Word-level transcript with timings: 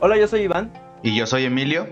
Hola, 0.00 0.16
yo 0.16 0.28
soy 0.28 0.42
Iván. 0.42 0.72
Y 1.02 1.16
yo 1.16 1.26
soy 1.26 1.44
Emilio. 1.44 1.88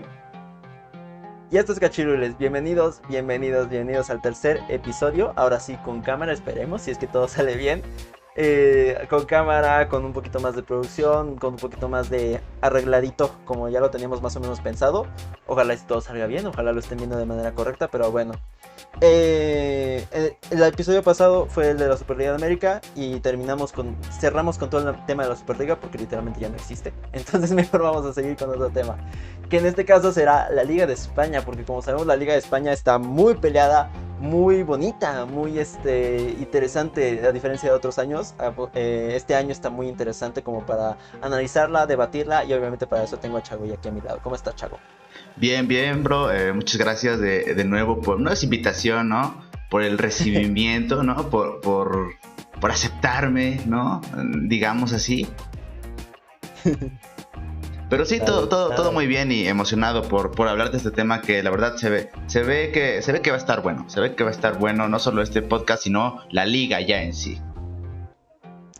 Y 1.51 1.57
esto 1.57 1.73
es 1.73 1.79
Cachirules. 1.79 2.37
Bienvenidos, 2.37 3.01
bienvenidos, 3.09 3.67
bienvenidos 3.67 4.09
al 4.09 4.21
tercer 4.21 4.61
episodio. 4.69 5.33
Ahora 5.35 5.59
sí, 5.59 5.75
con 5.83 6.01
cámara, 6.01 6.31
esperemos, 6.31 6.83
si 6.83 6.91
es 6.91 6.97
que 6.97 7.07
todo 7.07 7.27
sale 7.27 7.57
bien. 7.57 7.81
Eh, 8.39 9.07
con 9.09 9.25
cámara, 9.25 9.89
con 9.89 10.05
un 10.05 10.13
poquito 10.13 10.39
más 10.39 10.55
de 10.55 10.61
producción, 10.61 11.37
con 11.37 11.53
un 11.53 11.59
poquito 11.59 11.89
más 11.89 12.11
de 12.11 12.39
arregladito, 12.61 13.31
como 13.45 13.67
ya 13.67 13.79
lo 13.79 13.89
teníamos 13.89 14.21
más 14.21 14.35
o 14.35 14.39
menos 14.39 14.61
pensado. 14.61 15.07
Ojalá 15.47 15.75
todo 15.87 16.01
salga 16.01 16.27
bien, 16.27 16.45
ojalá 16.45 16.71
lo 16.71 16.79
estén 16.79 16.99
viendo 16.99 17.17
de 17.17 17.25
manera 17.25 17.53
correcta, 17.53 17.87
pero 17.87 18.11
bueno, 18.11 18.33
eh, 19.01 20.05
el, 20.51 20.63
episodio 20.63 21.03
pasado 21.03 21.45
fue 21.45 21.69
el 21.71 21.77
de 21.77 21.87
la 21.87 21.97
Superliga 21.97 22.31
de 22.31 22.35
América 22.35 22.81
y 22.95 23.19
terminamos 23.19 23.71
con, 23.71 23.95
cerramos 24.19 24.57
con 24.57 24.69
todo 24.69 24.89
el 24.89 25.05
tema 25.05 25.23
de 25.23 25.29
la 25.29 25.35
Superliga 25.35 25.79
porque 25.79 25.97
literalmente 25.97 26.39
ya 26.39 26.49
no 26.49 26.55
existe. 26.55 26.93
Entonces 27.13 27.51
mejor 27.53 27.81
vamos 27.81 28.05
a 28.05 28.13
seguir 28.13 28.35
con 28.35 28.49
otro 28.49 28.69
tema, 28.69 28.97
que 29.49 29.57
en 29.57 29.65
este 29.65 29.85
caso 29.85 30.11
será 30.11 30.49
la 30.51 30.63
Liga 30.63 30.85
de 30.85 30.93
España, 30.93 31.41
porque 31.45 31.63
como 31.63 31.81
sabemos 31.81 32.07
la 32.07 32.15
Liga 32.15 32.33
de 32.33 32.39
España 32.39 32.71
está 32.71 32.97
muy 32.97 33.35
peleada, 33.35 33.89
muy 34.19 34.63
bonita, 34.63 35.25
muy 35.25 35.59
este, 35.59 36.35
interesante 36.39 37.25
a 37.25 37.31
diferencia 37.31 37.69
de 37.69 37.75
otros 37.75 37.99
años. 37.99 38.33
Ah, 38.39 38.53
eh, 38.73 39.13
este 39.15 39.35
año 39.35 39.51
está 39.51 39.69
muy 39.69 39.87
interesante 39.87 40.41
como 40.43 40.65
para 40.65 40.97
analizarla, 41.21 41.85
debatirla 41.85 42.45
y 42.45 42.53
obviamente 42.53 42.87
para 42.87 43.03
eso 43.03 43.17
tengo 43.17 43.37
a 43.37 43.43
Chago 43.43 43.65
y 43.65 43.71
aquí 43.71 43.89
a 43.89 43.91
mi 43.91 44.01
lado. 44.01 44.19
¿Cómo 44.23 44.35
está 44.35 44.53
Chago? 44.55 44.79
Bien, 45.35 45.67
bien, 45.67 46.03
bro. 46.03 46.31
Eh, 46.31 46.53
muchas 46.53 46.77
gracias 46.77 47.19
de, 47.19 47.53
de, 47.53 47.63
nuevo 47.63 48.01
por 48.01 48.17
una 48.17 48.33
invitación, 48.41 49.09
¿no? 49.09 49.41
Por 49.69 49.83
el 49.83 49.97
recibimiento, 49.97 51.03
¿no? 51.03 51.29
Por, 51.29 51.61
por, 51.61 52.13
por 52.59 52.71
aceptarme, 52.71 53.61
¿no? 53.65 54.01
Digamos 54.47 54.93
así. 54.93 55.27
Pero 57.89 58.05
sí, 58.05 58.19
todo, 58.19 58.49
todo, 58.49 58.75
todo 58.75 58.91
muy 58.91 59.07
bien 59.07 59.31
y 59.31 59.47
emocionado 59.47 60.01
por, 60.01 60.31
por 60.31 60.47
hablar 60.49 60.71
de 60.71 60.77
este 60.77 60.91
tema 60.91 61.21
que 61.21 61.41
la 61.41 61.49
verdad 61.49 61.77
se 61.77 61.89
ve, 61.89 62.09
se 62.27 62.43
ve 62.43 62.71
que, 62.73 63.01
se 63.01 63.13
ve 63.13 63.21
que 63.21 63.31
va 63.31 63.37
a 63.37 63.39
estar 63.39 63.61
bueno, 63.61 63.89
se 63.89 64.01
ve 64.01 64.13
que 64.13 64.23
va 64.23 64.29
a 64.29 64.33
estar 64.33 64.57
bueno 64.57 64.89
no 64.89 64.99
solo 64.99 65.21
este 65.21 65.41
podcast, 65.41 65.83
sino 65.83 66.21
la 66.29 66.45
liga 66.45 66.81
ya 66.81 67.01
en 67.01 67.13
sí. 67.13 67.39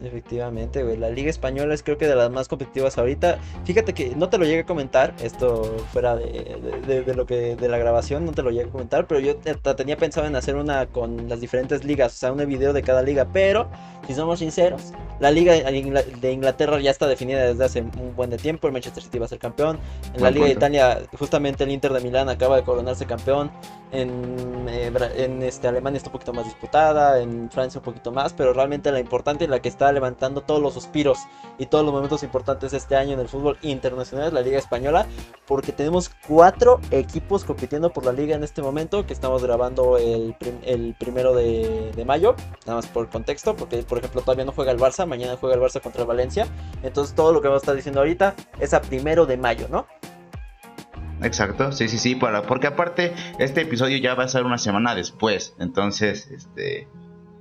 Efectivamente, 0.01 0.83
güey. 0.83 0.97
La 0.97 1.09
Liga 1.09 1.29
Española 1.29 1.73
es 1.73 1.81
creo 1.81 1.97
que 1.97 2.07
de 2.07 2.15
las 2.15 2.29
más 2.29 2.47
competitivas 2.47 2.97
ahorita. 2.97 3.39
Fíjate 3.65 3.93
que 3.93 4.15
no 4.15 4.29
te 4.29 4.37
lo 4.37 4.45
llegué 4.45 4.61
a 4.61 4.65
comentar, 4.65 5.13
esto 5.23 5.63
fuera 5.91 6.15
de, 6.15 7.03
de, 7.05 7.15
lo 7.15 7.25
que 7.25 7.55
de 7.55 7.67
la 7.67 7.77
grabación, 7.77 8.25
no 8.25 8.31
te 8.31 8.43
lo 8.43 8.51
llegué 8.51 8.69
a 8.69 8.71
comentar, 8.71 9.07
pero 9.07 9.19
yo 9.19 9.37
tenía 9.75 9.97
pensado 9.97 10.27
en 10.27 10.35
hacer 10.35 10.55
una 10.55 10.85
con 10.87 11.27
las 11.27 11.41
diferentes 11.41 11.83
ligas, 11.83 12.13
o 12.13 12.17
sea, 12.17 12.31
un 12.31 12.45
video 12.47 12.73
de 12.73 12.83
cada 12.83 13.01
liga, 13.01 13.27
pero 13.31 13.69
si 14.05 14.13
somos 14.13 14.39
sinceros, 14.39 14.93
la 15.19 15.31
Liga 15.31 15.53
de 15.53 16.31
Inglaterra 16.31 16.79
ya 16.79 16.91
está 16.91 17.07
definida 17.07 17.45
desde 17.45 17.65
hace 17.65 17.81
un 17.81 18.15
buen 18.15 18.29
de 18.29 18.37
tiempo, 18.37 18.67
el 18.67 18.73
Manchester 18.73 19.03
City 19.03 19.19
va 19.19 19.25
a 19.25 19.29
ser 19.29 19.39
campeón, 19.39 19.79
en 20.13 20.21
la 20.21 20.31
Liga 20.31 20.45
de 20.45 20.53
Italia 20.53 20.99
justamente 21.17 21.63
el 21.63 21.71
Inter 21.71 21.91
de 21.91 22.01
Milán 22.01 22.29
acaba 22.29 22.55
de 22.55 22.63
coronarse 22.63 23.05
campeón, 23.05 23.51
en, 23.91 24.67
eh, 24.69 24.91
en 25.17 25.41
este, 25.41 25.67
Alemania 25.67 25.97
está 25.97 26.09
un 26.09 26.13
poquito 26.13 26.33
más 26.33 26.45
disputada, 26.45 27.21
en 27.21 27.49
Francia 27.49 27.79
un 27.79 27.85
poquito 27.85 28.11
más, 28.11 28.33
pero 28.33 28.53
realmente 28.53 28.91
la 28.91 28.99
importante 28.99 29.45
y 29.45 29.47
la 29.47 29.59
que 29.59 29.69
está 29.69 29.86
levantando 29.91 30.41
todos 30.41 30.61
los 30.61 30.73
suspiros 30.73 31.19
y 31.57 31.65
todos 31.65 31.83
los 31.85 31.93
momentos 31.93 32.23
importantes 32.23 32.73
este 32.73 32.95
año 32.95 33.13
en 33.13 33.19
el 33.19 33.27
fútbol 33.27 33.57
internacional, 33.61 34.33
la 34.33 34.41
Liga 34.41 34.59
Española, 34.59 35.07
porque 35.45 35.71
tenemos 35.71 36.11
cuatro 36.27 36.79
equipos 36.91 37.43
compitiendo 37.43 37.91
por 37.91 38.05
la 38.05 38.11
liga 38.11 38.35
en 38.35 38.43
este 38.43 38.61
momento, 38.61 39.05
que 39.05 39.13
estamos 39.13 39.43
grabando 39.43 39.97
el, 39.97 40.35
el 40.63 40.95
primero 40.99 41.33
de, 41.33 41.91
de, 41.95 42.05
mayo, 42.05 42.35
nada 42.65 42.77
más 42.77 42.87
por 42.87 43.09
contexto, 43.09 43.55
porque 43.55 43.77
por 43.83 43.97
ejemplo 43.99 44.21
todavía 44.21 44.45
no 44.45 44.51
juega 44.51 44.71
el 44.71 44.79
Barça, 44.79 45.05
mañana 45.05 45.37
juega 45.39 45.55
el 45.55 45.61
Barça 45.61 45.81
contra 45.81 46.01
el 46.01 46.07
Valencia, 46.07 46.47
entonces 46.83 47.15
todo 47.15 47.33
lo 47.33 47.41
que 47.41 47.47
vamos 47.47 47.61
a 47.61 47.63
estar 47.63 47.75
diciendo 47.75 47.99
ahorita 47.99 48.35
es 48.59 48.73
a 48.73 48.81
primero 48.81 49.25
de 49.25 49.37
mayo, 49.37 49.67
¿no? 49.69 49.87
Exacto, 51.21 51.71
sí, 51.71 51.87
sí, 51.87 51.97
sí, 51.97 52.15
para, 52.15 52.43
porque 52.43 52.67
aparte 52.67 53.13
este 53.39 53.61
episodio 53.61 53.97
ya 53.97 54.13
va 54.13 54.25
a 54.25 54.27
ser 54.27 54.43
una 54.43 54.59
semana 54.59 54.93
después, 54.93 55.55
entonces, 55.59 56.27
este, 56.27 56.87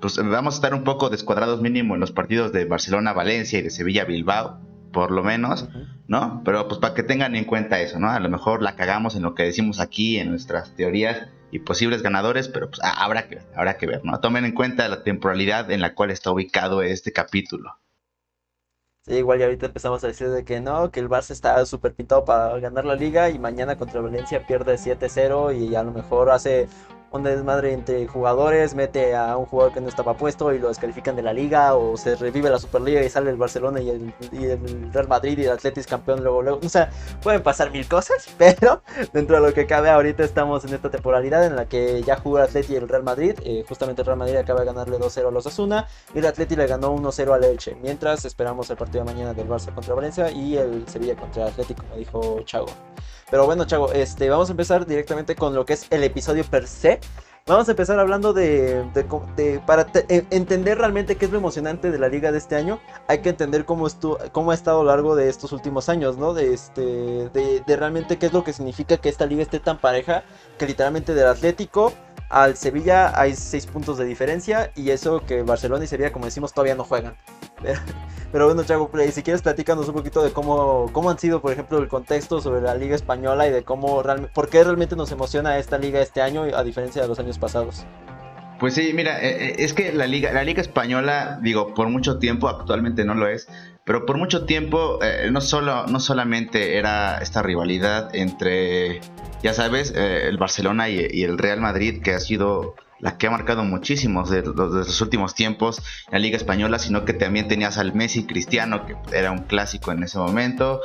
pues 0.01 0.17
vamos 0.17 0.55
a 0.55 0.59
estar 0.59 0.75
un 0.75 0.84
poco 0.84 1.11
descuadrados 1.11 1.61
mínimo 1.61 1.95
en 1.95 2.01
los 2.01 2.12
partidos 2.12 2.53
de 2.53 2.65
Barcelona, 2.65 3.12
Valencia 3.12 3.59
y 3.59 3.62
de 3.62 3.71
Sevilla, 3.71 4.05
Bilbao, 4.05 4.61
por 4.93 5.11
lo 5.11 5.23
menos, 5.23 5.69
¿no? 6.09 6.43
Pero 6.45 6.69
pues 6.69 6.81
para 6.81 6.95
que 6.95 7.03
tengan 7.03 7.37
en 7.37 7.45
cuenta 7.45 7.81
eso, 7.81 7.99
¿no? 7.99 8.11
A 8.11 8.21
lo 8.21 8.29
mejor 8.29 8.62
la 8.62 8.77
cagamos 8.77 9.15
en 9.17 9.23
lo 9.23 9.34
que 9.34 9.43
decimos 9.43 9.81
aquí, 9.81 10.19
en 10.19 10.31
nuestras 10.31 10.75
teorías 10.75 11.29
y 11.51 11.61
posibles 11.61 12.03
ganadores, 12.03 12.49
pero 12.49 12.69
pues 12.71 12.81
habrá 12.83 13.29
que 13.29 13.37
ver, 13.37 13.45
habrá 13.55 13.77
que 13.77 13.87
ver, 13.87 14.05
¿no? 14.05 14.19
Tomen 14.21 14.45
en 14.45 14.53
cuenta 14.53 14.89
la 14.89 15.03
temporalidad 15.03 15.71
en 15.71 15.81
la 15.81 15.95
cual 15.95 16.11
está 16.11 16.31
ubicado 16.31 16.83
este 16.83 17.13
capítulo. 17.13 17.77
Sí, 19.07 19.15
igual 19.15 19.39
ya 19.39 19.45
ahorita 19.45 19.67
empezamos 19.67 20.03
a 20.03 20.09
decir 20.09 20.31
de 20.31 20.45
que 20.45 20.61
no, 20.61 20.91
que 20.91 20.99
el 20.99 21.09
Barça 21.09 21.31
está 21.31 21.65
súper 21.65 21.95
pintado 21.95 22.25
para 22.25 22.59
ganar 22.59 22.84
la 22.84 22.97
liga 22.97 23.31
y 23.31 23.39
mañana 23.39 23.77
contra 23.77 24.01
Valencia 24.01 24.45
pierde 24.49 24.75
7-0 24.75 25.57
y 25.57 25.77
a 25.77 25.84
lo 25.84 25.93
mejor 25.93 26.31
hace 26.31 26.67
un 27.16 27.22
desmadre 27.22 27.72
entre 27.72 28.06
jugadores, 28.06 28.75
mete 28.75 29.15
a 29.15 29.37
un 29.37 29.47
jugador 29.47 29.72
que 29.72 29.81
no 29.81 29.88
estaba 29.88 30.15
puesto 30.15 30.53
y 30.53 30.59
lo 30.59 30.69
descalifican 30.69 31.16
de 31.16 31.22
la 31.22 31.32
liga, 31.32 31.75
o 31.75 31.97
se 31.97 32.16
revive 32.16 32.50
la 32.50 32.59
Superliga 32.59 33.03
y 33.03 33.09
sale 33.09 33.31
el 33.31 33.37
Barcelona 33.37 33.81
y 33.81 33.91
el, 33.91 34.12
Real 34.93 35.09
Madrid 35.09 35.38
y 35.38 35.44
el 35.44 35.50
Atletis 35.50 35.87
campeón 35.87 36.22
luego, 36.22 36.43
luego. 36.43 36.60
O 36.65 36.69
sea, 36.69 36.91
pueden 37.22 37.43
pasar 37.43 37.71
mil 37.71 37.87
cosas, 37.88 38.28
pero 38.38 38.82
dentro 39.12 39.41
de 39.41 39.49
lo 39.49 39.54
que 39.54 39.66
cabe 39.66 39.91
ahorita 39.91 40.25
estamos 40.25 40.65
en 40.65 40.75
esta 40.75 40.91
temporalidad 40.91 41.44
en 41.44 41.56
la 41.56 41.66
que 41.66 42.03
ya 42.03 42.16
jugó 42.16 42.38
el 42.38 42.44
Atleti 42.44 42.75
y 42.75 42.77
el 42.77 42.88
Real 42.88 43.03
Madrid. 43.03 43.34
Eh, 43.44 43.65
justamente 43.69 44.03
el 44.03 44.06
Real 44.06 44.19
Madrid 44.19 44.37
acaba 44.37 44.60
de 44.60 44.66
ganarle 44.66 44.98
2-0 44.98 45.28
a 45.28 45.31
los 45.31 45.47
Asuna 45.47 45.87
y 46.15 46.19
el 46.19 46.27
Atleti 46.27 46.56
le 46.56 46.66
ganó 46.66 46.94
1-0 46.94 47.33
al 47.33 47.44
Elche. 47.44 47.77
Mientras 47.83 48.25
esperamos 48.25 48.71
el 48.71 48.77
partido 48.77 49.04
de 49.04 49.12
mañana 49.12 49.34
del 49.34 49.48
Barça 49.48 49.75
contra 49.75 49.94
Valencia 49.94 50.31
y 50.31 50.56
el 50.56 50.87
Sevilla 50.88 51.16
contra 51.16 51.44
el 51.44 51.48
Atlético, 51.48 51.83
como 51.83 51.97
dijo 51.97 52.41
Chago. 52.44 52.66
Pero 53.31 53.44
bueno, 53.44 53.64
Chago, 53.64 53.92
este, 53.92 54.28
vamos 54.31 54.48
a 54.48 54.53
empezar 54.53 54.87
directamente 54.87 55.34
con 55.34 55.54
lo 55.54 55.66
que 55.66 55.72
es 55.72 55.87
el 55.91 56.04
episodio 56.04 56.44
per 56.44 56.66
se. 56.66 57.00
Vamos 57.48 57.69
a 57.69 57.72
empezar 57.72 57.98
hablando 58.00 58.32
de, 58.32 58.84
para 59.66 59.87
e, 60.09 60.26
entender 60.31 60.78
realmente 60.78 61.16
qué 61.16 61.26
es 61.26 61.31
lo 61.31 61.38
emocionante 61.38 61.92
de 61.92 61.98
la 61.98 62.09
liga 62.09 62.32
de 62.32 62.38
este 62.38 62.56
año, 62.56 62.81
hay 63.06 63.20
que 63.20 63.28
entender 63.28 63.65
cómo, 63.65 63.86
cómo 64.32 64.50
ha 64.50 64.54
estado 64.54 64.81
a 64.81 64.82
lo 64.82 64.91
largo 64.91 65.15
de 65.15 65.28
estos 65.28 65.53
últimos 65.53 65.88
años, 65.88 66.16
¿no? 66.16 66.34
De, 66.34 66.53
este, 66.53 66.82
de, 66.82 67.62
de 67.65 67.76
realmente 67.76 68.19
qué 68.19 68.26
es 68.26 68.32
lo 68.32 68.42
que 68.42 68.53
significa 68.53 68.97
que 68.97 69.09
esta 69.09 69.26
liga 69.26 69.42
esté 69.42 69.60
tan 69.60 69.78
pareja, 69.78 70.25
que 70.59 70.66
literalmente 70.66 71.15
del 71.15 71.28
Atlético 71.28 71.92
al 72.28 72.56
Sevilla 72.56 73.19
hay 73.19 73.34
6 73.34 73.66
puntos 73.66 73.98
de 73.98 74.04
diferencia 74.04 74.70
y 74.75 74.91
eso 74.91 75.25
que 75.25 75.42
Barcelona 75.42 75.84
y 75.84 75.87
Sevilla, 75.87 76.12
como 76.12 76.25
decimos, 76.25 76.53
todavía 76.53 76.75
no 76.75 76.84
juegan. 76.84 77.16
Pero 78.32 78.47
bueno, 78.47 78.64
Chago 78.64 78.91
Play, 78.91 79.12
si 79.12 79.22
quieres 79.22 79.42
platícanos 79.42 79.88
un 79.88 79.94
poquito 79.94 80.22
de 80.22 80.32
cómo, 80.32 80.91
cómo 80.92 81.10
han 81.10 81.19
sido, 81.19 81.41
por 81.41 81.53
ejemplo, 81.53 81.78
el 81.78 81.88
contexto 81.88 82.41
sobre 82.41 82.60
la 82.60 82.75
Liga 82.75 82.97
Española 82.97 83.47
y 83.47 83.50
de 83.50 83.62
cómo 83.62 84.03
realmente, 84.03 84.32
realmente 84.50 84.97
nos 84.97 85.12
emociona 85.12 85.59
esta 85.59 85.78
liga 85.78 86.00
este 86.00 86.20
año 86.20 86.42
a 86.42 86.62
diferencia 86.65 87.00
de 87.03 87.09
los 87.09 87.19
años 87.19 87.38
pasados. 87.38 87.86
Pues 88.59 88.75
sí, 88.75 88.92
mira, 88.94 89.22
eh, 89.22 89.48
eh, 89.48 89.56
es 89.59 89.75
que 89.75 89.92
la 89.92 90.06
liga, 90.06 90.32
la 90.32 90.42
liga 90.42 90.62
española, 90.62 91.38
digo, 91.42 91.75
por 91.75 91.88
mucho 91.88 92.19
tiempo, 92.19 92.48
actualmente 92.48 93.04
no 93.04 93.15
lo 93.15 93.28
es, 93.28 93.48
pero 93.86 94.04
por 94.04 94.19
mucho 94.19 94.44
tiempo 94.44 94.98
eh, 95.00 95.30
no 95.30 95.41
solo, 95.41 95.86
no 95.86 96.00
solamente 96.00 96.76
era 96.76 97.19
esta 97.19 97.41
rivalidad 97.41 98.14
entre, 98.14 99.00
ya 99.42 99.54
sabes, 99.54 99.94
el 99.94 100.36
Barcelona 100.38 100.88
y, 100.88 101.22
el 101.22 101.38
Real 101.38 101.60
Madrid, 101.60 102.02
que 102.02 102.12
ha 102.12 102.19
sido 102.19 102.74
la 102.99 103.19
que 103.19 103.27
ha 103.27 103.31
marcado 103.31 103.65
muchísimos 103.65 104.31
de, 104.31 104.43
los 104.43 105.01
últimos 105.01 105.34
tiempos 105.34 105.79
en 106.07 106.12
la 106.12 106.19
Liga 106.19 106.37
Española, 106.37 106.79
sino 106.79 107.05
que 107.05 107.12
también 107.12 107.49
tenías 107.49 107.79
al 107.79 107.95
Messi 107.95 108.25
Cristiano, 108.25 108.87
que 108.87 108.97
era 109.12 109.31
un 109.31 109.41
clásico 109.41 109.93
en 109.93 110.03
ese 110.03 110.19
momento. 110.19 110.81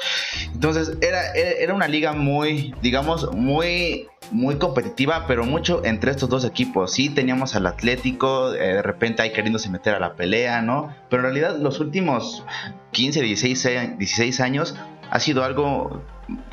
Entonces 0.54 0.98
era, 1.02 1.34
era 1.34 1.74
una 1.74 1.88
liga 1.88 2.14
muy, 2.14 2.74
digamos, 2.82 3.34
muy, 3.34 4.08
muy 4.32 4.56
competitiva, 4.56 5.26
pero 5.28 5.46
mucho 5.46 5.84
entre 5.86 6.12
estos 6.12 6.30
dos 6.30 6.46
equipos. 6.46 6.94
Sí, 6.94 7.10
teníamos 7.10 7.56
al 7.56 7.66
Atlético, 7.68 8.54
eh, 8.54 8.76
de 8.76 8.82
repente 8.82 9.22
ahí 9.22 9.32
queriéndose 9.32 9.70
meter 9.70 9.96
a 9.96 10.00
la 10.00 10.16
pelea, 10.16 10.62
¿no? 10.62 10.94
Pero 11.10 11.22
en 11.22 11.34
realidad 11.34 11.58
los 11.60 11.80
últimos 11.80 12.44
15, 12.92 13.22
16, 13.22 13.98
16 13.98 14.40
años 14.40 14.76
ha 15.10 15.20
sido 15.20 15.44
algo 15.44 16.04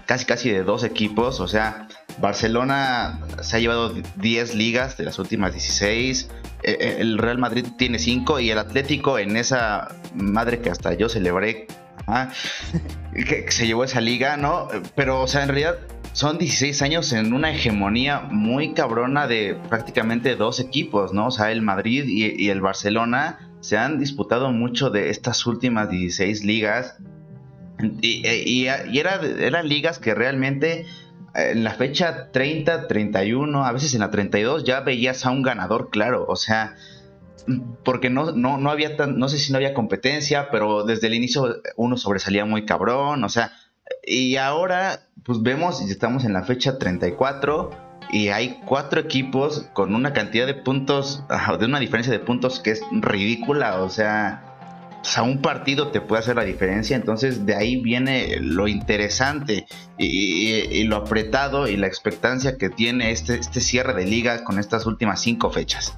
casi 0.06 0.24
casi 0.24 0.50
de 0.50 0.64
dos 0.64 0.84
equipos, 0.84 1.40
o 1.40 1.48
sea, 1.48 1.86
Barcelona 2.20 3.20
se 3.40 3.56
ha 3.56 3.60
llevado 3.60 3.94
10 4.16 4.54
ligas 4.54 4.96
de 4.96 5.04
las 5.04 5.18
últimas 5.18 5.52
16, 5.52 6.30
eh, 6.62 6.76
eh, 6.80 6.96
el 6.98 7.18
Real 7.18 7.38
Madrid 7.38 7.66
tiene 7.76 7.98
5 7.98 8.40
y 8.40 8.50
el 8.50 8.58
Atlético 8.58 9.18
en 9.18 9.36
esa 9.36 9.94
madre 10.14 10.60
que 10.60 10.70
hasta 10.70 10.94
yo 10.94 11.08
celebré, 11.08 11.66
que 13.14 13.50
se 13.50 13.66
llevó 13.66 13.84
esa 13.84 14.00
liga, 14.00 14.36
¿no? 14.36 14.68
Pero, 14.94 15.22
o 15.22 15.28
sea, 15.28 15.42
en 15.42 15.48
realidad 15.48 15.76
son 16.12 16.38
16 16.38 16.82
años 16.82 17.12
en 17.12 17.32
una 17.32 17.52
hegemonía 17.52 18.20
muy 18.20 18.72
cabrona 18.72 19.28
de 19.28 19.56
prácticamente 19.68 20.34
dos 20.34 20.58
equipos, 20.58 21.12
¿no? 21.12 21.28
O 21.28 21.30
sea, 21.30 21.52
el 21.52 21.62
Madrid 21.62 22.04
y, 22.06 22.48
el 22.48 22.60
Barcelona 22.60 23.38
se 23.60 23.76
han 23.76 23.98
disputado 23.98 24.50
mucho 24.50 24.90
de 24.90 25.10
estas 25.10 25.46
últimas 25.46 25.90
16 25.90 26.44
ligas. 26.44 26.96
Y, 28.00 28.66
era, 28.66 29.20
eran 29.20 29.68
ligas 29.68 30.00
que 30.00 30.14
realmente 30.14 30.86
en 31.38 31.64
la 31.64 31.72
fecha 31.72 32.30
30, 32.32 32.88
31, 32.88 33.64
a 33.64 33.72
veces 33.72 33.94
en 33.94 34.00
la 34.00 34.10
32 34.10 34.64
ya 34.64 34.80
veías 34.80 35.24
a 35.24 35.30
un 35.30 35.42
ganador 35.42 35.90
claro, 35.90 36.26
o 36.28 36.36
sea, 36.36 36.74
porque 37.84 38.10
no, 38.10 38.32
no, 38.32 38.58
no 38.58 38.70
había 38.70 38.96
tan, 38.96 39.18
no 39.18 39.28
sé 39.28 39.38
si 39.38 39.52
no 39.52 39.56
había 39.56 39.74
competencia, 39.74 40.50
pero 40.50 40.84
desde 40.84 41.06
el 41.06 41.14
inicio 41.14 41.62
uno 41.76 41.96
sobresalía 41.96 42.44
muy 42.44 42.66
cabrón, 42.66 43.24
o 43.24 43.28
sea, 43.28 43.52
Y 44.04 44.36
ahora, 44.36 45.00
pues 45.24 45.42
vemos, 45.42 45.80
estamos 45.80 46.24
en 46.24 46.32
la 46.32 46.42
fecha 46.42 46.78
34 46.78 47.70
y 48.10 48.28
hay 48.28 48.60
cuatro 48.64 49.00
equipos 49.00 49.66
con 49.74 49.94
una 49.94 50.12
cantidad 50.12 50.46
de 50.46 50.54
puntos, 50.54 51.24
de 51.58 51.66
una 51.66 51.80
diferencia 51.80 52.12
de 52.12 52.18
puntos 52.20 52.60
que 52.60 52.70
es 52.72 52.82
ridícula, 52.92 53.82
o 53.82 53.90
sea, 53.90 54.47
a 55.16 55.22
un 55.22 55.40
partido 55.40 55.90
te 55.90 56.00
puede 56.00 56.20
hacer 56.20 56.36
la 56.36 56.44
diferencia, 56.44 56.96
entonces 56.96 57.46
de 57.46 57.54
ahí 57.54 57.80
viene 57.80 58.38
lo 58.40 58.68
interesante 58.68 59.66
y, 59.96 60.84
lo 60.84 60.96
apretado 60.96 61.66
y 61.66 61.76
la 61.76 61.86
expectancia 61.86 62.56
que 62.56 62.68
tiene 62.68 63.10
este, 63.10 63.36
este 63.36 63.60
cierre 63.60 63.94
de 63.94 64.06
liga 64.06 64.44
con 64.44 64.58
estas 64.58 64.86
últimas 64.86 65.20
cinco 65.20 65.50
fechas. 65.50 65.96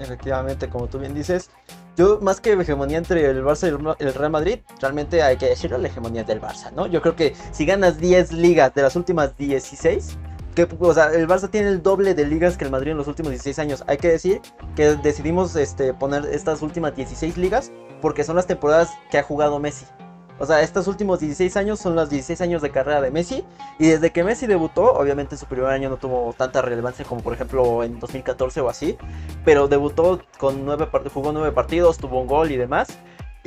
Efectivamente, 0.00 0.68
como 0.68 0.86
tú 0.88 0.98
bien 0.98 1.14
dices, 1.14 1.50
yo 1.96 2.18
más 2.20 2.40
que 2.40 2.52
hegemonía 2.52 2.98
entre 2.98 3.24
el 3.24 3.42
Barça 3.42 3.68
y 3.68 4.04
el 4.04 4.14
Real 4.14 4.30
Madrid, 4.30 4.58
realmente 4.80 5.22
hay 5.22 5.38
que 5.38 5.46
decirlo, 5.46 5.78
la 5.78 5.88
hegemonía 5.88 6.24
del 6.24 6.40
Barça, 6.40 6.70
¿no? 6.72 6.86
Yo 6.86 7.00
creo 7.00 7.16
que 7.16 7.34
si 7.52 7.64
ganas 7.64 7.98
10 7.98 8.32
ligas 8.32 8.74
de 8.74 8.82
las 8.82 8.96
últimas 8.96 9.36
16, 9.38 10.18
el 10.62 11.28
Barça 11.28 11.50
tiene 11.50 11.68
el 11.68 11.82
doble 11.82 12.14
de 12.14 12.26
ligas 12.26 12.56
que 12.56 12.64
el 12.64 12.70
Madrid 12.70 12.92
en 12.92 12.96
los 12.96 13.08
últimos 13.08 13.30
16 13.30 13.58
años. 13.58 13.84
Hay 13.86 13.98
que 13.98 14.08
decir 14.08 14.40
que 14.74 14.96
decidimos 14.96 15.54
este, 15.56 15.92
poner 15.92 16.24
estas 16.26 16.62
últimas 16.62 16.96
16 16.96 17.36
ligas 17.36 17.72
porque 18.00 18.24
son 18.24 18.36
las 18.36 18.46
temporadas 18.46 18.90
que 19.10 19.18
ha 19.18 19.22
jugado 19.22 19.58
Messi. 19.58 19.86
O 20.38 20.44
sea, 20.44 20.60
estos 20.60 20.86
últimos 20.86 21.20
16 21.20 21.56
años 21.56 21.80
son 21.80 21.96
los 21.96 22.10
16 22.10 22.40
años 22.42 22.60
de 22.60 22.70
carrera 22.70 23.00
de 23.00 23.10
Messi. 23.10 23.44
Y 23.78 23.88
desde 23.88 24.12
que 24.12 24.22
Messi 24.22 24.46
debutó, 24.46 24.92
obviamente 24.92 25.36
su 25.36 25.46
primer 25.46 25.70
año 25.70 25.88
no 25.88 25.96
tuvo 25.96 26.34
tanta 26.36 26.60
relevancia 26.60 27.04
como 27.04 27.22
por 27.22 27.32
ejemplo 27.32 27.82
en 27.82 27.98
2014 27.98 28.60
o 28.60 28.68
así. 28.68 28.98
Pero 29.44 29.68
debutó 29.68 30.20
con 30.38 30.64
9 30.64 30.88
jugó 31.12 31.32
9 31.32 31.52
partidos, 31.52 31.98
tuvo 31.98 32.20
un 32.20 32.26
gol 32.26 32.50
y 32.50 32.56
demás. 32.56 32.88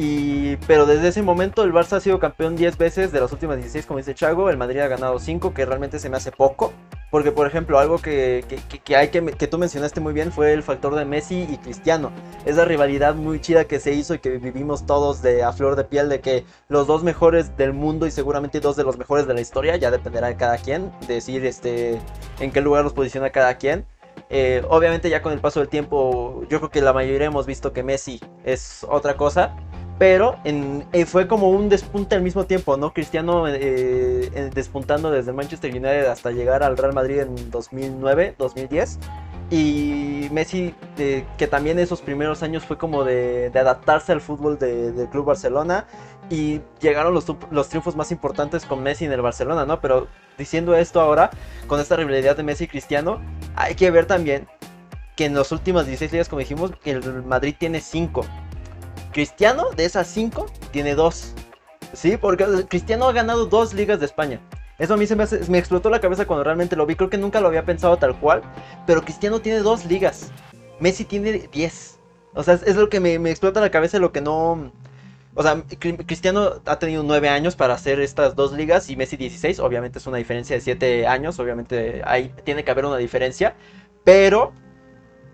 Y, 0.01 0.55
pero 0.65 0.85
desde 0.85 1.09
ese 1.09 1.21
momento 1.21 1.61
el 1.61 1.73
Barça 1.73 1.97
ha 1.97 1.99
sido 1.99 2.19
campeón 2.19 2.55
10 2.55 2.77
veces 2.77 3.11
de 3.11 3.19
las 3.19 3.33
últimas 3.33 3.57
16, 3.57 3.85
como 3.85 3.97
dice 3.97 4.15
Chago. 4.15 4.49
El 4.49 4.55
Madrid 4.55 4.79
ha 4.79 4.87
ganado 4.87 5.19
5, 5.19 5.53
que 5.53 5.65
realmente 5.65 5.99
se 5.99 6.09
me 6.09 6.15
hace 6.15 6.31
poco. 6.31 6.71
Porque, 7.11 7.33
por 7.33 7.45
ejemplo, 7.45 7.79
algo 7.79 7.97
que, 7.97 8.45
que, 8.85 8.95
hay 8.95 9.09
que, 9.09 9.21
que 9.21 9.47
tú 9.47 9.57
mencionaste 9.57 9.99
muy 9.99 10.13
bien 10.13 10.31
fue 10.31 10.53
el 10.53 10.63
factor 10.63 10.95
de 10.95 11.03
Messi 11.03 11.45
y 11.49 11.57
Cristiano. 11.57 12.13
Esa 12.45 12.63
rivalidad 12.63 13.13
muy 13.15 13.41
chida 13.41 13.65
que 13.65 13.81
se 13.81 13.91
hizo 13.91 14.13
y 14.13 14.19
que 14.19 14.37
vivimos 14.37 14.85
todos 14.85 15.21
de 15.21 15.43
a 15.43 15.51
flor 15.51 15.75
de 15.75 15.83
piel 15.83 16.07
de 16.07 16.21
que 16.21 16.45
los 16.69 16.87
dos 16.87 17.03
mejores 17.03 17.57
del 17.57 17.73
mundo 17.73 18.07
y 18.07 18.11
seguramente 18.11 18.61
dos 18.61 18.77
de 18.77 18.85
los 18.85 18.97
mejores 18.97 19.27
de 19.27 19.33
la 19.33 19.41
historia, 19.41 19.75
ya 19.75 19.91
dependerá 19.91 20.27
de 20.27 20.37
cada 20.37 20.59
quien, 20.59 20.93
decir 21.09 21.45
este, 21.45 21.99
en 22.39 22.51
qué 22.53 22.61
lugar 22.61 22.85
los 22.85 22.93
posiciona 22.93 23.31
cada 23.31 23.57
quien. 23.57 23.85
Eh, 24.29 24.63
obviamente 24.69 25.09
ya 25.09 25.21
con 25.21 25.33
el 25.33 25.39
paso 25.39 25.59
del 25.59 25.67
tiempo, 25.67 26.43
yo 26.49 26.59
creo 26.59 26.69
que 26.69 26.81
la 26.81 26.93
mayoría 26.93 27.27
hemos 27.27 27.45
visto 27.45 27.73
que 27.73 27.83
Messi 27.83 28.21
es 28.45 28.85
otra 28.87 29.17
cosa 29.17 29.57
pero 29.99 30.39
en, 30.45 30.85
eh, 30.93 31.05
fue 31.05 31.27
como 31.27 31.49
un 31.49 31.67
despunte 31.67 32.15
al 32.15 32.21
mismo 32.21 32.45
tiempo, 32.45 32.77
¿no? 32.77 32.93
Cristiano 32.93 33.47
eh, 33.49 34.49
despuntando 34.55 35.11
desde 35.11 35.33
Manchester 35.33 35.69
United 35.69 36.05
hasta 36.05 36.31
llegar 36.31 36.63
al 36.63 36.77
Real 36.77 36.93
Madrid 36.93 37.19
en 37.19 37.51
2009, 37.51 38.35
2010. 38.37 38.97
Y 39.51 40.29
Messi, 40.31 40.73
que 40.95 41.47
también 41.47 41.79
esos 41.79 42.01
primeros 42.01 42.43
años 42.43 42.63
fue 42.63 42.77
como 42.77 43.03
de, 43.03 43.51
adaptarse 43.53 44.13
al 44.13 44.21
fútbol 44.21 44.57
del 44.57 45.09
Club 45.09 45.25
Barcelona. 45.25 45.85
Y 46.29 46.61
llegaron 46.79 47.13
los, 47.13 47.25
los, 47.51 47.67
triunfos 47.67 47.95
más 47.95 48.11
importantes 48.11 48.63
con 48.63 48.81
Messi 48.81 49.03
en 49.03 49.11
el 49.11 49.21
Barcelona, 49.21 49.65
¿no? 49.65 49.81
Pero 49.81 50.07
diciendo 50.37 50.75
esto 50.75 51.01
ahora, 51.01 51.31
con 51.67 51.81
esta 51.81 51.97
rivalidad 51.97 52.37
de 52.37 52.43
Messi 52.43 52.65
y 52.65 52.67
Cristiano, 52.67 53.19
hay 53.55 53.75
que 53.75 53.91
ver 53.91 54.05
también 54.05 54.47
que 55.17 55.25
en 55.25 55.33
las 55.33 55.51
últimas 55.51 55.87
16 55.87 56.13
ligas, 56.13 56.29
como 56.29 56.39
dijimos, 56.39 56.71
el 56.85 57.23
Madrid 57.23 57.53
tiene 57.57 57.81
5. 57.81 58.23
Cristiano, 59.11 59.69
de 59.75 59.85
esas 59.85 60.07
cinco, 60.07 60.45
tiene 60.71 60.95
dos. 60.95 61.33
Sí, 61.93 62.17
porque 62.17 62.45
Cristiano 62.67 63.07
ha 63.07 63.13
ganado 63.13 63.45
dos 63.45 63.73
ligas 63.73 63.99
de 63.99 64.05
España. 64.05 64.39
Eso 64.77 64.93
a 64.93 64.97
mí 64.97 65.05
se 65.07 65.15
me, 65.15 65.25
me, 65.49 65.57
explotó 65.57 65.89
la 65.89 65.99
cabeza 65.99 66.25
cuando 66.25 66.43
realmente 66.43 66.75
lo 66.75 66.85
vi. 66.85 66.95
Creo 66.95 67.09
que 67.09 67.17
nunca 67.17 67.41
lo 67.41 67.47
había 67.47 67.65
pensado 67.65 67.97
tal 67.97 68.17
cual. 68.19 68.41
Pero 68.87 69.01
Cristiano 69.01 69.41
tiene 69.41 69.59
dos 69.59 69.85
ligas. 69.85 70.31
Messi 70.79 71.03
tiene 71.03 71.49
diez. 71.51 71.99
O 72.33 72.43
sea, 72.43 72.53
es, 72.53 72.75
lo 72.75 72.89
que 72.89 72.99
me, 72.99 73.15
explota 73.29 73.59
la 73.59 73.71
cabeza 73.71 73.99
lo 73.99 74.11
que 74.11 74.21
no... 74.21 74.71
O 75.35 75.43
sea, 75.43 75.63
Cristiano 76.05 76.61
ha 76.65 76.79
tenido 76.79 77.03
nueve 77.03 77.29
años 77.29 77.55
para 77.55 77.73
hacer 77.73 77.99
estas 77.99 78.35
dos 78.35 78.51
ligas 78.51 78.89
y 78.89 78.95
Messi 78.95 79.15
16. 79.15 79.59
Obviamente 79.59 79.99
es 79.99 80.07
una 80.07 80.17
diferencia 80.17 80.55
de 80.55 80.61
siete 80.61 81.07
años. 81.07 81.39
Obviamente 81.39 82.01
ahí 82.05 82.33
tiene 82.43 82.63
que 82.63 82.71
haber 82.71 82.85
una 82.85 82.97
diferencia. 82.97 83.55
Pero 84.03 84.53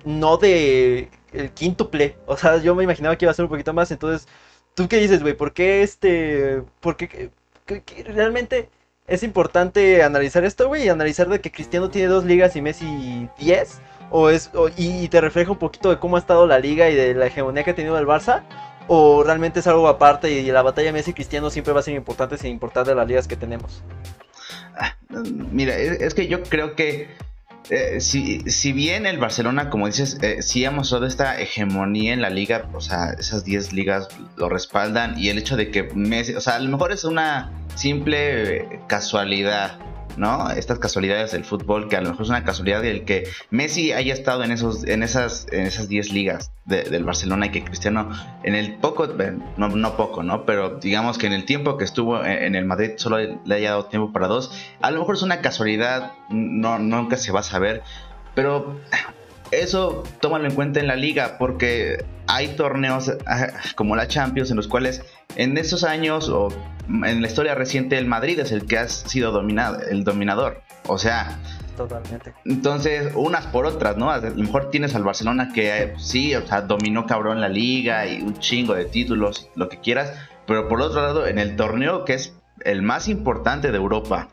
no 0.06 0.38
de 0.38 1.10
el 1.36 1.52
quíntuple. 1.52 2.18
O 2.26 2.38
sea, 2.38 2.58
yo 2.58 2.76
me 2.76 2.84
imaginaba 2.84 3.18
que 3.18 3.26
iba 3.26 3.32
a 3.32 3.36
ser 3.36 3.46
un 3.46 3.52
poquito 3.52 3.74
más. 3.74 3.92
Entonces, 3.92 4.28
¿tú 4.74 4.88
qué 4.88 4.98
dices, 4.98 5.22
güey? 5.22 5.34
¿Por 5.34 5.54
qué 5.54 5.84
este. 5.84 6.64
¿Por 6.80 6.98
qué, 6.98 7.32
realmente 8.06 8.70
es 9.08 9.24
importante 9.24 10.04
analizar 10.04 10.46
esto, 10.46 10.68
güey? 10.68 10.86
Y 10.86 10.90
analizar 10.90 11.28
de 11.30 11.42
que 11.42 11.52
Cristiano 11.52 11.90
tiene 11.90 12.08
dos 12.08 12.26
ligas 12.26 12.56
y 12.56 12.62
Messi 12.62 13.30
10. 13.40 13.82
O 14.12 14.30
es, 14.30 14.52
y, 14.78 15.08
te 15.10 15.20
refleja 15.20 15.52
un 15.52 15.58
poquito 15.58 15.90
de 15.90 15.98
cómo 15.98 16.16
ha 16.16 16.20
estado 16.20 16.46
la 16.46 16.60
liga 16.60 16.90
y 16.90 16.96
de 16.96 17.16
la 17.16 17.28
hegemonía 17.28 17.64
que 17.64 17.72
ha 17.72 17.76
tenido 17.76 17.98
el 17.98 18.06
Barça. 18.06 18.44
O 18.88 19.24
realmente 19.24 19.62
es 19.62 19.68
algo 19.68 19.88
aparte 19.88 20.30
y 20.32 20.44
la 20.52 20.62
batalla 20.62 20.92
Messi 20.92 21.14
Cristiano 21.14 21.50
siempre 21.50 21.74
va 21.74 21.80
a 21.80 21.84
ser 21.84 21.96
importante 21.96 22.38
sin 22.38 22.52
importar 22.52 22.86
de 22.86 22.94
las 22.94 23.08
ligas 23.08 23.28
que 23.28 23.36
tenemos. 23.36 23.84
Ah, 24.76 24.96
mira, 25.52 25.76
es 25.76 26.14
que 26.14 26.28
yo 26.28 26.44
creo 26.44 26.76
que 26.76 27.08
eh, 27.70 28.00
si, 28.00 28.74
bien 28.74 29.06
el 29.06 29.18
Barcelona, 29.18 29.70
como 29.70 29.88
dices, 29.88 30.18
eh, 30.22 30.42
sí 30.42 30.66
ha 30.66 30.72
mostrado 30.72 31.06
esta 31.06 31.40
hegemonía 31.40 32.14
en 32.14 32.22
la 32.22 32.30
liga, 32.30 32.70
o 32.74 32.82
sea, 32.82 33.14
esas 33.18 33.44
10 33.44 33.74
ligas 33.74 34.08
lo 34.38 34.50
respaldan 34.50 35.18
y 35.18 35.30
el 35.30 35.38
hecho 35.38 35.58
de 35.58 35.72
que 35.72 35.84
Messi, 35.84 36.36
o 36.36 36.42
sea, 36.42 36.56
a 36.56 36.60
lo 36.60 36.70
mejor 36.70 36.92
es 36.92 37.04
una 37.04 37.52
simple 37.76 38.82
casualidad 38.88 39.78
¿no? 40.18 40.50
Estas 40.52 40.80
casualidades 40.80 41.32
del 41.32 41.46
fútbol, 41.46 41.88
que 41.90 41.98
a 41.98 42.02
lo 42.02 42.10
mejor 42.10 42.24
es 42.24 42.30
una 42.30 42.44
casualidad 42.44 42.82
del 42.82 43.06
que 43.06 43.28
Messi 43.50 43.92
haya 43.92 44.14
estado 44.14 44.44
en 44.44 44.52
esos, 44.52 44.86
en 44.86 45.04
esas, 45.04 45.48
en 45.52 45.66
esas 45.66 45.88
10 45.88 46.12
ligas 46.12 46.52
del 46.66 47.04
Barcelona 47.04 47.46
y 47.48 47.50
que 47.50 47.64
Cristiano 47.64 48.10
en 48.44 48.56
el 48.56 48.76
poco, 48.76 49.08
no, 49.58 49.70
no 49.70 49.98
poco, 49.98 50.24
¿no? 50.24 50.46
Pero 50.46 50.80
digamos 50.80 51.18
que 51.18 51.28
en 51.28 51.34
el 51.34 51.46
tiempo 51.46 51.78
que 51.78 51.84
estuvo 51.84 52.24
en, 52.24 52.56
el 52.56 52.66
Madrid 52.66 52.94
solo 52.98 53.18
le 53.18 53.56
haya 53.56 53.72
dado 53.72 53.86
tiempo 53.86 54.12
para 54.12 54.28
dos. 54.28 54.52
A 54.82 54.92
lo 54.92 55.00
mejor 55.00 55.16
es 55.16 55.22
una 55.22 55.42
casualidad, 55.42 56.14
no, 56.30 56.80
nunca 56.80 57.18
se 57.18 57.32
va 57.32 57.42
a 57.42 57.44
saber. 57.44 57.84
Pero 58.34 58.80
eso 59.52 60.04
tómalo 60.20 60.48
en 60.48 60.56
cuenta 60.56 60.80
en 60.80 60.88
la 60.88 60.96
liga 60.96 61.38
porque 61.38 62.04
hay 62.28 62.50
torneos 62.50 63.14
ah, 63.26 63.48
como 63.76 63.96
la 63.96 64.08
Champions 64.08 64.50
en 64.52 64.58
los 64.58 64.68
cuales 64.68 65.04
en 65.36 65.58
esos 65.58 65.84
años 65.84 66.30
o 66.30 66.50
en 66.88 67.22
la 67.22 67.28
historia 67.28 67.56
reciente 67.56 67.98
el 67.98 68.06
Madrid 68.06 68.40
es 68.40 68.52
el 68.52 68.66
que 68.66 68.78
ha 68.78 68.88
sido 68.88 69.32
dominado, 69.32 69.80
el 69.82 70.04
dominador. 70.04 70.62
O 70.88 70.98
sea, 70.98 71.40
Totalmente. 71.76 72.34
Entonces, 72.46 73.12
unas 73.16 73.48
por 73.48 73.66
otras, 73.66 73.98
¿no? 73.98 74.10
A 74.10 74.20
lo 74.20 74.36
mejor 74.36 74.70
tienes 74.70 74.96
al 74.96 75.04
Barcelona 75.04 75.52
que 75.54 75.84
eh, 75.84 75.94
sí, 75.98 76.34
o 76.34 76.46
sea, 76.48 76.62
dominó 76.62 77.06
cabrón 77.06 77.42
la 77.42 77.50
liga 77.50 78.08
y 78.08 78.22
un 78.22 78.40
chingo 78.40 78.74
de 78.76 78.86
títulos, 78.86 79.50
lo 79.56 79.68
que 79.68 79.80
quieras. 79.80 80.14
Pero 80.48 80.68
por 80.70 80.82
otro 80.82 81.02
lado, 81.02 81.28
en 81.28 81.38
el 81.38 81.56
torneo 81.56 82.06
que 82.06 82.14
es 82.14 82.34
el 82.64 82.82
más 82.82 83.10
importante 83.10 83.72
de 83.72 83.78
Europa, 83.78 84.30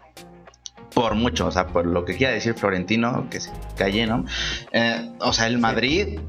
por 0.95 1.15
mucho, 1.15 1.47
o 1.47 1.51
sea, 1.51 1.69
por 1.69 1.87
lo 1.87 2.05
que 2.05 2.17
quiera 2.17 2.33
decir 2.33 2.55
Florentino, 2.55 3.29
que 3.31 3.41
se 3.41 3.51
calle, 3.77 4.07
¿no? 4.07 4.25
Eh, 4.73 5.11
o 5.21 5.33
sea, 5.33 5.47
el 5.47 5.59
Madrid, 5.59 6.21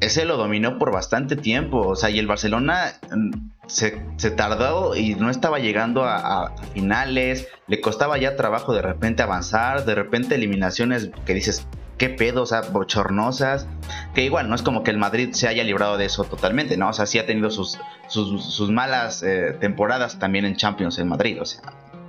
ese 0.00 0.24
lo 0.24 0.36
dominó 0.36 0.78
por 0.78 0.92
bastante 0.92 1.36
tiempo, 1.36 1.86
o 1.86 1.96
sea, 1.96 2.10
y 2.10 2.18
el 2.18 2.26
Barcelona 2.26 2.92
mm, 3.10 3.30
se, 3.66 3.90
tardó 4.36 4.96
y 4.96 5.14
no 5.14 5.30
estaba 5.30 5.58
llegando 5.58 6.04
a, 6.04 6.54
finales, 6.72 7.48
le 7.66 7.80
costaba 7.80 8.18
ya 8.18 8.36
trabajo 8.36 8.74
de 8.74 8.82
repente 8.82 9.22
avanzar, 9.22 9.84
de 9.84 9.94
repente 9.94 10.34
eliminaciones 10.34 11.10
que 11.24 11.34
dices, 11.34 11.66
qué 11.98 12.08
pedo, 12.08 12.42
o 12.42 12.46
sea, 12.46 12.62
bochornosas, 12.62 13.66
que 14.14 14.24
igual 14.24 14.48
no 14.48 14.54
es 14.54 14.62
como 14.62 14.82
que 14.82 14.90
el 14.90 14.98
Madrid 14.98 15.30
se 15.32 15.48
haya 15.48 15.64
librado 15.64 15.98
de 15.98 16.06
eso 16.06 16.24
totalmente, 16.24 16.76
¿no? 16.76 16.88
O 16.88 16.92
sea, 16.92 17.06
sí 17.06 17.18
ha 17.18 17.26
tenido 17.26 17.50
sus, 17.50 17.78
sus, 18.08 18.70
malas 18.70 19.22
eh, 19.22 19.56
temporadas 19.60 20.18
también 20.18 20.44
en 20.44 20.56
Champions 20.56 20.98
en 20.98 21.08
Madrid, 21.08 21.40
o 21.40 21.44
sea, 21.44 21.62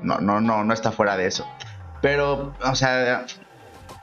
no, 0.03 0.19
no, 0.19 0.39
no, 0.39 0.63
no 0.63 0.73
está 0.73 0.91
fuera 0.91 1.17
de 1.17 1.27
eso. 1.27 1.45
Pero, 2.01 2.53
o 2.63 2.75
sea, 2.75 3.25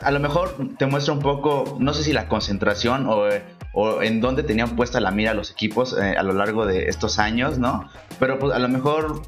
a 0.01 0.11
lo 0.11 0.21
mejor 0.21 0.57
te 0.79 0.87
muestra 0.87 1.15
un 1.15 1.21
poco, 1.21 1.77
no 1.79 1.95
sé 1.95 2.03
si 2.05 2.13
la 2.13 2.29
concentración 2.29 3.07
o, 3.09 4.03
en 4.03 4.21
dónde 4.21 4.43
tenían 4.43 4.75
puesta 4.75 5.01
la 5.01 5.11
mira 5.11 5.35
los 5.35 5.51
equipos 5.51 5.97
eh, 5.99 6.15
a 6.17 6.23
lo 6.23 6.33
largo 6.33 6.65
de 6.65 6.89
estos 6.89 7.19
años, 7.19 7.59
¿no? 7.59 7.91
Pero 8.19 8.39
pues 8.39 8.55
a 8.55 8.59
lo 8.59 8.69
mejor 8.69 9.23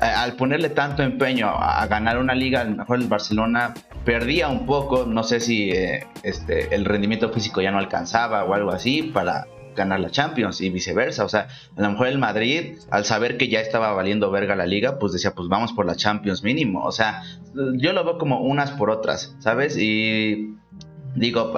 al 0.00 0.34
ponerle 0.34 0.68
tanto 0.70 1.02
empeño 1.02 1.48
a, 1.48 1.86
ganar 1.86 2.18
una 2.18 2.34
liga, 2.34 2.60
a 2.60 2.64
lo 2.64 2.76
mejor 2.76 2.98
el 2.98 3.06
Barcelona 3.06 3.74
perdía 4.04 4.48
un 4.48 4.66
poco, 4.66 5.06
no 5.06 5.22
sé 5.22 5.40
si 5.40 5.70
eh, 5.70 6.06
este, 6.22 6.74
el 6.74 6.84
rendimiento 6.84 7.30
físico 7.30 7.60
ya 7.60 7.70
no 7.70 7.78
alcanzaba 7.78 8.44
o 8.44 8.54
algo 8.54 8.70
así 8.70 9.02
para 9.02 9.46
ganar 9.76 10.00
la 10.00 10.10
Champions 10.10 10.60
y 10.60 10.70
viceversa. 10.70 11.24
O 11.24 11.28
sea, 11.28 11.48
a 11.76 11.80
lo 11.80 11.90
mejor 11.90 12.08
el 12.08 12.18
Madrid, 12.18 12.78
al 12.90 13.04
saber 13.04 13.36
que 13.36 13.48
ya 13.48 13.60
estaba 13.60 13.92
valiendo 13.92 14.30
verga 14.30 14.56
la 14.56 14.66
liga, 14.66 14.98
pues 14.98 15.12
decía, 15.12 15.32
pues 15.32 15.48
vamos 15.48 15.72
por 15.72 15.86
la 15.86 15.94
Champions 15.94 16.42
mínimo. 16.42 16.84
O 16.84 16.92
sea, 16.92 17.22
yo 17.54 17.92
lo 17.92 18.04
veo 18.04 18.18
como 18.18 18.40
unas 18.40 18.72
por 18.72 18.90
otras, 18.90 19.36
¿sabes? 19.38 19.76
Y 19.76 20.56
digo, 21.14 21.54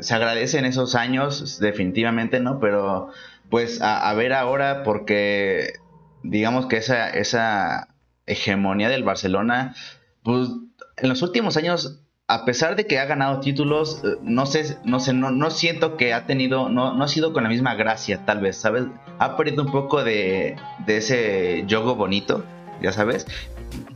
se 0.00 0.14
agradecen 0.14 0.64
esos 0.64 0.94
años, 0.94 1.58
definitivamente, 1.60 2.40
¿no? 2.40 2.60
Pero 2.60 3.10
pues 3.50 3.82
a, 3.82 4.12
ver 4.14 4.32
ahora, 4.32 4.84
porque 4.84 5.74
digamos 6.22 6.66
que 6.66 6.76
esa, 6.76 7.10
esa 7.10 7.88
hegemonía 8.26 8.88
del 8.88 9.02
Barcelona, 9.02 9.74
pues 10.22 10.48
en 10.96 11.08
los 11.08 11.22
últimos 11.22 11.56
años, 11.56 12.00
a 12.30 12.44
pesar 12.44 12.76
de 12.76 12.86
que 12.86 13.00
ha 13.00 13.06
ganado 13.06 13.40
títulos, 13.40 14.02
eh, 14.04 14.16
no 14.22 14.46
sé, 14.46 14.78
no 14.84 15.00
sé, 15.00 15.12
no, 15.12 15.50
siento 15.50 15.96
que 15.96 16.14
ha 16.14 16.26
tenido, 16.26 16.68
no, 16.68 16.94
no 16.94 17.02
ha 17.02 17.08
sido 17.08 17.32
con 17.32 17.42
la 17.42 17.48
misma 17.48 17.74
gracia, 17.74 18.24
tal 18.24 18.40
vez, 18.40 18.56
¿sabes? 18.56 18.84
Ha 19.18 19.36
perdido 19.36 19.64
un 19.64 19.72
poco 19.72 20.04
de, 20.04 20.54
de 20.86 20.96
ese 20.96 21.64
juego 21.68 21.96
bonito, 21.96 22.44
ya 22.80 22.92
sabes. 22.92 23.26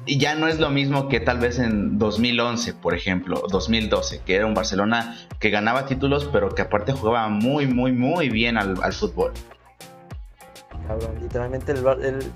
Y 0.04 0.18
ya 0.18 0.34
no 0.34 0.48
es 0.48 0.58
lo 0.58 0.68
mismo 0.70 1.08
que 1.08 1.20
tal 1.20 1.38
vez 1.38 1.60
en 1.60 1.96
2011, 1.96 2.74
por 2.74 2.94
ejemplo, 2.94 3.44
2012, 3.48 4.22
que 4.26 4.34
era 4.34 4.46
un 4.46 4.54
Barcelona 4.54 5.16
que 5.38 5.50
ganaba 5.50 5.86
títulos, 5.86 6.28
pero 6.32 6.48
que 6.56 6.62
aparte 6.62 6.92
jugaba 6.92 7.28
muy, 7.28 7.68
muy, 7.68 7.92
muy 7.92 8.30
bien 8.30 8.58
al, 8.58 8.82
al 8.82 8.92
fútbol. 8.92 9.32
Cabrón, 10.88 11.20
literalmente 11.22 11.70
el, 11.70 11.86
el, 12.02 12.32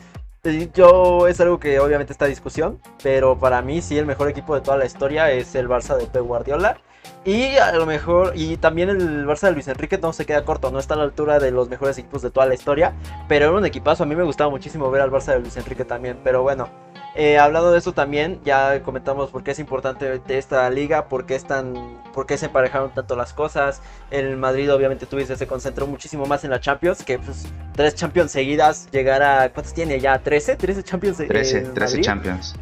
yo 0.75 1.26
es 1.26 1.40
algo 1.40 1.59
que 1.59 1.80
obviamente 1.80 2.12
está 2.12 2.26
en 2.26 2.33
discusión, 2.33 2.80
pero 3.02 3.38
para 3.38 3.62
mí 3.62 3.83
sí 3.83 3.99
el 3.99 4.07
mejor 4.07 4.28
equipo 4.28 4.54
de 4.54 4.61
toda 4.61 4.76
la 4.76 4.87
historia 4.87 5.30
es 5.30 5.54
el 5.54 5.68
Barça 5.68 5.97
de 5.97 6.07
Pep 6.07 6.23
Guardiola. 6.23 6.80
Y 7.25 7.57
a 7.57 7.73
lo 7.73 7.87
mejor, 7.87 8.33
y 8.35 8.57
también 8.57 8.88
el 8.88 9.26
Barça 9.26 9.49
de 9.49 9.52
Luis 9.52 9.68
Enrique 9.68 9.99
no 9.99 10.12
se 10.12 10.26
queda 10.26 10.45
corto, 10.45 10.71
no 10.71 10.78
está 10.78 10.95
a 10.95 10.97
la 10.97 11.04
altura 11.04 11.38
de 11.38 11.50
los 11.50 11.68
mejores 11.68 11.99
equipos 11.99 12.23
de 12.23 12.30
toda 12.30 12.47
la 12.47 12.54
historia, 12.54 12.95
pero 13.28 13.47
era 13.47 13.57
un 13.57 13.66
equipazo, 13.66 14.02
a 14.02 14.07
mí 14.07 14.14
me 14.14 14.23
gustaba 14.25 14.50
muchísimo 14.50 14.90
ver 14.90 15.02
al 15.02 15.11
Barça 15.11 15.33
de 15.33 15.40
Luis 15.40 15.57
Enrique 15.57 15.85
también, 15.85 16.18
pero 16.23 16.42
bueno, 16.42 16.68
eh, 17.15 17.38
hablando 17.38 17.73
de 17.73 17.79
eso 17.79 17.93
también, 17.93 18.41
ya 18.45 18.83
comentamos 18.83 19.31
por 19.31 19.43
qué 19.43 19.53
es 19.53 19.59
importante 19.59 20.21
esta 20.29 20.69
liga, 20.71 21.09
por 21.09 21.27
qué, 21.27 21.35
están, 21.35 21.75
por 22.12 22.27
qué 22.27 22.37
se 22.38 22.47
emparejaron 22.47 22.95
tanto 22.95 23.17
las 23.17 23.33
cosas. 23.33 23.83
El 24.11 24.37
Madrid, 24.37 24.73
obviamente, 24.73 25.07
tuviste, 25.07 25.37
se 25.37 25.47
concentró 25.47 25.87
muchísimo 25.87 26.27
más 26.27 26.45
en 26.45 26.50
la 26.50 26.61
Champions, 26.61 27.03
que 27.03 27.19
pues, 27.19 27.47
tres 27.75 27.95
Champions 27.95 28.31
seguidas, 28.31 28.88
llegar 28.93 29.23
a. 29.23 29.50
¿Cuántos 29.50 29.75
tiene 29.75 29.99
ya? 30.00 30.23
¿13? 30.23 30.57
¿13 30.57 30.83
Champions? 30.85 31.17
13, 31.19 31.61
13 31.61 32.00
Champions. 32.00 32.55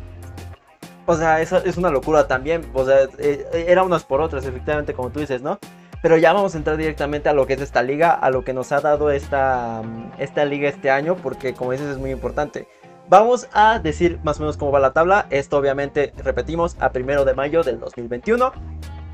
O 1.06 1.16
sea, 1.16 1.40
eso 1.40 1.58
es 1.58 1.76
una 1.76 1.90
locura 1.90 2.26
también. 2.26 2.68
O 2.72 2.84
sea, 2.84 3.08
eh, 3.18 3.66
era 3.68 3.82
unas 3.82 4.04
por 4.04 4.20
otras, 4.20 4.44
efectivamente, 4.44 4.94
como 4.94 5.10
tú 5.10 5.20
dices, 5.20 5.42
¿no? 5.42 5.58
Pero 6.02 6.16
ya 6.18 6.32
vamos 6.32 6.54
a 6.54 6.58
entrar 6.58 6.76
directamente 6.76 7.28
a 7.28 7.32
lo 7.32 7.46
que 7.46 7.54
es 7.54 7.60
esta 7.60 7.82
liga, 7.82 8.12
a 8.12 8.30
lo 8.30 8.44
que 8.44 8.52
nos 8.52 8.72
ha 8.72 8.80
dado 8.80 9.10
esta, 9.10 9.82
esta 10.18 10.44
liga 10.44 10.68
este 10.68 10.90
año, 10.90 11.16
porque 11.16 11.54
como 11.54 11.72
dices 11.72 11.88
es 11.88 11.98
muy 11.98 12.10
importante. 12.10 12.68
Vamos 13.08 13.46
a 13.52 13.78
decir 13.78 14.18
más 14.24 14.38
o 14.38 14.40
menos 14.40 14.56
cómo 14.56 14.72
va 14.72 14.80
la 14.80 14.92
tabla. 14.92 15.26
Esto 15.30 15.58
obviamente, 15.58 16.12
repetimos, 16.24 16.76
a 16.80 16.90
primero 16.90 17.24
de 17.24 17.34
mayo 17.34 17.62
del 17.62 17.78
2021. 17.78 18.52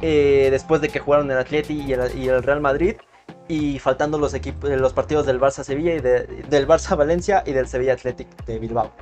Eh, 0.01 0.49
después 0.51 0.81
de 0.81 0.89
que 0.89 0.99
jugaron 0.99 1.31
el 1.31 1.37
Atleti 1.37 1.75
y 1.75 1.93
el, 1.93 2.43
Real 2.43 2.61
Madrid. 2.61 2.97
Y 3.49 3.79
faltando 3.81 4.17
los, 4.17 4.33
equipos, 4.33 4.71
los 4.71 4.95
partidos 4.95 5.27
del 5.27 5.39
Barça 5.39 5.63
Sevilla 5.63 5.95
y 5.95 6.01
del 6.01 6.67
Barça 6.67 6.97
Valencia 6.97 7.43
y 7.45 7.53
del 7.53 7.69
Sevilla 7.69 7.93
Athletic 7.93 8.29
de 8.47 8.59
Bilbao. 8.59 8.93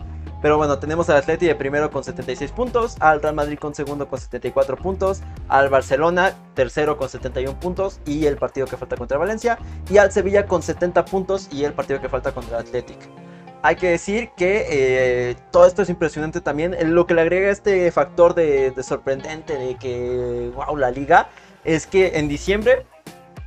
Pero 0.43 0.57
bueno, 0.57 0.79
tenemos 0.79 1.09
al 1.09 1.19
Atleti 1.19 1.47
de 1.47 1.55
primero 1.55 1.91
con 1.91 2.03
76 2.03 2.51
puntos, 2.51 2.97
al 2.99 3.23
Real 3.23 3.35
Madrid 3.35 3.59
con 3.59 3.75
segundo 3.75 4.09
con 4.09 4.19
74 4.19 4.77
puntos, 4.77 5.21
al 5.49 5.69
Barcelona 5.69 6.33
tercero 6.55 6.97
con 6.97 7.11
71 7.11 7.61
puntos 7.61 8.01
y 8.07 8.25
el 8.25 8.39
partido 8.39 8.67
que 8.67 8.79
falta 8.79 8.97
contra 8.97 9.19
Valencia, 9.19 9.59
y 9.91 9.99
al 9.99 10.11
Sevilla 10.11 10.47
con 10.47 10.63
70 10.63 11.05
puntos 11.05 11.49
y 11.53 11.65
el 11.65 11.75
partido 11.75 12.01
que 12.01 12.09
falta 12.09 12.33
contra 12.33 12.59
el 12.59 12.67
Athletic 12.67 13.30
hay 13.63 13.77
que 13.77 13.89
decir 13.89 14.31
que 14.37 14.67
eh, 14.71 15.37
todo 15.51 15.67
esto 15.67 15.83
es 15.83 15.91
impresionante 15.91 16.41
también. 16.41 16.77
Lo 16.95 17.07
que 17.07 17.15
le 17.15 17.23
agrega 17.23 17.51
este 17.51 17.91
factor 17.93 18.35
de, 18.35 18.73
sorprendente 18.83 19.55
de 19.55 19.77
que, 19.77 20.51
wow, 20.55 20.77
la 20.77 20.91
liga, 20.91 21.29
es 21.65 21.87
que 21.87 22.19
en 22.19 22.29
diciembre 22.29 22.87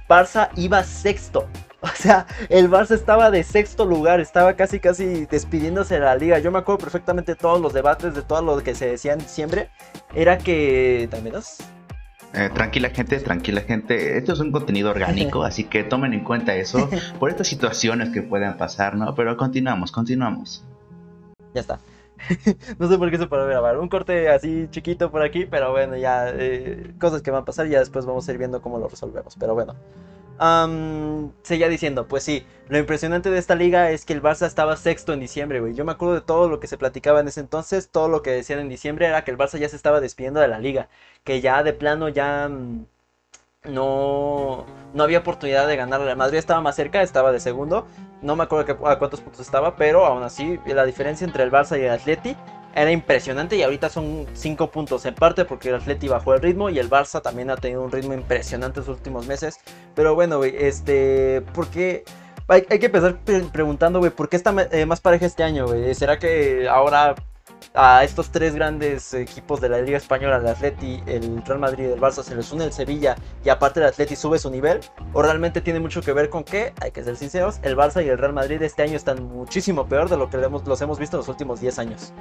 Barça 0.08 0.50
iba 0.56 0.84
sexto. 0.84 1.48
O 1.84 1.90
sea, 1.90 2.26
el 2.48 2.72
Barça 2.72 2.96
estaba 2.96 3.30
de 3.30 3.44
sexto 3.44 3.84
lugar, 3.84 4.22
estaba 4.22 4.54
casi 4.54 4.80
casi 4.80 5.26
despidiéndose 5.26 5.96
de 5.96 6.00
la 6.00 6.16
liga. 6.16 6.40
Yo 6.40 6.50
me 6.50 6.60
acuerdo 6.60 6.80
perfectamente 6.80 7.36
todos 7.36 7.60
los 7.60 7.74
debates 7.74 8.14
de 8.16 8.22
todo 8.22 8.42
lo 8.42 8.64
que 8.64 8.74
se 8.74 8.88
decía 8.88 9.12
en 9.12 9.20
diciembre. 9.20 9.70
Era 10.16 10.38
que... 10.38 11.10
¿También? 11.12 11.36
Eh, 12.34 12.50
tranquila 12.52 12.90
gente, 12.90 13.20
tranquila 13.20 13.62
gente, 13.62 14.18
esto 14.18 14.34
es 14.34 14.40
un 14.40 14.52
contenido 14.52 14.90
orgánico, 14.90 15.44
así 15.46 15.66
que 15.66 15.84
tomen 15.84 16.14
en 16.14 16.24
cuenta 16.24 16.56
eso 16.56 16.90
por 17.20 17.30
estas 17.30 17.48
situaciones 17.48 18.10
que 18.10 18.24
puedan 18.24 18.58
pasar, 18.58 18.96
¿no? 18.96 19.14
Pero 19.14 19.38
continuamos, 19.38 19.92
continuamos. 19.92 20.64
Ya 21.54 21.62
está. 21.62 21.80
no 22.80 22.90
sé 22.90 22.98
por 22.98 23.12
qué 23.12 23.18
se 23.18 23.28
puede 23.28 23.48
grabar. 23.48 23.78
Un 23.78 23.88
corte 23.88 24.30
así 24.30 24.68
chiquito 24.72 25.12
por 25.12 25.22
aquí, 25.22 25.46
pero 25.46 25.72
bueno, 25.72 25.96
ya 25.96 26.30
eh, 26.30 26.94
cosas 27.00 27.22
que 27.22 27.30
van 27.30 27.44
a 27.44 27.46
pasar, 27.46 27.68
ya 27.68 27.80
después 27.80 28.06
vamos 28.06 28.28
a 28.28 28.32
ir 28.32 28.40
viendo 28.40 28.62
cómo 28.62 28.80
lo 28.80 28.88
resolvemos. 28.88 29.36
Pero 29.40 29.54
bueno. 29.54 29.76
Um, 30.40 31.32
seguía 31.44 31.70
diciendo, 31.70 32.08
pues 32.08 32.24
sí, 32.24 32.46
lo 32.68 32.78
impresionante 32.78 33.30
de 33.30 33.38
esta 33.38 33.56
liga 33.56 33.92
es 33.92 34.04
que 34.04 34.14
el 34.14 34.22
Barça 34.22 34.48
estaba 34.48 34.76
sexto 34.78 35.14
en 35.14 35.20
diciembre, 35.20 35.60
güey. 35.60 35.74
Yo 35.76 35.86
me 35.86 35.92
acuerdo 35.92 36.16
de 36.16 36.22
todo 36.22 36.50
lo 36.50 36.60
que 36.60 36.68
se 36.68 36.78
platicaba 36.78 37.20
en 37.20 37.28
ese 37.28 37.40
entonces, 37.40 37.90
todo 37.90 38.10
lo 38.10 38.22
que 38.24 38.32
decían 38.32 38.60
en 38.60 38.70
diciembre 38.70 39.06
era 39.08 39.24
que 39.24 39.32
el 39.32 39.38
Barça 39.38 39.58
ya 39.60 39.70
se 39.70 39.76
estaba 39.76 40.02
despidiendo 40.02 40.40
de 40.40 40.48
la 40.48 40.60
liga, 40.60 40.90
que 41.24 41.40
ya 41.42 41.64
de 41.64 41.74
plano 41.74 42.10
ya 42.10 42.50
mm, 42.50 42.86
no, 43.66 44.66
no 44.94 45.04
había 45.04 45.20
oportunidad 45.20 45.68
de 45.68 45.76
ganar. 45.76 46.02
El 46.02 46.18
Madrid 46.18 46.38
estaba 46.40 46.62
más 46.62 46.76
cerca, 46.76 47.02
estaba 47.02 47.32
de 47.32 47.40
segundo, 47.40 47.88
no 48.22 48.36
me 48.36 48.44
acuerdo 48.44 48.88
a 48.88 49.00
cuántos 49.00 49.22
puntos 49.22 49.42
estaba, 49.42 49.76
pero 49.76 50.06
aún 50.06 50.24
así 50.24 50.60
la 50.66 50.86
diferencia 50.86 51.26
entre 51.26 51.44
el 51.44 51.52
Barça 51.52 51.80
y 51.80 51.84
el 51.84 51.92
Atleti 51.92 52.36
era 52.76 52.92
impresionante 52.92 53.56
y 53.56 53.64
ahorita 53.64 53.90
son 53.90 54.26
5 54.34 54.72
puntos 54.72 55.06
en 55.06 55.16
parte 55.16 55.46
porque 55.46 55.70
el 55.70 55.76
Atleti 55.76 56.08
bajó 56.08 56.34
el 56.34 56.42
ritmo 56.42 56.70
y 56.70 56.80
el 56.80 56.90
Barça 56.90 57.22
también 57.22 57.50
ha 57.50 57.58
tenido 57.58 57.84
un 57.84 57.92
ritmo 57.92 58.14
impresionante 58.14 58.80
en 58.80 58.88
los 58.88 58.98
últimos 58.98 59.28
meses. 59.28 59.60
Pero 59.96 60.16
bueno, 60.16 60.38
güey, 60.38 60.56
este, 60.58 61.42
¿por 61.54 61.68
qué? 61.68 62.04
Hay, 62.48 62.62
que 62.64 62.88
empezar 62.88 63.18
preguntando, 63.54 64.00
güey, 64.00 64.12
¿por 64.12 64.28
qué 64.28 64.36
está 64.36 64.54
eh, 64.72 64.86
más 64.86 65.00
pareja 65.02 65.26
este 65.26 65.44
año, 65.44 65.66
güey? 65.66 65.96
¿Será 65.96 66.20
que 66.20 66.68
ahora 66.68 67.16
a 67.74 68.04
estos 68.04 68.32
tres 68.32 68.56
grandes 68.56 69.14
equipos 69.14 69.62
de 69.62 69.70
la 69.70 69.82
Liga 69.82 69.98
Española, 69.98 70.38
el 70.38 70.48
Atleti, 70.48 71.02
el 71.06 71.44
Real 71.46 71.60
Madrid 71.60 71.86
y 71.90 71.92
el 71.92 72.00
Barça, 72.00 72.24
se 72.24 72.36
les 72.36 72.52
une 72.52 72.66
el 72.66 72.74
Sevilla 72.74 73.16
y 73.44 73.50
aparte 73.50 73.80
el 73.80 73.86
Atleti 73.86 74.16
sube 74.16 74.40
su 74.40 74.50
nivel? 74.50 74.80
¿O 75.14 75.22
realmente 75.22 75.62
tiene 75.62 75.80
mucho 75.80 76.02
que 76.02 76.14
ver 76.14 76.30
con 76.30 76.44
que, 76.44 76.74
hay 76.82 76.92
que 76.92 77.04
ser 77.04 77.16
sinceros, 77.16 77.60
el 77.64 77.76
Barça 77.76 78.04
y 78.04 78.10
el 78.10 78.18
Real 78.18 78.34
Madrid 78.34 78.62
este 78.62 78.84
año 78.84 78.96
están 78.96 79.24
muchísimo 79.24 79.88
peor 79.88 80.10
de 80.10 80.18
lo 80.18 80.30
que 80.30 80.38
los 80.38 80.82
hemos 80.82 81.00
visto 81.00 81.18
en 81.18 81.20
los 81.20 81.30
últimos 81.30 81.60
10 81.60 81.80
años? 81.80 82.14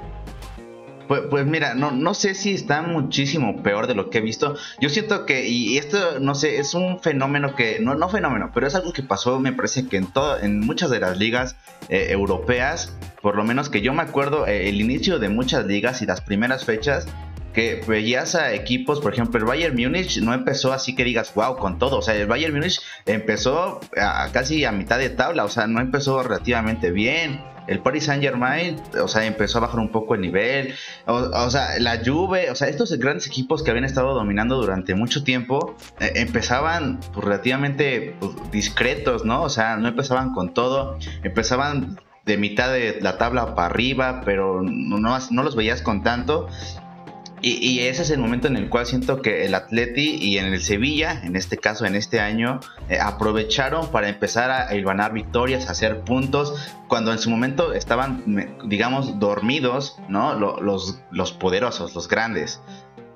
Pues, 1.07 1.21
pues, 1.29 1.45
mira, 1.45 1.73
no, 1.73 1.91
no 1.91 2.13
sé 2.13 2.33
si 2.33 2.53
está 2.53 2.81
muchísimo 2.81 3.61
peor 3.61 3.87
de 3.87 3.95
lo 3.95 4.09
que 4.09 4.19
he 4.19 4.21
visto. 4.21 4.55
Yo 4.79 4.89
siento 4.89 5.25
que, 5.25 5.47
y 5.47 5.77
esto, 5.77 6.19
no 6.19 6.33
sé, 6.35 6.57
es 6.57 6.73
un 6.73 6.99
fenómeno 6.99 7.55
que, 7.55 7.79
no, 7.79 7.95
no 7.95 8.09
fenómeno, 8.09 8.51
pero 8.53 8.67
es 8.67 8.75
algo 8.75 8.93
que 8.93 9.03
pasó, 9.03 9.39
me 9.39 9.53
parece 9.53 9.87
que 9.87 9.97
en, 9.97 10.07
todo, 10.07 10.39
en 10.39 10.61
muchas 10.61 10.89
de 10.89 10.99
las 10.99 11.17
ligas 11.17 11.55
eh, 11.89 12.07
europeas, 12.09 12.95
por 13.21 13.35
lo 13.35 13.43
menos 13.43 13.69
que 13.69 13.81
yo 13.81 13.93
me 13.93 14.01
acuerdo, 14.01 14.47
eh, 14.47 14.69
el 14.69 14.79
inicio 14.79 15.19
de 15.19 15.29
muchas 15.29 15.65
ligas 15.65 16.01
y 16.01 16.05
las 16.05 16.21
primeras 16.21 16.65
fechas, 16.65 17.07
que 17.53 17.83
veías 17.87 18.33
a 18.33 18.53
equipos, 18.53 18.99
por 18.99 19.13
ejemplo, 19.13 19.39
el 19.39 19.45
Bayern 19.45 19.75
Múnich 19.75 20.17
no 20.21 20.33
empezó 20.33 20.73
así 20.73 20.95
que 20.95 21.03
digas, 21.03 21.33
wow, 21.35 21.55
con 21.55 21.77
todo. 21.77 21.99
O 21.99 22.01
sea, 22.01 22.15
el 22.15 22.25
Bayern 22.25 22.55
Múnich 22.55 22.81
empezó 23.05 23.79
a, 23.95 24.29
casi 24.31 24.65
a 24.65 24.71
mitad 24.71 24.97
de 24.97 25.11
tabla, 25.11 25.45
o 25.45 25.49
sea, 25.49 25.67
no 25.67 25.79
empezó 25.79 26.23
relativamente 26.23 26.89
bien 26.89 27.52
el 27.67 27.79
Paris 27.79 28.05
Saint 28.05 28.21
Germain, 28.21 28.81
o 29.01 29.07
sea, 29.07 29.25
empezó 29.25 29.57
a 29.57 29.61
bajar 29.61 29.79
un 29.79 29.89
poco 29.89 30.15
el 30.15 30.21
nivel, 30.21 30.73
o, 31.05 31.49
sea, 31.49 31.79
la 31.79 32.01
Juve, 32.03 32.49
o 32.49 32.55
sea, 32.55 32.67
estos 32.67 32.91
grandes 32.97 33.27
equipos 33.27 33.63
que 33.63 33.71
habían 33.71 33.85
estado 33.85 34.13
dominando 34.13 34.55
durante 34.55 34.95
mucho 34.95 35.23
tiempo, 35.23 35.75
eh, 35.99 36.13
empezaban 36.15 36.99
pues, 37.13 37.25
relativamente 37.25 38.15
pues, 38.19 38.31
discretos, 38.51 39.25
¿no? 39.25 39.43
O 39.43 39.49
sea, 39.49 39.77
no 39.77 39.87
empezaban 39.87 40.33
con 40.33 40.53
todo, 40.53 40.97
empezaban 41.23 41.99
de 42.25 42.37
mitad 42.37 42.71
de 42.71 42.99
la 43.01 43.17
tabla 43.17 43.53
para 43.53 43.67
arriba, 43.67 44.21
pero 44.23 44.61
no, 44.63 45.19
no 45.19 45.43
los 45.43 45.55
veías 45.55 45.81
con 45.81 46.03
tanto, 46.03 46.47
y, 47.45 47.79
ese 47.81 48.03
es 48.03 48.09
el 48.09 48.19
momento 48.19 48.47
en 48.47 48.55
el 48.55 48.69
cual 48.69 48.85
siento 48.85 49.21
que 49.21 49.45
el 49.45 49.53
Atleti 49.53 50.15
y 50.15 50.37
en 50.37 50.45
el 50.45 50.61
Sevilla, 50.61 51.21
en 51.23 51.35
este 51.35 51.57
caso, 51.57 51.85
en 51.85 51.93
este 51.93 52.21
año, 52.21 52.61
eh, 52.87 52.99
aprovecharon 52.99 53.91
para 53.91 54.07
empezar 54.07 54.49
a 54.49 54.73
ganar 54.73 55.11
victorias, 55.11 55.67
a 55.67 55.71
hacer 55.71 56.01
puntos, 56.01 56.53
cuando 56.87 57.11
en 57.11 57.19
su 57.19 57.29
momento 57.29 57.73
estaban, 57.73 58.23
digamos, 58.65 59.19
dormidos, 59.19 59.97
¿no? 60.07 60.35
Los, 60.35 61.01
los 61.11 61.33
poderosos, 61.33 61.93
los 61.93 62.07
grandes. 62.07 62.61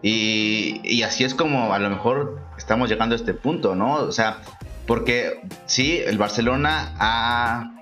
Y, 0.02 0.82
y, 0.84 1.04
así 1.04 1.24
es 1.24 1.34
como 1.34 1.74
a 1.74 1.80
lo 1.80 1.90
mejor 1.90 2.42
estamos 2.58 2.90
llegando 2.90 3.16
a 3.16 3.18
este 3.18 3.34
punto, 3.34 3.76
¿no? 3.76 3.94
O 3.94 4.12
sea, 4.12 4.42
porque 4.86 5.42
sí, 5.68 6.02
el 6.06 6.18
Barcelona 6.18 6.94
ha 7.00 7.77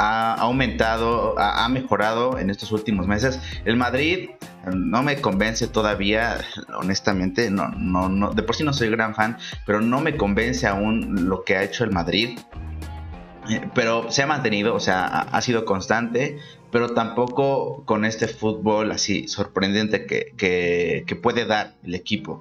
ha 0.00 0.34
aumentado, 0.34 1.34
ha, 1.38 1.68
mejorado 1.68 2.38
en 2.38 2.50
estos 2.50 2.70
últimos 2.70 3.08
meses. 3.08 3.40
El 3.64 3.76
Madrid 3.76 4.30
no 4.72 5.02
me 5.02 5.20
convence 5.20 5.66
todavía, 5.66 6.38
honestamente, 6.78 7.50
no, 7.50 7.68
no, 7.70 8.08
no, 8.08 8.32
de 8.32 8.44
por 8.44 8.54
sí 8.54 8.62
no 8.62 8.72
soy 8.72 8.90
gran 8.90 9.16
fan, 9.16 9.38
pero 9.66 9.80
no 9.80 10.00
me 10.00 10.16
convence 10.16 10.68
aún 10.68 11.28
lo 11.28 11.42
que 11.42 11.56
ha 11.56 11.64
hecho 11.64 11.82
el 11.82 11.90
Madrid. 11.90 12.38
Eh, 13.50 13.68
pero 13.74 14.08
se 14.12 14.22
ha 14.22 14.26
mantenido, 14.28 14.72
o 14.72 14.80
sea, 14.80 15.04
ha, 15.04 15.40
sido 15.40 15.64
constante, 15.64 16.38
pero 16.70 16.90
tampoco 16.90 17.82
con 17.84 18.04
este 18.04 18.28
fútbol 18.28 18.92
así 18.92 19.26
sorprendente 19.26 20.06
que, 20.06 20.32
que, 20.36 21.02
que 21.08 21.16
puede 21.16 21.44
dar 21.44 21.74
el 21.82 21.96
equipo. 21.96 22.40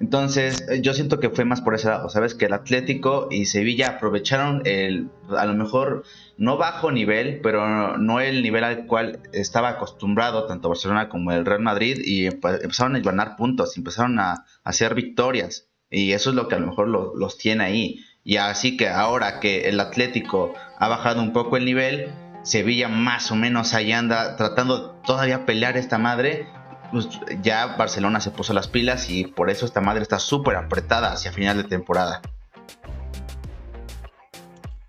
Entonces, 0.00 0.64
eh, 0.68 0.80
yo 0.80 0.94
siento 0.94 1.20
que 1.20 1.30
fue 1.30 1.44
más 1.44 1.60
por 1.60 1.74
ese 1.74 1.88
lado, 1.88 2.08
¿sabes? 2.08 2.34
Que 2.34 2.46
el 2.46 2.52
Atlético 2.52 3.28
y 3.30 3.46
Sevilla 3.46 3.88
aprovecharon 3.88 4.62
el, 4.64 5.08
a 5.36 5.46
lo 5.46 5.54
mejor, 5.54 6.04
no 6.38 6.56
bajo 6.56 6.90
nivel, 6.92 7.40
pero 7.42 7.98
no 7.98 8.20
el 8.20 8.42
nivel 8.42 8.64
al 8.64 8.86
cual 8.86 9.20
estaba 9.32 9.70
acostumbrado 9.70 10.46
tanto 10.46 10.68
Barcelona 10.68 11.08
como 11.08 11.32
el 11.32 11.44
Real 11.44 11.60
Madrid 11.60 11.98
y 12.02 12.26
empezaron 12.26 12.96
a 12.96 13.00
ganar 13.00 13.36
puntos, 13.36 13.76
empezaron 13.76 14.18
a, 14.20 14.44
hacer 14.64 14.94
victorias. 14.94 15.68
Y 15.90 16.12
eso 16.12 16.30
es 16.30 16.36
lo 16.36 16.48
que 16.48 16.54
a 16.54 16.58
lo 16.58 16.68
mejor 16.68 16.88
los 16.88 17.38
tiene 17.38 17.64
ahí. 17.64 18.00
Y 18.22 18.36
así 18.36 18.76
que 18.76 18.88
ahora 18.88 19.40
que 19.40 19.68
el 19.68 19.80
Atlético 19.80 20.54
ha 20.78 20.88
bajado 20.88 21.22
un 21.22 21.32
poco 21.32 21.56
el 21.56 21.64
nivel, 21.64 22.12
Sevilla 22.42 22.88
más 22.88 23.30
o 23.32 23.36
menos 23.36 23.74
ahí 23.74 23.92
anda 23.92 24.36
tratando 24.36 24.92
todavía 25.04 25.44
pelear 25.44 25.76
esta 25.76 25.98
madre 25.98 26.46
pues 26.90 27.08
ya 27.42 27.76
Barcelona 27.76 28.20
se 28.20 28.30
puso 28.30 28.52
las 28.52 28.68
pilas 28.68 29.10
y 29.10 29.24
por 29.24 29.50
eso 29.50 29.66
esta 29.66 29.80
madre 29.80 30.02
está 30.02 30.18
súper 30.18 30.56
apretada 30.56 31.12
hacia 31.12 31.32
final 31.32 31.56
de 31.56 31.64
temporada. 31.64 32.22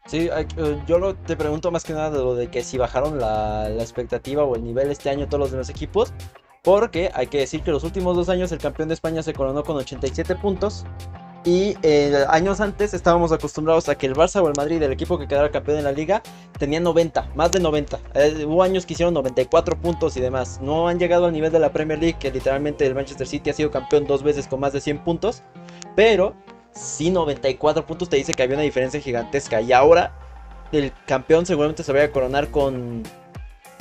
Sí, 0.09 0.27
eh, 0.31 0.47
yo 0.87 1.15
te 1.15 1.35
pregunto 1.35 1.69
más 1.69 1.83
que 1.83 1.93
nada 1.93 2.09
de 2.09 2.17
lo 2.17 2.33
de 2.33 2.49
que 2.49 2.63
si 2.63 2.79
bajaron 2.79 3.19
la, 3.19 3.69
la, 3.69 3.83
expectativa 3.83 4.43
o 4.43 4.55
el 4.55 4.63
nivel 4.63 4.89
este 4.89 5.11
año 5.11 5.27
todos 5.27 5.39
los 5.39 5.51
demás 5.51 5.69
equipos, 5.69 6.13
porque 6.63 7.11
hay 7.13 7.27
que 7.27 7.37
decir 7.37 7.61
que 7.61 7.69
los 7.69 7.83
últimos 7.83 8.15
dos 8.15 8.27
años 8.27 8.51
el 8.51 8.57
campeón 8.57 8.87
de 8.87 8.95
España 8.95 9.21
se 9.21 9.33
coronó 9.33 9.63
con 9.63 9.77
87 9.77 10.35
puntos 10.35 10.83
y 11.45 11.77
eh, 11.83 12.25
años 12.27 12.59
antes 12.59 12.93
estábamos 12.93 13.31
acostumbrados 13.31 13.87
a 13.87 13.95
que 13.95 14.07
el 14.07 14.13
Barça 14.13 14.41
o 14.41 14.47
el 14.47 14.53
Madrid, 14.57 14.81
el 14.81 14.91
equipo 14.91 15.17
que 15.17 15.27
quedara 15.27 15.49
campeón 15.51 15.77
en 15.77 15.83
la 15.85 15.91
liga, 15.91 16.21
tenía 16.57 16.79
90, 16.79 17.31
más 17.35 17.51
de 17.51 17.59
90. 17.59 17.99
Eh, 18.15 18.45
hubo 18.45 18.61
años 18.61 18.85
que 18.85 18.93
hicieron 18.93 19.13
94 19.13 19.79
puntos 19.79 20.17
y 20.17 20.21
demás. 20.21 20.59
No 20.61 20.87
han 20.87 20.99
llegado 20.99 21.27
al 21.27 21.33
nivel 21.33 21.51
de 21.51 21.59
la 21.59 21.71
Premier 21.71 21.99
League, 21.99 22.17
que 22.19 22.31
literalmente 22.31 22.85
el 22.85 22.93
Manchester 22.93 23.25
City 23.25 23.51
ha 23.51 23.53
sido 23.53 23.71
campeón 23.71 24.05
dos 24.05 24.21
veces 24.21 24.47
con 24.47 24.59
más 24.59 24.73
de 24.73 24.81
100 24.81 25.03
puntos. 25.03 25.43
Pero 25.95 26.35
sí 26.79 27.09
94 27.09 27.86
puntos 27.86 28.09
te 28.09 28.17
dice 28.17 28.33
que 28.33 28.43
había 28.43 28.55
una 28.55 28.63
diferencia 28.63 29.00
gigantesca. 29.01 29.62
Y 29.62 29.74
ahora 29.74 30.13
el 30.71 30.91
campeón 31.05 31.45
seguramente 31.45 31.83
se 31.83 31.93
va 31.93 32.03
a 32.03 32.12
coronar 32.12 32.50
con 32.50 33.03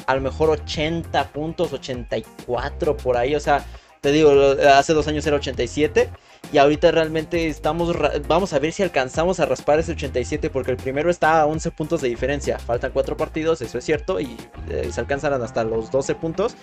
a 0.06 0.14
lo 0.14 0.20
mejor 0.20 0.50
80 0.50 1.32
puntos, 1.32 1.72
84 1.72 2.96
por 2.96 3.16
ahí. 3.16 3.34
O 3.34 3.40
sea, 3.40 3.64
te 4.00 4.12
digo, 4.12 4.32
hace 4.74 4.94
dos 4.94 5.06
años 5.08 5.26
era 5.26 5.36
87 5.36 6.08
y 6.52 6.58
ahorita 6.58 6.90
realmente 6.92 7.48
estamos, 7.48 7.94
vamos 8.26 8.52
a 8.52 8.58
ver 8.58 8.72
si 8.72 8.82
alcanzamos 8.82 9.38
a 9.40 9.46
raspar 9.46 9.80
ese 9.80 9.92
87 9.92 10.50
porque 10.50 10.70
el 10.70 10.76
primero 10.76 11.10
está 11.10 11.40
a 11.40 11.46
11 11.46 11.70
puntos 11.72 12.00
de 12.00 12.08
diferencia. 12.08 12.58
Faltan 12.58 12.92
4 12.92 13.16
partidos, 13.16 13.60
eso 13.60 13.78
es 13.78 13.84
cierto, 13.84 14.18
y 14.20 14.36
eh, 14.70 14.88
se 14.90 15.00
alcanzarán 15.00 15.42
hasta 15.42 15.64
los 15.64 15.90
12 15.90 16.14
puntos. 16.14 16.54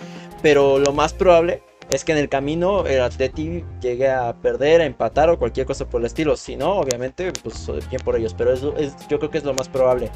Pero 0.41 0.79
lo 0.79 0.91
más 0.91 1.13
probable 1.13 1.61
es 1.89 2.03
que 2.03 2.11
en 2.11 2.17
el 2.17 2.29
camino 2.29 2.85
el 2.85 3.01
Atleti 3.01 3.63
llegue 3.81 4.09
a 4.09 4.33
perder, 4.41 4.81
a 4.81 4.85
empatar 4.85 5.29
o 5.29 5.37
cualquier 5.37 5.65
cosa 5.65 5.87
por 5.87 6.01
el 6.01 6.07
estilo. 6.07 6.35
Si 6.35 6.55
no, 6.55 6.73
obviamente, 6.73 7.31
pues 7.43 7.67
bien 7.89 8.01
por 8.03 8.15
ellos. 8.15 8.33
Pero 8.33 8.53
eso 8.53 8.75
es, 8.77 8.95
yo 9.07 9.19
creo 9.19 9.29
que 9.29 9.37
es 9.37 9.43
lo 9.43 9.53
más 9.53 9.69
probable. 9.69 10.09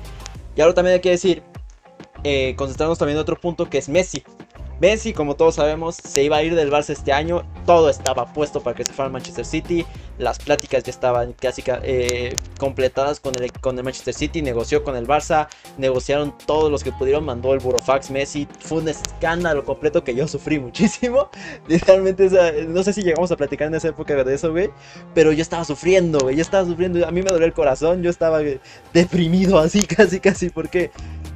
Y 0.56 0.62
ahora 0.62 0.74
también 0.74 0.96
hay 0.96 1.02
que 1.02 1.12
decir, 1.12 1.44
eh, 2.24 2.56
concentrarnos 2.58 2.98
también 2.98 3.18
en 3.18 3.22
otro 3.22 3.36
punto 3.36 3.70
que 3.70 3.78
es 3.78 3.88
Messi. 3.88 4.24
Messi, 4.80 5.14
como 5.14 5.36
todos 5.36 5.56
sabemos, 5.56 5.96
se 5.96 6.24
iba 6.24 6.38
a 6.38 6.44
ir 6.44 6.56
del 6.56 6.72
Barça 6.72 6.92
este 6.92 7.12
año. 7.12 7.44
Todo 7.66 7.90
estaba 7.90 8.34
puesto 8.34 8.62
para 8.62 8.76
que 8.76 8.86
se 8.86 8.94
fuera 8.94 9.08
al 9.08 9.12
Manchester 9.12 9.46
City. 9.46 9.86
Las 10.20 10.38
pláticas 10.38 10.84
ya 10.84 10.92
estaban 10.92 11.34
casi 11.34 11.64
eh, 11.84 12.36
completadas 12.60 13.20
con 13.20 13.34
el, 13.42 13.52
con 13.54 13.78
el 13.78 13.84
Manchester 13.84 14.14
City. 14.14 14.42
Negoció 14.42 14.84
con 14.84 14.96
el 14.96 15.08
Barça. 15.08 15.48
Negociaron 15.78 16.38
todos 16.46 16.70
los 16.70 16.84
que 16.84 16.92
pudieron. 16.92 17.26
Mandó 17.26 17.54
el 17.54 17.60
Burofax 17.60 18.12
Messi. 18.12 18.48
Fue 18.60 18.80
un 18.80 18.90
escándalo 18.90 19.64
completo 19.64 20.04
que 20.04 20.14
yo 20.14 20.28
sufrí 20.28 20.60
muchísimo. 20.60 21.30
Literalmente, 21.68 22.30
no 22.68 22.84
sé 22.84 22.94
si 22.94 23.02
llegamos 23.02 23.32
a 23.32 23.38
platicar 23.38 23.70
en 23.70 23.76
esa 23.76 23.88
época 23.88 24.24
de 24.24 24.36
eso, 24.36 24.52
güey. 24.52 24.70
Pero 25.16 25.32
yo 25.32 25.42
estaba 25.42 25.64
sufriendo, 25.64 26.20
güey. 26.20 26.36
Yo 26.36 26.42
estaba 26.42 26.66
sufriendo. 26.66 27.08
A 27.08 27.12
mí 27.12 27.22
me 27.22 27.32
dolía 27.32 27.48
el 27.48 27.54
corazón. 27.54 28.04
Yo 28.04 28.10
estaba 28.10 28.42
deprimido 28.94 29.58
así, 29.58 29.84
casi, 29.88 30.20
casi. 30.20 30.50
Porque 30.50 30.92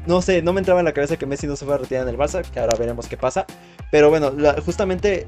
no 0.05 0.21
sé, 0.21 0.41
no 0.41 0.51
me 0.51 0.59
entraba 0.59 0.81
en 0.81 0.85
la 0.85 0.93
cabeza 0.93 1.17
que 1.17 1.25
Messi 1.25 1.47
no 1.47 1.55
se 1.55 1.65
fue 1.65 1.75
a 1.75 1.77
retirar 1.77 2.03
en 2.03 2.09
el 2.09 2.17
Barça, 2.17 2.43
que 2.43 2.59
ahora 2.59 2.75
veremos 2.77 3.07
qué 3.07 3.15
pasa. 3.15 3.45
Pero 3.89 4.09
bueno, 4.09 4.33
justamente 4.65 5.25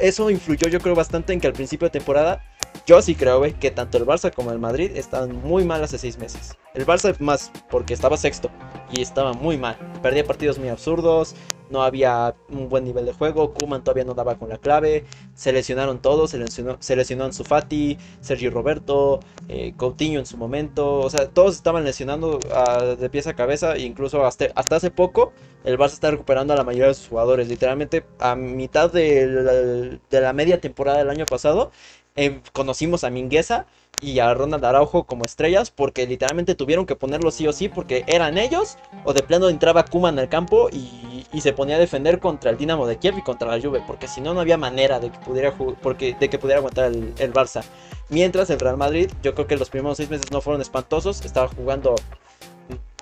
eso 0.00 0.30
influyó 0.30 0.68
yo 0.68 0.80
creo 0.80 0.94
bastante 0.94 1.32
en 1.32 1.40
que 1.40 1.46
al 1.46 1.52
principio 1.52 1.86
de 1.86 1.90
temporada 1.90 2.42
yo 2.86 3.00
sí 3.02 3.14
creo, 3.14 3.42
que 3.58 3.70
tanto 3.70 3.98
el 3.98 4.06
Barça 4.06 4.32
como 4.32 4.52
el 4.52 4.58
Madrid 4.58 4.92
estaban 4.94 5.34
muy 5.42 5.64
mal 5.64 5.82
hace 5.82 5.98
seis 5.98 6.18
meses. 6.18 6.56
El 6.74 6.86
Barça 6.86 7.18
más 7.18 7.50
porque 7.70 7.94
estaba 7.94 8.16
sexto 8.16 8.50
y 8.92 9.00
estaba 9.00 9.32
muy 9.32 9.56
mal. 9.56 9.76
Perdía 10.02 10.24
partidos 10.24 10.58
muy 10.58 10.68
absurdos, 10.68 11.34
no 11.70 11.82
había 11.82 12.34
un 12.50 12.68
buen 12.68 12.84
nivel 12.84 13.06
de 13.06 13.12
juego, 13.12 13.52
Kuman 13.52 13.82
todavía 13.82 14.04
no 14.04 14.14
daba 14.14 14.36
con 14.36 14.48
la 14.48 14.58
clave, 14.58 15.04
se 15.34 15.52
lesionaron 15.52 16.00
todos, 16.00 16.30
se 16.30 16.38
lesionó, 16.38 16.76
se 16.80 16.96
lesionó 16.96 17.30
Sergio 17.32 18.50
Roberto, 18.50 19.20
eh, 19.48 19.74
Coutinho 19.76 20.20
en 20.20 20.26
su 20.26 20.36
momento, 20.36 21.00
o 21.00 21.10
sea, 21.10 21.28
todos 21.28 21.56
estaban 21.56 21.84
lesionando 21.84 22.38
ah, 22.52 22.96
de 22.98 23.10
pieza 23.10 23.30
a 23.30 23.34
cabeza, 23.34 23.74
e 23.76 23.82
incluso 23.82 24.24
hasta, 24.24 24.46
hasta 24.54 24.76
hace 24.76 24.90
poco 24.90 25.32
el 25.64 25.78
Barça 25.78 25.94
está 25.94 26.10
recuperando 26.10 26.52
a 26.52 26.56
la 26.56 26.64
mayoría 26.64 26.88
de 26.88 26.94
sus 26.94 27.08
jugadores, 27.08 27.48
literalmente 27.48 28.04
a 28.18 28.36
mitad 28.36 28.92
de 28.92 29.98
la, 30.10 30.32
media 30.32 30.60
temporada 30.60 30.98
del 30.98 31.10
año 31.10 31.24
pasado, 31.24 31.70
em, 32.14 32.40
conocimos 32.52 33.04
a 33.04 33.10
Mingueza 33.10 33.66
y 34.00 34.18
a 34.18 34.34
Ronald 34.34 34.64
Araujo 34.64 35.04
como 35.04 35.24
estrellas 35.24 35.70
porque 35.70 36.06
literalmente 36.06 36.54
tuvieron 36.54 36.86
que 36.86 36.96
ponerlo 36.96 37.30
sí 37.30 37.46
o 37.46 37.52
sí 37.52 37.68
porque 37.68 38.04
eran 38.06 38.38
ellos 38.38 38.76
o 39.04 39.12
de 39.12 39.22
plano 39.22 39.48
entraba 39.48 39.84
Kuman 39.84 40.18
al 40.18 40.28
campo 40.28 40.68
y, 40.70 41.02
se 41.40 41.52
ponía 41.52 41.76
a 41.76 41.80
defender 41.80 42.20
contra 42.20 42.52
el 42.52 42.56
Dinamo 42.56 42.86
de 42.86 42.96
Kiev 42.96 43.18
y 43.18 43.22
contra 43.22 43.48
la 43.48 43.60
Juve 43.60 43.82
porque 43.86 44.06
si 44.06 44.20
no 44.20 44.34
no 44.34 44.40
había 44.40 44.56
manera 44.56 45.00
de 45.00 45.10
que 45.10 45.18
pudiera 45.18 45.52
porque, 45.52 46.14
de 46.18 46.30
que 46.30 46.38
pudiera 46.38 46.58
aguantar 46.58 46.86
el, 46.86 47.12
el, 47.18 47.32
Barça 47.32 47.64
mientras 48.08 48.50
el 48.50 48.60
Real 48.60 48.76
Madrid 48.76 49.10
yo 49.20 49.34
creo 49.34 49.48
que 49.48 49.56
los 49.56 49.68
primeros 49.68 49.96
seis 49.96 50.08
meses 50.08 50.30
no 50.30 50.40
fueron 50.40 50.62
espantosos 50.62 51.24
estaba 51.24 51.48
jugando 51.48 51.96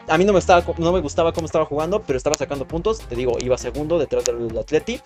a 0.09 0.19
mí 0.19 0.25
no 0.25 0.33
me, 0.33 0.39
estaba, 0.39 0.65
no 0.79 0.93
me 0.93 1.01
gustaba 1.01 1.33
cómo 1.33 1.47
estaba 1.47 1.65
jugando, 1.65 2.03
pero 2.03 2.17
estaba 2.17 2.37
sacando 2.37 2.67
puntos. 2.67 3.01
Te 3.01 3.15
digo, 3.15 3.39
iba 3.41 3.57
segundo 3.57 3.99
detrás 3.99 4.25
del 4.25 4.57
Atleti. 4.59 5.01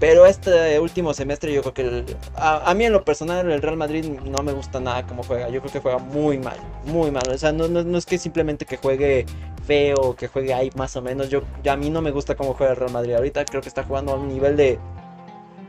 Pero 0.00 0.24
este 0.24 0.80
último 0.80 1.12
semestre 1.12 1.52
yo 1.52 1.60
creo 1.60 1.74
que 1.74 2.16
a, 2.34 2.72
mí 2.74 2.86
en 2.86 2.92
lo 2.92 3.04
personal 3.04 3.50
el 3.50 3.60
Real 3.60 3.76
Madrid 3.76 4.02
no 4.24 4.42
me 4.42 4.52
gusta 4.52 4.80
nada 4.80 5.06
cómo 5.06 5.22
juega. 5.22 5.50
Yo 5.50 5.60
creo 5.60 5.72
que 5.74 5.80
juega 5.80 5.98
muy 5.98 6.38
mal, 6.38 6.56
muy 6.86 7.10
mal. 7.10 7.28
O 7.28 7.36
sea, 7.36 7.52
no, 7.52 7.68
no, 7.68 7.98
es 7.98 8.06
que 8.06 8.16
simplemente 8.16 8.64
que 8.64 8.78
juegue 8.78 9.26
feo, 9.66 10.16
que 10.16 10.26
juegue 10.26 10.54
ahí 10.54 10.70
más 10.74 10.96
o 10.96 11.02
menos. 11.02 11.28
Yo, 11.28 11.42
a 11.70 11.76
mí 11.76 11.90
no 11.90 12.00
me 12.00 12.12
gusta 12.12 12.34
cómo 12.34 12.54
juega 12.54 12.72
el 12.72 12.78
Real 12.78 12.92
Madrid. 12.92 13.12
Ahorita 13.12 13.44
creo 13.44 13.60
que 13.60 13.68
está 13.68 13.84
jugando 13.84 14.12
a 14.12 14.14
un 14.14 14.28
nivel 14.28 14.56
de, 14.56 14.78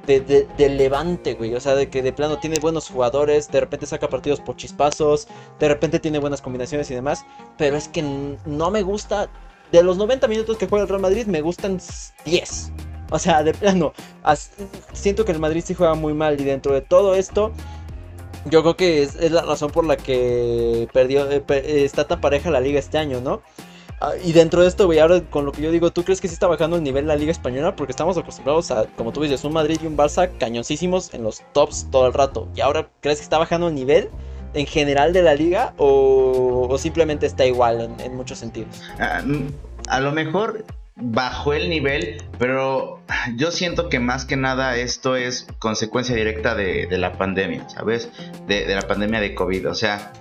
de, 0.08 0.70
levante, 0.70 1.34
güey. 1.34 1.54
O 1.54 1.60
sea, 1.60 1.76
de 1.76 1.89
que 1.89 2.02
de 2.02 2.13
plano 2.13 2.39
tiene 2.39 2.58
buenos 2.62 2.88
jugadores, 2.88 3.52
de 3.52 3.60
repente 3.60 3.86
saca 3.86 4.08
partidos 4.08 4.39
por 4.39 4.56
chispazos, 4.56 5.28
de 5.60 5.67
repente 5.67 6.00
tiene 6.00 6.20
buenas 6.20 6.41
combinaciones 6.41 6.89
y 6.89 6.96
demás. 6.96 7.26
Pero 7.58 7.76
es 7.76 7.89
que 7.89 8.02
no 8.02 8.72
me 8.72 8.82
gusta. 8.82 9.30
De 9.74 9.84
los 9.84 9.98
90 9.98 10.28
minutos 10.30 10.58
que 10.58 10.67
juega 10.67 10.84
el 10.84 10.89
Real 10.89 11.02
Madrid, 11.02 11.26
me 11.28 11.41
gustan 11.41 11.82
10. 12.24 12.72
O 13.12 13.19
sea, 13.19 13.43
de 13.43 13.54
plano, 13.54 13.93
siento 14.93 15.26
que 15.26 15.34
el 15.34 15.39
Madrid 15.39 15.63
sí 15.65 15.74
juega 15.74 15.93
muy 15.93 16.13
mal 16.13 16.39
y 16.39 16.45
dentro 16.45 16.74
de 16.74 16.82
todo 16.82 17.13
esto, 17.13 17.52
yo 18.45 18.62
creo 18.62 18.78
que 18.78 19.04
es, 19.04 19.32
la 19.32 19.41
razón 19.43 19.69
por 19.69 19.86
la 19.86 19.97
que 19.97 20.88
perdió, 20.93 21.30
eh, 21.30 21.43
está 21.84 22.08
tan 22.08 22.21
pareja 22.21 22.50
la 22.50 22.62
liga 22.62 22.80
este 22.80 22.97
año, 22.97 23.19
¿no? 23.19 23.41
Ah, 24.00 24.13
y 24.24 24.32
dentro 24.32 24.62
de 24.62 24.67
esto, 24.67 24.88
güey, 24.88 24.97
ahora 24.97 25.21
con 25.30 25.45
lo 25.45 25.52
que 25.52 25.62
yo 25.62 25.71
digo, 25.71 25.91
¿tú 25.91 26.04
crees 26.04 26.21
que 26.21 26.28
sí 26.28 26.34
está 26.34 26.47
bajando 26.47 26.78
el 26.78 26.84
nivel 26.84 27.04
de 27.04 27.10
la 27.10 27.15
Liga 27.15 27.32
Española? 27.32 27.76
Porque 27.76 27.91
estamos 27.91 28.17
acostumbrados 28.17 28.71
a, 28.71 28.86
como 28.95 29.12
tú 29.12 29.21
dices, 29.21 29.43
un 29.43 29.54
Madrid 29.54 29.78
y 29.84 29.86
un 29.86 29.95
Barça 29.95 30.32
cañoncísimos 30.39 31.13
en 31.13 31.21
los 31.21 31.43
tops 31.54 31.88
todo 31.91 32.08
el 32.08 32.13
rato. 32.13 32.47
¿Y 32.56 32.62
ahora 32.62 32.89
crees 33.02 33.19
que 33.19 33.24
está 33.24 33.38
bajando 33.38 33.67
el 33.67 33.76
nivel 33.76 34.10
en 34.56 34.65
general 34.65 35.13
de 35.13 35.21
la 35.21 35.36
liga 35.36 35.74
o, 35.78 36.76
simplemente 36.80 37.28
está 37.28 37.45
igual 37.45 37.93
en, 38.00 38.15
muchos 38.15 38.39
sentidos? 38.39 38.82
Ah, 39.00 39.21
a 39.88 40.00
lo 40.00 40.12
mejor 40.13 40.65
bajó 40.96 41.54
el 41.54 41.70
nivel, 41.70 42.18
pero 42.38 43.00
yo 43.36 43.52
siento 43.52 43.90
que 43.90 44.00
más 44.00 44.26
que 44.26 44.36
nada 44.36 44.76
esto 44.78 45.16
es 45.16 45.48
consecuencia 45.60 46.16
directa 46.16 46.56
de, 46.56 46.88
la 46.98 47.14
pandemia, 47.14 47.68
¿sabes? 47.70 48.10
De, 48.48 48.68
la 48.68 48.82
pandemia 48.82 49.20
de 49.20 49.34
COVID, 49.34 49.70
o 49.70 49.76
sea, 49.76 50.14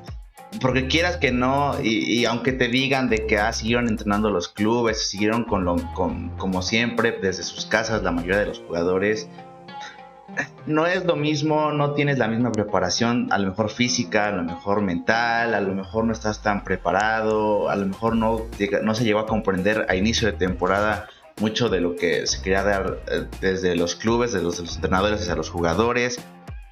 porque 0.61 0.89
quieras 0.89 1.17
que 1.17 1.33
no, 1.33 1.77
y, 1.83 2.25
aunque 2.25 2.53
te 2.53 2.69
digan 2.69 3.09
de 3.09 3.27
que 3.27 3.39
ah, 3.39 3.53
siguieron 3.53 3.89
entrenando 3.89 4.31
los 4.31 4.49
clubes, 4.49 5.09
siguieron 5.09 5.45
con 5.45 5.65
lo, 5.65 5.77
con, 5.95 6.31
como 6.39 6.63
siempre, 6.63 7.19
desde 7.21 7.43
sus 7.43 7.67
casas 7.67 8.03
la 8.03 8.11
mayoría 8.11 8.39
de 8.39 8.47
los 8.47 8.61
jugadores, 8.61 9.29
no 10.67 10.87
es 10.87 11.05
lo 11.05 11.17
mismo, 11.17 11.73
no 11.73 11.95
tienes 11.95 12.19
la 12.19 12.29
misma 12.29 12.53
preparación, 12.53 13.29
a 13.31 13.39
lo 13.39 13.49
mejor 13.49 13.71
física, 13.71 14.29
a 14.29 14.33
lo 14.33 14.43
mejor 14.45 14.83
mental, 14.83 15.55
a 15.55 15.61
lo 15.61 15.75
mejor 15.75 16.05
no 16.05 16.13
estás 16.13 16.43
tan 16.43 16.65
preparado, 16.65 17.69
a 17.71 17.77
lo 17.77 17.87
mejor 17.87 18.17
no, 18.17 18.47
no 18.83 18.95
se 18.95 19.05
llegó 19.05 19.21
a 19.21 19.27
comprender 19.27 19.87
a 19.89 19.97
inicio 19.97 20.31
de 20.31 20.35
temporada 20.35 21.09
mucho 21.41 21.69
de 21.69 21.81
lo 21.81 21.97
que 21.97 22.27
se 22.27 22.43
quería 22.43 22.63
dar 22.63 22.99
eh, 23.11 23.25
desde 23.41 23.75
los 23.75 23.95
clubes, 23.95 24.33
desde 24.33 24.45
los, 24.45 24.59
entrenadores 24.77 25.23
hacia 25.23 25.35
los 25.35 25.51
jugadores. 25.51 26.21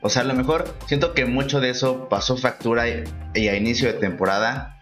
O 0.00 0.10
sea, 0.10 0.22
a 0.22 0.24
lo 0.26 0.34
mejor 0.34 0.72
siento 0.86 1.14
que 1.14 1.24
mucho 1.24 1.60
de 1.60 1.70
eso 1.70 2.08
pasó 2.08 2.36
factura 2.36 2.84
y, 2.88 3.48
a 3.48 3.56
inicio 3.56 3.88
de 3.88 3.98
temporada 3.98 4.78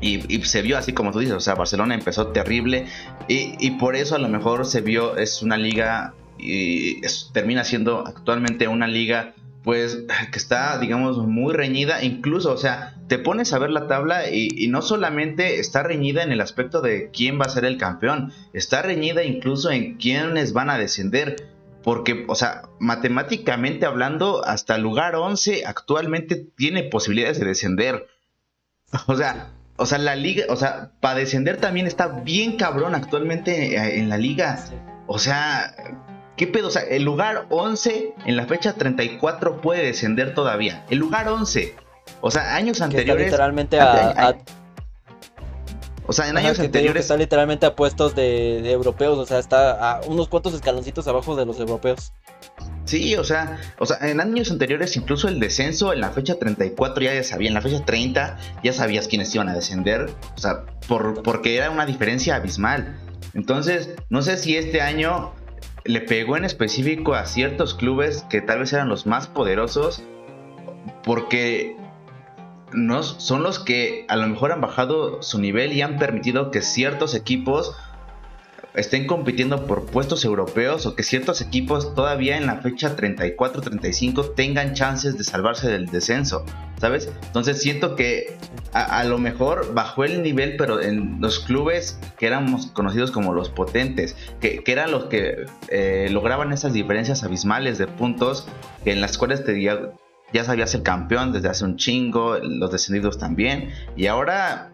y, 0.00 0.42
se 0.44 0.62
vio 0.62 0.78
así 0.78 0.92
como 0.92 1.12
tú 1.12 1.20
dices, 1.20 1.34
o 1.34 1.40
sea, 1.40 1.54
Barcelona 1.54 1.94
empezó 1.94 2.28
terrible 2.28 2.86
y, 3.28 3.54
y, 3.64 3.72
por 3.72 3.94
eso 3.94 4.16
a 4.16 4.18
lo 4.18 4.28
mejor 4.28 4.66
se 4.66 4.80
vio, 4.80 5.16
es 5.16 5.42
una 5.42 5.56
liga 5.56 6.14
y 6.38 7.00
termina 7.32 7.64
siendo 7.64 8.06
actualmente 8.06 8.68
una 8.68 8.86
liga 8.86 9.34
pues 9.68 9.98
que 10.32 10.38
está, 10.38 10.78
digamos, 10.78 11.18
muy 11.18 11.52
reñida. 11.52 12.02
Incluso, 12.02 12.52
o 12.52 12.56
sea, 12.56 12.94
te 13.06 13.18
pones 13.18 13.52
a 13.52 13.58
ver 13.58 13.70
la 13.70 13.86
tabla 13.86 14.30
y, 14.30 14.66
no 14.68 14.80
solamente 14.80 15.60
está 15.60 15.82
reñida 15.82 16.22
en 16.22 16.32
el 16.32 16.40
aspecto 16.40 16.80
de 16.80 17.10
quién 17.12 17.38
va 17.38 17.44
a 17.44 17.50
ser 17.50 17.66
el 17.66 17.76
campeón, 17.76 18.32
está 18.52 18.80
reñida 18.80 19.24
incluso 19.24 19.70
en 19.70 19.96
quiénes 19.96 20.52
van 20.52 20.70
a 20.70 20.78
descender. 20.78 21.36
Porque, 21.82 22.24
o 22.28 22.34
sea, 22.34 22.62
matemáticamente 22.80 23.84
hablando, 23.84 24.44
hasta 24.44 24.78
lugar 24.78 25.16
11 25.16 25.64
actualmente 25.66 26.46
tiene 26.56 26.84
posibilidades 26.84 27.38
de 27.38 27.46
descender. 27.46 28.06
O 29.06 29.16
sea, 29.16 29.52
o 29.76 29.84
sea, 29.84 29.98
la 29.98 30.16
liga, 30.16 30.46
o 30.48 30.56
sea, 30.56 30.92
para 31.00 31.18
descender 31.18 31.58
también 31.58 31.86
está 31.86 32.08
bien 32.08 32.56
cabrón 32.56 32.94
actualmente 32.94 33.76
eh, 33.76 33.98
en 33.98 34.08
la 34.08 34.16
liga. 34.16 34.64
O 35.06 35.18
sea, 35.18 35.74
¿Qué 36.38 36.46
pedo? 36.46 36.68
O 36.68 36.70
sea, 36.70 36.82
el 36.82 37.02
lugar 37.02 37.46
11 37.50 38.14
en 38.24 38.36
la 38.36 38.46
fecha 38.46 38.74
34 38.74 39.60
puede 39.60 39.84
descender 39.84 40.34
todavía. 40.34 40.86
El 40.88 40.98
lugar 40.98 41.28
11. 41.28 41.74
O 42.20 42.30
sea, 42.30 42.54
años 42.54 42.80
anteriores. 42.80 43.26
literalmente 43.26 43.80
a, 43.80 44.36
O 46.06 46.12
sea, 46.12 46.28
en 46.28 46.38
años 46.38 46.60
anteriores. 46.60 47.02
Está 47.02 47.16
literalmente 47.16 47.66
a 47.66 47.74
puestos 47.74 48.14
de, 48.14 48.70
europeos. 48.70 49.18
O 49.18 49.26
sea, 49.26 49.40
está 49.40 49.96
a 49.96 50.00
unos 50.02 50.28
cuantos 50.28 50.54
escaloncitos 50.54 51.08
abajo 51.08 51.34
de 51.34 51.44
los 51.44 51.58
europeos. 51.58 52.12
Sí, 52.84 53.16
o 53.16 53.24
sea, 53.24 53.58
o 53.80 53.84
sea, 53.84 53.98
en 54.08 54.20
años 54.20 54.50
anteriores 54.52 54.96
incluso 54.96 55.28
el 55.28 55.40
descenso 55.40 55.92
en 55.92 56.00
la 56.00 56.10
fecha 56.10 56.38
34 56.38 57.02
ya, 57.02 57.14
ya 57.14 57.22
sabía, 57.22 57.48
en 57.48 57.54
la 57.54 57.60
fecha 57.60 57.84
30 57.84 58.38
ya 58.64 58.72
sabías 58.72 59.08
quiénes 59.08 59.34
iban 59.34 59.50
a 59.50 59.54
descender, 59.54 60.08
o 60.34 60.38
sea, 60.38 60.64
por, 60.86 61.22
porque 61.22 61.56
era 61.56 61.70
una 61.70 61.84
diferencia 61.84 62.36
abismal. 62.36 62.98
Entonces, 63.34 63.90
no 64.08 64.22
sé 64.22 64.38
si 64.38 64.56
este 64.56 64.80
año 64.80 65.34
le 65.88 66.02
pegó 66.02 66.36
en 66.36 66.44
específico 66.44 67.14
a 67.14 67.24
ciertos 67.24 67.72
clubes 67.72 68.22
que 68.28 68.42
tal 68.42 68.58
vez 68.58 68.74
eran 68.74 68.90
los 68.90 69.06
más 69.06 69.26
poderosos 69.26 70.02
porque 71.02 71.76
no, 72.74 73.02
son 73.02 73.42
los 73.42 73.58
que 73.58 74.04
a 74.08 74.16
lo 74.16 74.28
mejor 74.28 74.52
han 74.52 74.60
bajado 74.60 75.22
su 75.22 75.40
nivel 75.40 75.72
y 75.72 75.80
han 75.80 75.98
permitido 75.98 76.50
que 76.50 76.60
ciertos 76.60 77.14
equipos 77.14 77.74
estén 78.78 79.06
compitiendo 79.06 79.66
por 79.66 79.86
puestos 79.86 80.24
europeos 80.24 80.86
o 80.86 80.94
que 80.94 81.02
ciertos 81.02 81.40
equipos 81.40 81.94
todavía 81.94 82.36
en 82.36 82.46
la 82.46 82.56
fecha 82.56 82.96
34-35 82.96 84.34
tengan 84.34 84.74
chances 84.74 85.18
de 85.18 85.24
salvarse 85.24 85.68
del 85.68 85.86
descenso, 85.86 86.44
¿sabes? 86.80 87.10
Entonces 87.26 87.60
siento 87.60 87.96
que 87.96 88.36
a, 88.72 89.02
lo 89.04 89.18
mejor 89.18 89.74
bajó 89.74 90.04
el 90.04 90.22
nivel, 90.22 90.56
pero 90.56 90.80
en 90.80 91.20
los 91.20 91.40
clubes 91.40 91.98
que 92.18 92.26
éramos 92.26 92.68
conocidos 92.68 93.10
como 93.10 93.32
los 93.32 93.48
potentes, 93.48 94.16
que, 94.40 94.62
eran 94.66 94.92
los 94.92 95.06
que 95.06 95.46
eh, 95.68 96.08
lograban 96.10 96.52
esas 96.52 96.72
diferencias 96.72 97.24
abismales 97.24 97.78
de 97.78 97.86
puntos, 97.86 98.46
que 98.84 98.92
en 98.92 99.00
las 99.00 99.18
cuales 99.18 99.44
te 99.44 99.60
ya, 99.60 99.90
ya 100.32 100.44
sabías 100.44 100.74
el 100.74 100.82
campeón 100.82 101.32
desde 101.32 101.48
hace 101.48 101.64
un 101.64 101.76
chingo, 101.76 102.38
los 102.38 102.70
descendidos 102.70 103.18
también, 103.18 103.70
y 103.96 104.06
ahora 104.06 104.72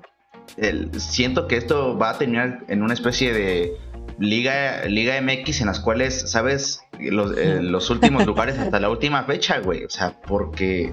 siento 0.99 1.49
que 1.49 1.57
esto 1.57 1.97
va 1.97 2.11
a 2.11 2.19
terminar 2.19 2.65
en 2.69 2.83
una 2.83 2.95
especie 2.95 3.33
de 3.33 3.77
Liga, 4.19 4.85
Liga 4.87 5.21
MX 5.21 5.61
en 5.61 5.67
las 5.67 5.81
cuales, 5.81 6.31
¿sabes? 6.31 6.83
Los, 6.99 7.37
eh, 7.37 7.59
los 7.63 7.91
últimos 7.91 8.27
lugares 8.27 8.59
hasta 8.59 8.81
la 8.81 8.91
última 8.91 9.25
fecha, 9.25 9.59
güey. 9.59 9.85
O 9.85 9.91
sea, 9.91 10.21
porque... 10.27 10.93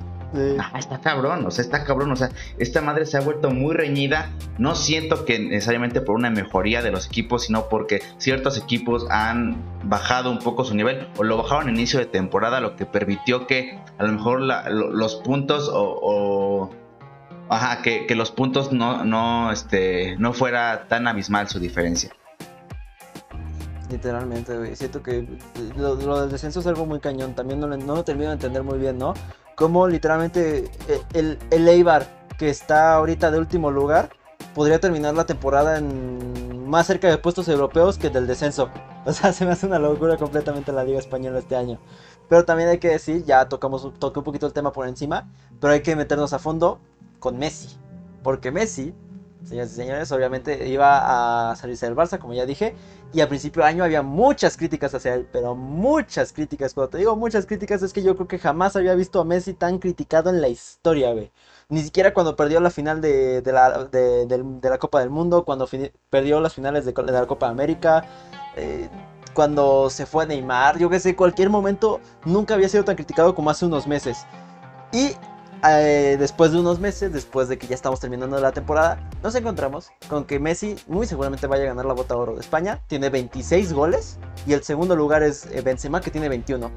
está 0.78 1.02
cabrón, 1.02 1.46
o 1.46 1.52
sea, 1.52 1.64
está 1.64 1.84
cabrón, 1.84 2.12
o 2.12 2.16
sea, 2.16 2.30
esta 2.58 2.82
madre 2.82 3.06
se 3.06 3.18
ha 3.18 3.22
vuelto 3.22 3.52
muy 3.52 3.76
reñida, 3.76 4.30
no 4.58 4.76
siento 4.76 5.26
que 5.26 5.40
necesariamente 5.40 6.00
por 6.00 6.16
una 6.16 6.30
mejoría 6.30 6.82
de 6.82 6.92
los 6.92 7.08
equipos, 7.08 7.44
sino 7.44 7.68
porque 7.68 8.02
ciertos 8.18 8.58
equipos 8.58 9.06
han 9.10 9.58
bajado 9.84 10.32
un 10.32 10.40
poco 10.40 10.64
su 10.64 10.74
nivel 10.74 11.08
o 11.18 11.24
lo 11.24 11.38
bajaron 11.38 11.68
en 11.68 11.76
inicio 11.76 12.00
de 12.00 12.06
temporada, 12.06 12.62
lo 12.62 12.78
que 12.78 12.86
permitió 12.86 13.46
que 13.46 13.78
a 13.98 14.04
lo 14.04 14.14
mejor 14.14 14.42
los 14.42 15.16
puntos 15.18 15.70
o 15.72 16.70
Ajá, 17.52 17.82
que, 17.82 18.08
los 18.16 18.32
puntos 18.32 18.72
no, 18.72 19.04
no, 19.04 19.52
este, 19.52 20.16
no 20.18 20.32
fuera 20.32 20.88
tan 20.88 21.06
abismal 21.06 21.50
su 21.50 21.60
diferencia. 21.60 22.16
Literalmente, 23.92 24.58
güey. 24.58 24.76
Siento 24.76 25.04
que 25.04 25.28
lo, 25.76 25.96
del 25.96 26.32
descenso 26.32 26.62
es 26.62 26.68
algo 26.68 26.86
muy 26.86 27.00
cañón. 27.00 27.36
También 27.36 27.60
no, 27.60 27.68
no 27.68 27.96
lo 27.96 28.04
termino 28.04 28.30
de 28.30 28.36
entender 28.36 28.64
muy 28.64 28.80
bien, 28.80 28.98
¿no? 28.98 29.14
Como 29.56 29.88
literalmente 29.88 30.72
eh, 30.88 31.02
el, 31.14 31.38
el 31.52 31.68
Eibar, 31.68 32.08
que 32.38 32.50
está 32.50 32.94
ahorita 32.96 33.30
de 33.30 33.38
último 33.38 33.70
lugar, 33.70 34.10
podría 34.56 34.80
terminar 34.80 35.14
la 35.14 35.26
temporada 35.26 35.78
en 35.78 36.68
más 36.68 36.88
cerca 36.88 37.10
de 37.10 37.18
puestos 37.18 37.48
europeos 37.50 37.98
que 37.98 38.10
del 38.10 38.28
descenso. 38.28 38.70
O 39.04 39.14
sea, 39.14 39.34
se 39.34 39.46
me 39.46 39.52
hace 39.52 39.66
una 39.66 39.80
locura 39.80 40.16
completamente 40.16 40.72
la 40.72 40.84
Liga 40.84 41.00
Española 41.00 41.40
este 41.40 41.56
año. 41.56 41.80
Pero 42.30 42.46
también 42.46 42.70
hay 42.70 42.78
que 42.78 42.90
decir, 42.90 43.26
ya 43.26 43.50
tocamos, 43.50 43.92
toqué 43.98 44.20
un 44.20 44.24
poquito 44.24 44.46
el 44.46 44.54
tema 44.54 44.72
por 44.72 44.88
encima, 44.88 45.28
pero 45.60 45.74
hay 45.74 45.82
que 45.82 45.96
meternos 45.96 46.34
a 46.34 46.40
fondo 46.40 46.80
con 47.20 47.40
Messi. 47.40 47.80
Porque 48.22 48.52
Messi, 48.52 48.94
señores 49.46 49.72
y 49.74 49.76
señores, 49.76 50.12
obviamente 50.12 50.68
iba 50.68 51.52
a 51.52 51.56
salirse 51.56 51.86
del 51.86 51.96
Barça, 51.96 52.20
como 52.20 52.34
ya 52.34 52.46
dije. 52.46 52.76
Y 53.14 53.22
a 53.22 53.28
principio 53.28 53.64
de 53.64 53.70
año 53.70 53.84
había 53.84 54.02
muchas 54.02 54.56
críticas 54.56 54.94
hacia 54.94 55.14
él, 55.14 55.28
pero 55.32 55.56
muchas 55.56 56.32
críticas. 56.32 56.74
Cuando 56.74 56.92
te 56.92 56.98
digo 57.00 57.16
muchas 57.16 57.46
críticas, 57.46 57.82
es 57.84 57.92
que 57.92 58.04
yo 58.04 58.16
creo 58.16 58.28
que 58.28 58.40
jamás 58.40 58.76
había 58.76 58.96
visto 58.96 59.20
a 59.20 59.26
Messi 59.26 59.54
tan 59.54 59.80
criticado 59.80 60.30
en 60.30 60.42
la 60.42 60.48
historia, 60.48 61.12
güey. 61.12 61.32
Ni 61.68 61.82
siquiera 61.82 62.14
cuando 62.14 62.36
perdió 62.36 62.60
la 62.60 62.70
final 62.70 63.02
de, 63.02 63.42
la, 63.46 63.86
de, 63.86 64.44
la, 64.62 64.78
Copa 64.78 65.00
del 65.00 65.10
Mundo, 65.10 65.44
cuando 65.44 65.68
perdió 66.10 66.40
las 66.40 66.54
finales 66.54 66.86
de, 66.86 66.94
la 66.94 67.28
Copa 67.28 67.50
América. 67.50 68.06
Eh, 68.56 68.90
cuando 69.34 69.90
se 69.90 70.06
fue 70.06 70.26
Neymar, 70.26 70.78
yo 70.78 70.90
que 70.90 71.00
sé, 71.00 71.16
cualquier 71.16 71.50
momento 71.50 72.02
nunca 72.26 72.54
había 72.54 72.68
sido 72.70 72.84
tan 72.84 72.96
criticado 72.96 73.34
como 73.34 73.50
hace 73.50 73.66
unos 73.66 73.88
meses. 73.88 74.26
Y 74.92 75.12
eh, 75.64 76.18
después 76.20 76.52
de 76.52 76.60
unos 76.60 76.80
meses, 76.80 77.14
después 77.14 77.48
de 77.48 77.58
que 77.58 77.68
ya 77.68 77.76
estamos 77.76 78.00
terminando 78.00 78.40
la 78.40 78.52
temporada, 78.52 79.10
nos 79.22 79.36
encontramos 79.36 79.92
con 80.08 80.26
que 80.26 80.40
Messi 80.40 80.76
muy 80.88 81.06
seguramente 81.06 81.48
vaya 81.48 81.64
a 81.64 81.68
ganar 81.68 81.86
la 81.86 81.94
bota 81.94 82.16
oro 82.16 82.34
de 82.34 82.42
España. 82.42 82.82
Tiene 82.88 83.10
26 83.10 83.74
goles 83.74 84.18
y 84.48 84.54
el 84.54 84.64
segundo 84.64 84.96
lugar 84.96 85.24
es 85.24 85.46
eh, 85.48 85.62
Benzema 85.62 86.02
que 86.02 86.10
tiene 86.10 86.30
21. 86.30 86.72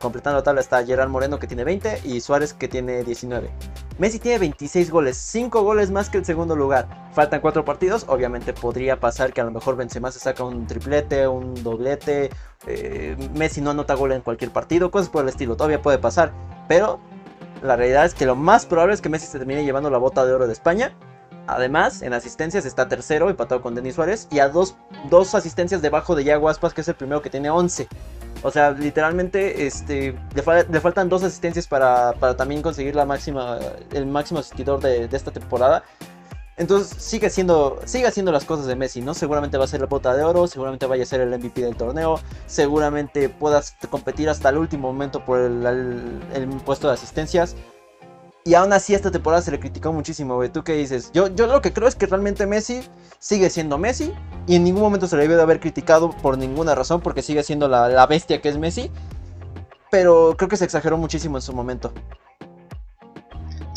Completando 0.00 0.38
la 0.38 0.42
tabla 0.42 0.62
está 0.62 0.82
Gerard 0.82 1.10
Moreno 1.10 1.38
que 1.38 1.46
tiene 1.46 1.62
20 1.62 2.00
y 2.04 2.22
Suárez 2.22 2.54
que 2.54 2.68
tiene 2.68 3.04
19. 3.04 3.50
Messi 3.98 4.18
tiene 4.18 4.38
26 4.38 4.90
goles, 4.90 5.18
5 5.18 5.62
goles 5.62 5.90
más 5.90 6.08
que 6.08 6.16
el 6.16 6.24
segundo 6.24 6.56
lugar. 6.56 6.88
Faltan 7.12 7.42
4 7.42 7.66
partidos, 7.66 8.06
obviamente 8.08 8.54
podría 8.54 8.98
pasar 8.98 9.34
que 9.34 9.42
a 9.42 9.44
lo 9.44 9.50
mejor 9.50 9.76
Benzema 9.76 10.10
se 10.10 10.18
saca 10.18 10.42
un 10.42 10.66
triplete, 10.66 11.28
un 11.28 11.62
doblete. 11.62 12.30
Eh, 12.66 13.14
Messi 13.34 13.60
no 13.60 13.72
anota 13.72 13.92
gol 13.92 14.12
en 14.12 14.22
cualquier 14.22 14.50
partido, 14.50 14.90
cosas 14.90 15.10
por 15.10 15.24
el 15.24 15.28
estilo, 15.28 15.54
todavía 15.54 15.82
puede 15.82 15.98
pasar. 15.98 16.32
Pero 16.66 16.98
la 17.62 17.76
realidad 17.76 18.04
es 18.04 18.14
que 18.14 18.26
lo 18.26 18.36
más 18.36 18.66
probable 18.66 18.94
es 18.94 19.00
que 19.00 19.08
Messi 19.08 19.26
se 19.26 19.38
termine 19.38 19.64
llevando 19.64 19.90
la 19.90 19.98
bota 19.98 20.24
de 20.24 20.32
oro 20.32 20.46
de 20.46 20.52
España. 20.52 20.92
Además, 21.46 22.02
en 22.02 22.12
asistencias 22.12 22.64
está 22.64 22.88
tercero, 22.88 23.28
empatado 23.28 23.60
con 23.60 23.74
Denis 23.74 23.96
Suárez, 23.96 24.28
y 24.30 24.38
a 24.38 24.48
dos, 24.48 24.76
dos 25.08 25.34
asistencias 25.34 25.82
debajo 25.82 26.14
de 26.14 26.24
Yago 26.24 26.48
Aspas, 26.48 26.74
que 26.74 26.82
es 26.82 26.88
el 26.88 26.94
primero 26.94 27.22
que 27.22 27.30
tiene 27.30 27.50
11. 27.50 27.88
O 28.42 28.50
sea, 28.50 28.70
literalmente 28.70 29.66
este, 29.66 30.16
le, 30.34 30.80
faltan 30.80 31.08
dos 31.08 31.22
asistencias 31.22 31.66
para, 31.66 32.14
también 32.36 32.62
conseguir 32.62 32.94
la 32.94 33.04
máxima, 33.04 33.58
el 33.92 34.06
máximo 34.06 34.40
asistidor 34.40 34.80
de, 34.80 35.08
de 35.08 35.16
esta 35.16 35.30
temporada. 35.30 35.82
Entonces 36.60 37.02
sigue 37.02 37.30
siendo, 37.30 37.80
sigue 37.86 38.06
haciendo 38.06 38.30
las 38.32 38.44
cosas 38.44 38.66
de 38.66 38.76
Messi, 38.76 39.00
¿no? 39.00 39.14
Seguramente 39.14 39.56
va 39.56 39.64
a 39.64 39.66
ser 39.66 39.80
la 39.80 39.86
bota 39.86 40.14
de 40.14 40.22
oro, 40.22 40.46
seguramente 40.46 40.84
vaya 40.84 41.04
a 41.04 41.06
ser 41.06 41.22
el 41.22 41.30
MVP 41.30 41.62
del 41.62 41.74
torneo, 41.74 42.20
seguramente 42.46 43.30
puedas 43.30 43.74
competir 43.88 44.28
hasta 44.28 44.50
el 44.50 44.58
último 44.58 44.92
momento 44.92 45.24
por 45.24 45.38
el, 45.40 46.20
puesto 46.66 46.88
de 46.88 46.92
asistencias. 46.92 47.56
Y 48.44 48.52
aún 48.52 48.74
así 48.74 48.94
esta 48.94 49.10
temporada 49.10 49.40
se 49.40 49.50
le 49.50 49.58
criticó 49.58 49.90
muchísimo, 49.90 50.34
güey. 50.34 50.50
¿Tú 50.50 50.62
qué 50.62 50.74
dices? 50.74 51.10
Yo, 51.14 51.30
lo 51.30 51.62
que 51.62 51.72
creo 51.72 51.88
es 51.88 51.94
que 51.94 52.04
realmente 52.04 52.46
Messi 52.46 52.82
sigue 53.18 53.48
siendo 53.48 53.78
Messi 53.78 54.12
y 54.46 54.56
en 54.56 54.64
ningún 54.64 54.82
momento 54.82 55.06
se 55.06 55.16
le 55.16 55.22
debe 55.22 55.36
de 55.36 55.42
haber 55.42 55.60
criticado 55.60 56.10
por 56.10 56.36
ninguna 56.36 56.74
razón 56.74 57.00
porque 57.00 57.22
sigue 57.22 57.42
siendo 57.42 57.68
la 57.68 58.06
bestia 58.06 58.42
que 58.42 58.50
es 58.50 58.58
Messi. 58.58 58.90
Pero 59.90 60.34
creo 60.36 60.50
que 60.50 60.58
se 60.58 60.66
exageró 60.66 60.98
muchísimo 60.98 61.38
en 61.38 61.42
su 61.42 61.54
momento. 61.54 61.90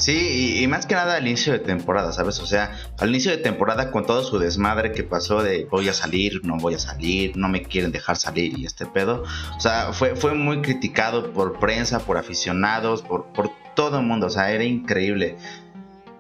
Sí, 0.04 0.60
y, 0.62 0.68
más 0.68 0.86
que 0.86 0.96
nada 0.96 1.16
al 1.16 1.26
inicio 1.26 1.54
de 1.54 1.60
temporada, 1.60 2.12
¿sabes? 2.12 2.38
O 2.42 2.46
sea, 2.46 2.78
al 3.00 3.08
inicio 3.08 3.32
de 3.32 3.38
temporada 3.38 3.89
con 3.89 4.06
todo 4.06 4.22
su 4.22 4.38
desmadre 4.38 4.92
que 4.92 5.06
pasó 5.06 5.42
de 5.42 5.63
voy 5.72 5.88
a 5.88 5.94
salir, 5.94 6.42
no 6.44 6.58
voy 6.58 6.74
a 6.74 6.80
salir, 6.80 7.38
no 7.38 7.48
me 7.48 7.63
quieren 7.63 7.94
dejar 7.94 8.18
salir 8.18 8.60
y 8.60 8.66
este 8.66 8.86
pedo. 8.86 9.24
O 9.56 9.62
sea, 9.62 9.94
fue, 9.94 10.18
fue 10.18 10.34
muy 10.34 10.62
criticado 10.62 11.32
por 11.32 11.58
prensa, 11.58 12.00
por 12.00 12.18
aficionados, 12.18 13.02
por, 13.02 13.28
por 13.32 13.52
todo 13.78 14.00
el 14.00 14.06
mundo. 14.06 14.28
O 14.28 14.30
sea, 14.30 14.52
era 14.52 14.66
increíble. 14.66 15.38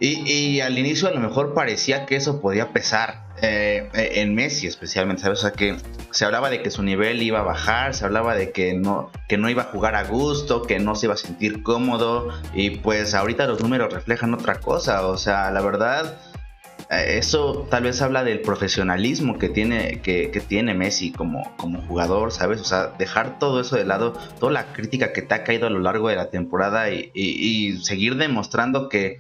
Y, 0.03 0.29
y, 0.29 0.59
al 0.59 0.77
inicio 0.77 1.07
a 1.07 1.11
lo 1.11 1.21
mejor 1.21 1.53
parecía 1.53 2.05
que 2.05 2.17
eso 2.17 2.41
podía 2.41 2.73
pesar 2.73 3.23
eh, 3.41 3.89
en 3.93 4.35
Messi 4.35 4.67
especialmente, 4.67 5.21
¿sabes? 5.21 5.39
O 5.39 5.41
sea, 5.43 5.51
que 5.51 5.77
se 6.11 6.25
hablaba 6.25 6.49
de 6.49 6.61
que 6.61 6.71
su 6.71 6.83
nivel 6.83 7.21
iba 7.21 7.39
a 7.39 7.43
bajar, 7.43 7.93
se 7.93 8.03
hablaba 8.03 8.35
de 8.35 8.51
que 8.51 8.73
no, 8.73 9.09
que 9.29 9.37
no 9.37 9.49
iba 9.49 9.61
a 9.61 9.65
jugar 9.67 9.95
a 9.95 10.03
gusto, 10.03 10.63
que 10.63 10.77
no 10.77 10.95
se 10.95 11.05
iba 11.05 11.13
a 11.13 11.17
sentir 11.17 11.63
cómodo 11.63 12.27
y 12.53 12.71
pues 12.71 13.13
ahorita 13.13 13.47
los 13.47 13.61
números 13.61 13.93
reflejan 13.93 14.33
otra 14.33 14.55
cosa, 14.55 15.07
o 15.07 15.15
sea, 15.15 15.49
la 15.51 15.61
verdad... 15.61 16.17
eh, 16.89 17.17
eso 17.17 17.65
tal 17.71 17.83
vez 17.83 18.01
habla 18.01 18.25
del 18.25 18.41
profesionalismo 18.41 19.39
que 19.39 19.47
tiene, 19.47 20.01
que, 20.01 20.27
tiene 20.45 20.73
Messi 20.73 21.13
como, 21.13 21.55
como 21.55 21.81
jugador, 21.87 22.33
¿sabes? 22.33 22.59
O 22.59 22.65
sea, 22.65 22.87
dejar 22.99 23.39
todo 23.39 23.61
eso 23.61 23.77
de 23.77 23.85
lado, 23.85 24.19
toda 24.37 24.51
la 24.51 24.73
crítica 24.73 25.13
que 25.13 25.21
te 25.21 25.33
ha 25.33 25.45
caído 25.45 25.67
a 25.67 25.69
lo 25.69 25.79
largo 25.79 26.09
de 26.09 26.17
la 26.17 26.29
temporada 26.29 26.89
y, 26.91 27.77
seguir 27.83 28.17
demostrando 28.17 28.89
que 28.89 29.19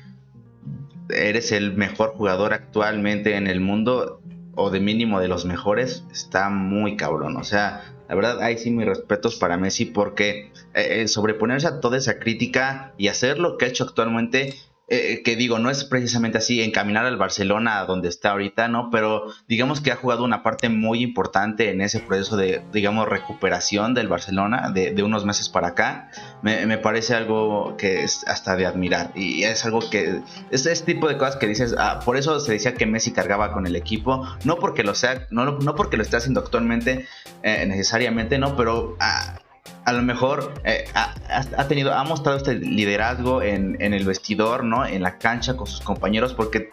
eres 1.09 1.51
el 1.51 1.73
mejor 1.73 2.11
jugador 2.11 2.53
actualmente 2.53 3.35
en 3.35 3.47
el 3.47 3.59
mundo 3.59 4.21
o 4.55 4.69
de 4.69 4.79
mínimo 4.79 5.19
de 5.19 5.27
los 5.27 5.45
mejores, 5.45 6.05
está 6.11 6.49
muy 6.49 6.95
cabrón. 6.95 7.37
O 7.37 7.43
sea, 7.43 7.81
la 8.07 8.15
verdad, 8.15 8.41
ahí 8.41 8.57
sí 8.57 8.69
mis 8.69 8.85
respetos 8.85 9.35
para 9.35 9.57
Messi 9.57 9.85
porque 9.85 10.51
eh, 10.73 11.01
eh, 11.01 11.07
sobreponerse 11.07 11.67
a 11.67 11.79
toda 11.79 11.97
esa 11.97 12.19
crítica 12.19 12.93
y 12.97 13.07
hacer 13.07 13.39
lo 13.39 13.57
que 13.57 13.65
ha 13.65 13.69
hecho 13.69 13.83
actualmente 13.83 14.53
eh, 14.95 15.23
que 15.23 15.35
digo, 15.35 15.57
no 15.57 15.71
es 15.71 15.85
precisamente 15.85 16.37
así 16.37 16.61
encaminar 16.61 17.07
al 17.07 17.17
Barcelona 17.17 17.83
donde 17.85 18.09
está 18.09 18.29
ahorita, 18.29 18.67
¿no? 18.67 18.91
Pero 18.91 19.25
digamos 19.47 19.81
que 19.81 19.91
ha 19.91 19.95
jugado 19.95 20.23
una 20.23 20.43
parte 20.43 20.69
muy 20.69 21.01
importante 21.01 21.71
en 21.71 21.81
ese 21.81 21.99
proceso 21.99 22.37
de, 22.37 22.61
digamos, 22.71 23.09
recuperación 23.09 23.95
del 23.95 24.07
Barcelona 24.07 24.71
de, 24.71 25.01
unos 25.01 25.25
meses 25.25 25.49
para 25.49 25.69
acá. 25.69 26.11
Me, 26.43 26.77
parece 26.77 27.15
algo 27.15 27.75
que 27.75 28.03
es 28.03 28.23
hasta 28.27 28.55
de 28.55 28.67
admirar 28.67 29.11
y 29.15 29.43
es 29.43 29.65
algo 29.65 29.79
que 29.89 30.21
es 30.51 30.65
este 30.67 30.93
tipo 30.93 31.07
de 31.07 31.17
cosas 31.17 31.37
que 31.37 31.47
dices, 31.47 31.73
ah, 31.77 31.99
por 32.05 32.15
eso 32.15 32.39
se 32.39 32.51
decía 32.51 32.75
que 32.75 32.85
Messi 32.85 33.13
cargaba 33.13 33.51
con 33.51 33.65
el 33.65 33.75
equipo, 33.75 34.27
no 34.43 34.57
porque 34.57 34.83
lo 34.83 34.93
sea, 34.93 35.25
no, 35.31 35.57
no 35.57 35.75
porque 35.75 35.97
lo 35.97 36.03
esté 36.03 36.17
haciendo 36.17 36.39
actualmente 36.41 37.07
eh, 37.41 37.65
necesariamente, 37.65 38.37
¿no? 38.37 38.55
Pero... 38.55 38.95
Ah, 38.99 39.39
a 39.85 39.93
lo 39.93 40.01
mejor 40.01 40.53
eh, 40.63 40.85
ha, 40.93 41.67
tenido, 41.67 41.93
ha 41.93 42.03
mostrado 42.03 42.37
este 42.37 42.55
liderazgo 42.55 43.41
en, 43.41 43.81
el 43.81 44.05
vestidor, 44.05 44.63
¿no? 44.63 44.85
En 44.85 45.01
la 45.01 45.17
cancha 45.17 45.55
con 45.55 45.67
sus 45.67 45.81
compañeros, 45.81 46.33
porque 46.33 46.71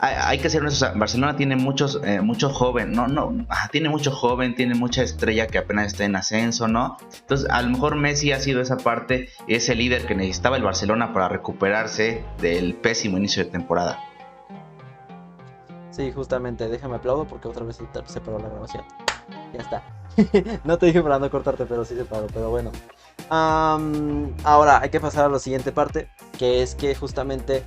hay, 0.00 0.38
que 0.38 0.50
ser 0.50 0.62
honestos, 0.62 0.96
Barcelona 0.96 1.36
tiene 1.36 1.56
muchos, 1.56 2.00
eh, 2.04 2.20
mucho 2.20 2.48
joven, 2.50 2.92
no, 2.92 3.06
no, 3.06 3.46
tiene 3.70 3.88
mucho 3.88 4.10
joven, 4.10 4.54
tiene 4.54 4.74
mucha 4.74 5.02
estrella 5.02 5.46
que 5.46 5.58
apenas 5.58 5.88
está 5.88 6.04
en 6.04 6.16
ascenso, 6.16 6.68
¿no? 6.68 6.96
Entonces, 7.20 7.48
a 7.50 7.62
lo 7.62 7.70
mejor 7.70 7.96
Messi 7.96 8.32
ha 8.32 8.40
sido 8.40 8.60
esa 8.60 8.78
parte, 8.78 9.28
ese 9.46 9.74
líder 9.74 10.06
que 10.06 10.14
necesitaba 10.14 10.56
el 10.56 10.62
Barcelona 10.62 11.12
para 11.12 11.28
recuperarse 11.28 12.24
del 12.40 12.74
pésimo 12.74 13.18
inicio 13.18 13.44
de 13.44 13.50
temporada. 13.50 14.00
Sí, 15.90 16.12
justamente, 16.12 16.68
déjame 16.68 16.96
aplaudo 16.96 17.26
porque 17.26 17.48
otra 17.48 17.64
vez 17.64 17.78
se 18.06 18.20
paró 18.20 18.38
la 18.38 18.48
grabación. 18.48 18.84
Ya 19.52 19.60
está. 19.60 19.82
no 20.64 20.78
te 20.78 20.86
dije 20.86 21.02
para 21.02 21.18
no 21.18 21.30
cortarte, 21.30 21.66
pero 21.66 21.84
sí 21.84 21.94
se 21.94 22.04
paró, 22.04 22.26
pero 22.32 22.50
bueno. 22.50 22.72
ahora 23.28 24.80
hay 24.80 24.90
que 24.90 25.00
pasar 25.00 25.26
a 25.26 25.28
la 25.28 25.38
siguiente 25.38 25.72
parte, 25.72 26.08
que 26.38 26.62
es 26.62 26.74
que 26.74 26.94
justamente, 26.94 27.64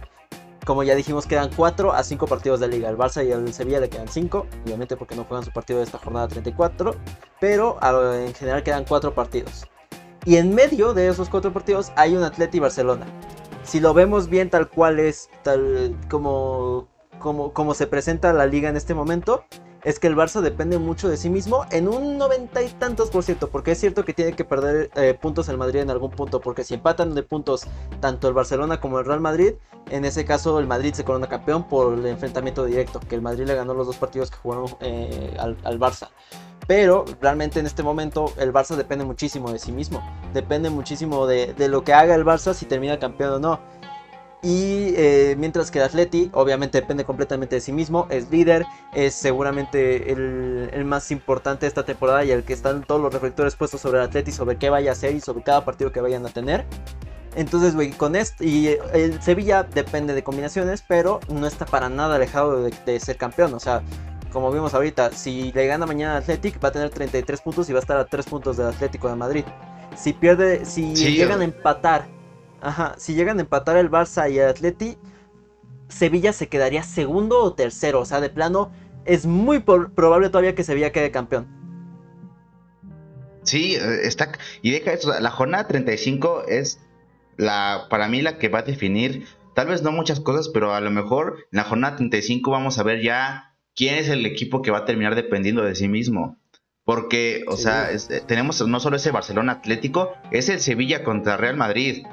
como 0.65 0.83
ya 0.83 0.95
dijimos, 0.95 1.25
quedan 1.25 1.49
4 1.55 1.93
a 1.93 2.03
5 2.03 2.27
partidos 2.27 2.59
de 2.59 2.67
liga. 2.67 2.89
El 2.89 2.97
Barça 2.97 3.25
y 3.25 3.31
el 3.31 3.53
Sevilla 3.53 3.79
le 3.79 3.89
quedan 3.89 4.07
5, 4.07 4.47
obviamente 4.65 4.97
porque 4.97 5.15
no 5.15 5.25
juegan 5.25 5.45
su 5.45 5.51
partido 5.51 5.79
de 5.79 5.85
esta 5.85 5.97
jornada 5.99 6.27
34, 6.27 6.95
pero 7.39 7.77
en 8.13 8.33
general 8.33 8.63
quedan 8.63 8.85
4 8.85 9.13
partidos. 9.13 9.67
Y 10.25 10.35
en 10.37 10.53
medio 10.53 10.93
de 10.93 11.07
esos 11.07 11.29
4 11.29 11.53
partidos 11.53 11.91
hay 11.95 12.15
un 12.15 12.23
Atleti 12.23 12.59
Barcelona. 12.59 13.05
Si 13.63 13.79
lo 13.79 13.93
vemos 13.93 14.29
bien 14.29 14.49
tal 14.49 14.69
cual 14.69 14.99
es, 14.99 15.29
tal 15.43 15.95
como, 16.09 16.87
como, 17.19 17.53
como 17.53 17.73
se 17.73 17.85
presenta 17.85 18.33
la 18.33 18.47
liga 18.47 18.69
en 18.69 18.75
este 18.75 18.95
momento, 18.95 19.45
es 19.83 19.99
que 19.99 20.07
el 20.07 20.15
Barça 20.15 20.41
depende 20.41 20.77
mucho 20.77 21.09
de 21.09 21.17
sí 21.17 21.29
mismo 21.29 21.65
en 21.71 21.87
un 21.87 22.17
noventa 22.17 22.61
y 22.61 22.67
tantos 22.69 23.09
por 23.09 23.23
ciento, 23.23 23.49
porque 23.49 23.71
es 23.71 23.79
cierto 23.79 24.03
que 24.03 24.13
tiene 24.13 24.33
que 24.33 24.45
perder 24.45 24.89
eh, 24.95 25.17
puntos 25.19 25.49
el 25.49 25.57
Madrid 25.57 25.79
en 25.79 25.89
algún 25.89 26.11
punto, 26.11 26.41
porque 26.41 26.63
si 26.63 26.73
empatan 26.73 27.15
de 27.15 27.23
puntos 27.23 27.65
tanto 27.99 28.27
el 28.27 28.33
Barcelona 28.33 28.79
como 28.79 28.99
el 28.99 29.05
Real 29.05 29.21
Madrid, 29.21 29.53
en 29.89 30.05
ese 30.05 30.25
caso 30.25 30.59
el 30.59 30.67
Madrid 30.67 30.93
se 30.93 31.03
corona 31.03 31.27
campeón 31.27 31.67
por 31.67 31.93
el 31.93 32.05
enfrentamiento 32.05 32.65
directo, 32.65 32.99
que 32.99 33.15
el 33.15 33.21
Madrid 33.21 33.45
le 33.45 33.55
ganó 33.55 33.73
los 33.73 33.87
dos 33.87 33.97
partidos 33.97 34.29
que 34.31 34.37
jugaron 34.37 34.65
eh, 34.81 35.35
al, 35.39 35.79
Barça. 35.79 36.09
Pero 36.67 37.05
realmente 37.19 37.59
en 37.59 37.65
este 37.65 37.81
momento 37.81 38.33
el 38.37 38.53
Barça 38.53 38.75
depende 38.75 39.05
muchísimo 39.05 39.51
de 39.51 39.57
sí 39.57 39.71
mismo. 39.71 40.03
Depende 40.33 40.69
muchísimo 40.69 41.25
de, 41.25 41.53
de, 41.53 41.67
lo 41.67 41.83
que 41.83 41.93
haga 41.93 42.13
el 42.13 42.25
Barça 42.25 42.53
si 42.53 42.65
termina 42.65 42.99
campeón 42.99 43.33
o 43.33 43.39
no. 43.39 43.59
Y 44.41 44.93
eh, 44.95 45.35
mientras 45.37 45.69
que 45.69 45.79
el 45.79 45.85
Atleti 45.85 46.29
obviamente 46.33 46.79
depende 46.79 47.03
completamente 47.03 47.55
de 47.55 47.61
sí 47.61 47.73
mismo, 47.73 48.07
es 48.09 48.31
líder, 48.31 48.65
es 48.93 49.13
seguramente 49.13 50.13
el, 50.13 50.85
más 50.85 51.11
importante 51.11 51.65
de 51.65 51.67
esta 51.67 51.83
temporada 51.83 52.23
y 52.23 52.31
el 52.31 52.43
que 52.43 52.53
están 52.53 52.83
todos 52.83 53.01
los 53.01 53.13
reflectores 53.13 53.55
puestos 53.57 53.81
sobre 53.81 53.99
el 53.99 54.05
Atleti, 54.05 54.31
sobre 54.31 54.57
qué 54.57 54.69
vaya 54.69 54.91
a 54.91 54.93
hacer 54.93 55.13
y 55.13 55.19
sobre 55.19 55.43
cada 55.43 55.65
partido 55.65 55.91
que 55.91 55.99
vayan 55.99 56.25
a 56.25 56.29
tener. 56.29 56.65
Entonces, 57.35 57.75
güey, 57.75 57.91
con 57.91 58.15
esto, 58.15 58.43
y 58.43 58.77
el 58.93 59.21
Sevilla 59.21 59.63
depende 59.63 60.13
de 60.13 60.23
combinaciones, 60.23 60.83
pero 60.87 61.19
no 61.29 61.45
está 61.45 61.65
para 61.65 61.89
nada 61.89 62.15
alejado 62.15 62.63
de, 62.63 62.99
ser 62.99 63.17
campeón. 63.17 63.53
O 63.53 63.59
sea, 63.59 63.83
como 64.31 64.51
vimos 64.51 64.73
ahorita, 64.73 65.11
si 65.11 65.51
le 65.51 65.67
gana 65.67 65.85
mañana 65.85 66.13
al 66.13 66.23
Athletic, 66.23 66.63
va 66.63 66.69
a 66.69 66.71
tener 66.71 66.89
33 66.89 67.41
puntos 67.41 67.69
y 67.69 67.73
va 67.73 67.79
a 67.79 67.81
estar 67.81 67.97
a 67.97 68.05
3 68.05 68.25
puntos 68.25 68.57
del 68.57 68.67
Atlético 68.67 69.09
de 69.09 69.15
Madrid. 69.15 69.43
Si 69.95 70.13
pierde, 70.13 70.65
si 70.65 70.95
llegan 70.95 71.41
a 71.41 71.43
empatar 71.43 72.18
Ajá, 72.61 72.95
si 72.97 73.13
llegan 73.13 73.37
a 73.37 73.41
empatar 73.41 73.77
el 73.77 73.89
Barça 73.89 74.31
y 74.31 74.39
el 74.39 74.49
Atleti, 74.49 74.97
Sevilla 75.87 76.33
se 76.33 76.47
quedaría 76.47 76.83
segundo 76.83 77.43
o 77.43 77.53
tercero. 77.53 78.01
O 78.01 78.05
sea, 78.05 78.21
de 78.21 78.29
plano, 78.29 78.71
es 79.05 79.25
muy 79.25 79.59
probable 79.59 80.29
todavía 80.29 80.55
que 80.55 80.63
Sevilla 80.63 80.91
quede 80.91 81.11
campeón. 81.11 81.47
Sí, 83.43 83.75
eh, 83.75 84.01
está. 84.03 84.31
Y 84.61 84.71
deja 84.71 84.93
eso, 84.93 85.17
la 85.19 85.31
jornada 85.31 85.67
35 85.67 86.43
es 86.47 86.79
la, 87.37 87.87
para 87.89 88.07
mí 88.07 88.21
la 88.21 88.37
que 88.37 88.49
va 88.49 88.59
a 88.59 88.63
definir, 88.63 89.25
tal 89.55 89.67
vez 89.67 89.81
no 89.81 89.91
muchas 89.91 90.19
cosas, 90.19 90.49
pero 90.49 90.73
a 90.73 90.81
lo 90.81 90.91
mejor 90.91 91.47
en 91.51 91.57
la 91.57 91.63
jornada 91.63 91.95
35 91.95 92.51
vamos 92.51 92.77
a 92.77 92.83
ver 92.83 93.01
ya 93.01 93.55
quién 93.75 93.95
es 93.95 94.09
el 94.09 94.25
equipo 94.25 94.61
que 94.61 94.71
va 94.71 94.79
a 94.79 94.85
terminar 94.85 95.15
dependiendo 95.15 95.63
de 95.63 95.75
sí 95.75 95.87
mismo. 95.87 96.37
Porque, 96.83 97.45
o 97.47 97.55
sea, 97.55 97.91
eh, 97.91 98.21
tenemos 98.27 98.65
no 98.67 98.79
solo 98.79 98.97
ese 98.97 99.11
Barcelona 99.11 99.53
Atlético, 99.53 100.13
es 100.31 100.49
el 100.49 100.59
Sevilla 100.59 101.03
contra 101.03 101.37
Real 101.37 101.55
Madrid. 101.55 102.05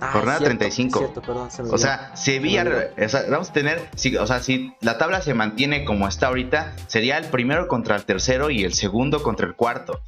Ah, 0.00 0.12
jornada 0.12 0.38
35. 0.38 1.12
o 1.70 1.78
sea, 1.78 2.14
Sevilla, 2.14 2.64
vamos 3.28 3.50
a 3.50 3.52
tener, 3.52 3.88
si, 3.96 4.16
o 4.16 4.26
sea, 4.26 4.40
si 4.40 4.72
la 4.80 4.96
tabla 4.96 5.22
se 5.22 5.34
mantiene 5.34 5.84
como 5.84 6.06
está 6.06 6.28
ahorita, 6.28 6.74
sería 6.86 7.18
el 7.18 7.26
primero 7.26 7.66
contra 7.66 7.96
el 7.96 8.04
tercero 8.04 8.50
y 8.50 8.64
el 8.64 8.74
segundo 8.74 9.22
contra 9.22 9.46
el 9.46 9.54
cuarto. 9.54 10.00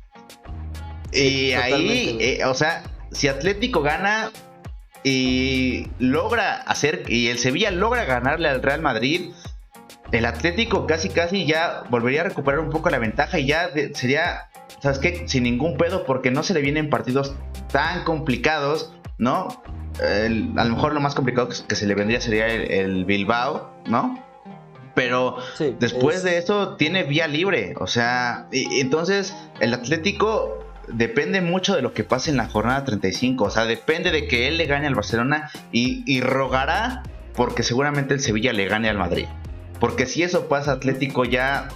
y 1.13 1.53
ahí, 1.53 2.19
eh, 2.21 2.45
o 2.45 2.55
sea, 2.55 2.85
si 3.11 3.27
Atlético 3.27 3.83
gana 3.83 4.31
y 5.03 5.89
logra 5.99 6.57
hacer, 6.63 7.05
y 7.09 7.29
el 7.29 7.39
Sevilla 7.39 7.71
logra 7.71 8.05
ganarle 8.05 8.49
al 8.49 8.63
Real 8.63 8.83
Madrid, 8.83 9.33
el 10.13 10.25
Atlético 10.25 10.87
casi 10.87 11.09
casi 11.09 11.47
ya 11.47 11.85
volvería 11.91 12.21
a 12.21 12.25
recuperar 12.25 12.61
un 12.61 12.71
poco 12.71 12.91
la 12.91 12.99
ventaja 12.99 13.39
y 13.39 13.47
ya 13.47 13.71
sería, 13.95 14.51
¿sabes 14.81 14.99
qué? 14.99 15.27
Sin 15.27 15.45
ningún 15.45 15.77
pedo 15.77 16.05
porque 16.05 16.31
no 16.31 16.43
se 16.43 16.55
le 16.55 16.61
vienen 16.61 16.91
partidos 16.91 17.35
tan 17.73 18.05
complicados, 18.05 18.93
¿no? 19.19 19.49
A 20.01 20.65
lo 20.65 20.75
mejor 20.75 20.95
lo 20.95 21.01
más 21.01 21.15
complicado 21.15 21.49
que, 21.49 21.75
se 21.75 21.87
le 21.87 21.95
vendría 21.95 22.21
sería 22.21 22.47
el, 22.47 23.05
Bilbao, 23.05 23.71
¿no? 23.87 24.23
Pero 24.95 25.37
después 25.79 26.23
de 26.23 26.39
eso 26.39 26.77
tiene 26.77 27.05
vía 27.05 27.29
libre, 27.29 27.75
o 27.79 27.87
sea, 27.87 28.49
entonces 28.51 29.35
el 29.61 29.73
Atlético 29.73 30.65
depende 30.89 31.41
mucho 31.41 31.77
de 31.77 31.83
lo 31.83 31.95
que 31.95 32.03
pase 32.03 32.31
en 32.31 32.37
la 32.37 32.49
jornada 32.49 32.85
35, 32.85 33.45
o 33.45 33.51
sea, 33.51 33.65
depende 33.67 34.11
de 34.11 34.27
que 34.27 34.49
él 34.49 34.59
le 34.59 34.67
gane 34.67 34.89
al 34.89 34.95
Barcelona 34.95 35.51
y, 35.71 36.03
y 36.07 36.21
rogará 36.21 37.05
porque 37.35 37.63
seguramente 37.63 38.15
el 38.15 38.21
Sevilla 38.21 38.53
le 38.53 38.67
gane 38.67 38.89
al 38.89 38.99
Madrid. 38.99 39.27
Porque 39.79 40.07
si 40.07 40.23
eso 40.23 40.49
pasa, 40.49 40.73
Atlético 40.73 41.25
ya 41.25 41.69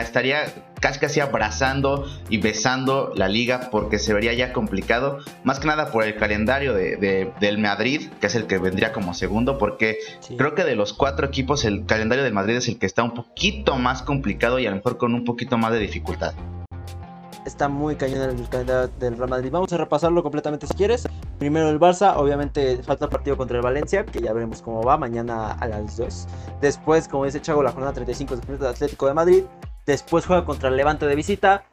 estaría 0.00 0.46
casi 0.80 0.98
casi 0.98 1.20
abrazando 1.20 2.06
y 2.28 2.38
besando 2.38 3.12
la 3.14 3.28
liga 3.28 3.68
porque 3.70 3.98
se 3.98 4.12
vería 4.12 4.32
ya 4.32 4.52
complicado, 4.52 5.18
más 5.44 5.60
que 5.60 5.68
nada 5.68 5.92
por 5.92 6.04
el 6.04 6.16
calendario 6.16 6.74
de, 6.74 7.32
del 7.38 7.58
Madrid, 7.58 8.10
que 8.20 8.26
es 8.26 8.34
el 8.34 8.46
que 8.46 8.58
vendría 8.58 8.92
como 8.92 9.14
segundo, 9.14 9.58
porque 9.58 9.98
creo 10.36 10.54
que 10.54 10.64
de 10.64 10.74
los 10.74 10.92
cuatro 10.92 11.26
equipos 11.26 11.64
el 11.64 11.86
calendario 11.86 12.24
del 12.24 12.32
Madrid 12.32 12.56
es 12.56 12.68
el 12.68 12.78
que 12.78 12.86
está 12.86 13.02
un 13.02 13.14
poquito 13.14 13.76
más 13.76 14.02
complicado 14.02 14.58
y 14.58 14.66
a 14.66 14.70
lo 14.70 14.76
mejor 14.76 14.98
con 14.98 15.14
un 15.14 15.24
poquito 15.24 15.56
más 15.58 15.72
de 15.72 15.78
dificultad. 15.78 16.34
Está 17.44 17.68
muy 17.68 17.96
cañón 17.96 18.30
el 18.30 18.48
calendario 18.48 18.90
del 19.00 19.16
Real 19.16 19.28
Madrid. 19.28 19.50
Vamos 19.50 19.72
a 19.72 19.76
repasarlo 19.76 20.22
completamente 20.22 20.66
si 20.66 20.74
quieres. 20.74 21.08
Primero 21.38 21.68
el 21.70 21.80
Barça, 21.80 22.14
obviamente 22.16 22.80
falta 22.84 23.06
el 23.06 23.10
partido 23.10 23.36
contra 23.36 23.56
el 23.56 23.64
Valencia, 23.64 24.06
que 24.06 24.20
ya 24.20 24.32
veremos 24.32 24.62
cómo 24.62 24.82
va 24.82 24.96
mañana 24.96 25.52
a 25.52 25.66
las 25.66 25.96
2. 25.96 26.26
Después, 26.60 27.08
como 27.08 27.24
dice 27.24 27.40
Chago, 27.40 27.62
la 27.62 27.72
jornada 27.72 27.92
35 27.94 28.36
del 28.36 28.66
Atlético 28.66 29.08
de 29.08 29.14
Madrid. 29.14 29.44
Después 29.86 30.26
juega 30.26 30.44
contra 30.44 30.68
el 30.68 30.76
Levante 30.76 31.06
de 31.06 31.14
visita. 31.14 31.64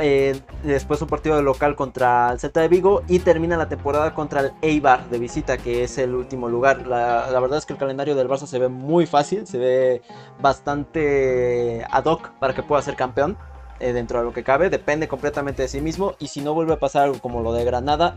Eh, 0.00 0.40
después 0.62 1.02
un 1.02 1.08
partido 1.08 1.34
de 1.34 1.42
local 1.42 1.74
contra 1.74 2.30
el 2.30 2.38
Celta 2.38 2.60
de 2.60 2.68
Vigo 2.68 3.02
y 3.08 3.18
termina 3.18 3.56
la 3.56 3.68
temporada 3.68 4.14
contra 4.14 4.40
el 4.42 4.52
Eibar 4.62 5.10
de 5.10 5.18
visita, 5.18 5.58
que 5.58 5.82
es 5.82 5.98
el 5.98 6.14
último 6.14 6.48
lugar. 6.48 6.86
La, 6.86 7.28
verdad 7.40 7.58
es 7.58 7.66
que 7.66 7.72
el 7.72 7.78
calendario 7.80 8.14
del 8.14 8.28
Barça 8.28 8.46
se 8.46 8.60
ve 8.60 8.68
muy 8.68 9.06
fácil, 9.06 9.46
se 9.46 9.58
ve 9.58 10.02
bastante 10.40 11.84
ad 11.90 12.04
hoc 12.04 12.30
para 12.38 12.54
que 12.54 12.62
pueda 12.62 12.80
ser 12.82 12.94
campeón. 12.94 13.36
Eh, 13.80 13.92
dentro 13.92 14.18
de 14.18 14.24
lo 14.24 14.32
que 14.32 14.42
cabe, 14.42 14.70
depende 14.70 15.06
completamente 15.08 15.62
de 15.62 15.68
sí 15.68 15.80
mismo. 15.80 16.14
Y 16.18 16.28
si 16.28 16.40
no 16.40 16.54
vuelve 16.54 16.74
a 16.74 16.78
pasar 16.78 17.04
algo 17.04 17.18
como 17.20 17.42
lo 17.42 17.52
de 17.52 17.64
Granada, 17.64 18.16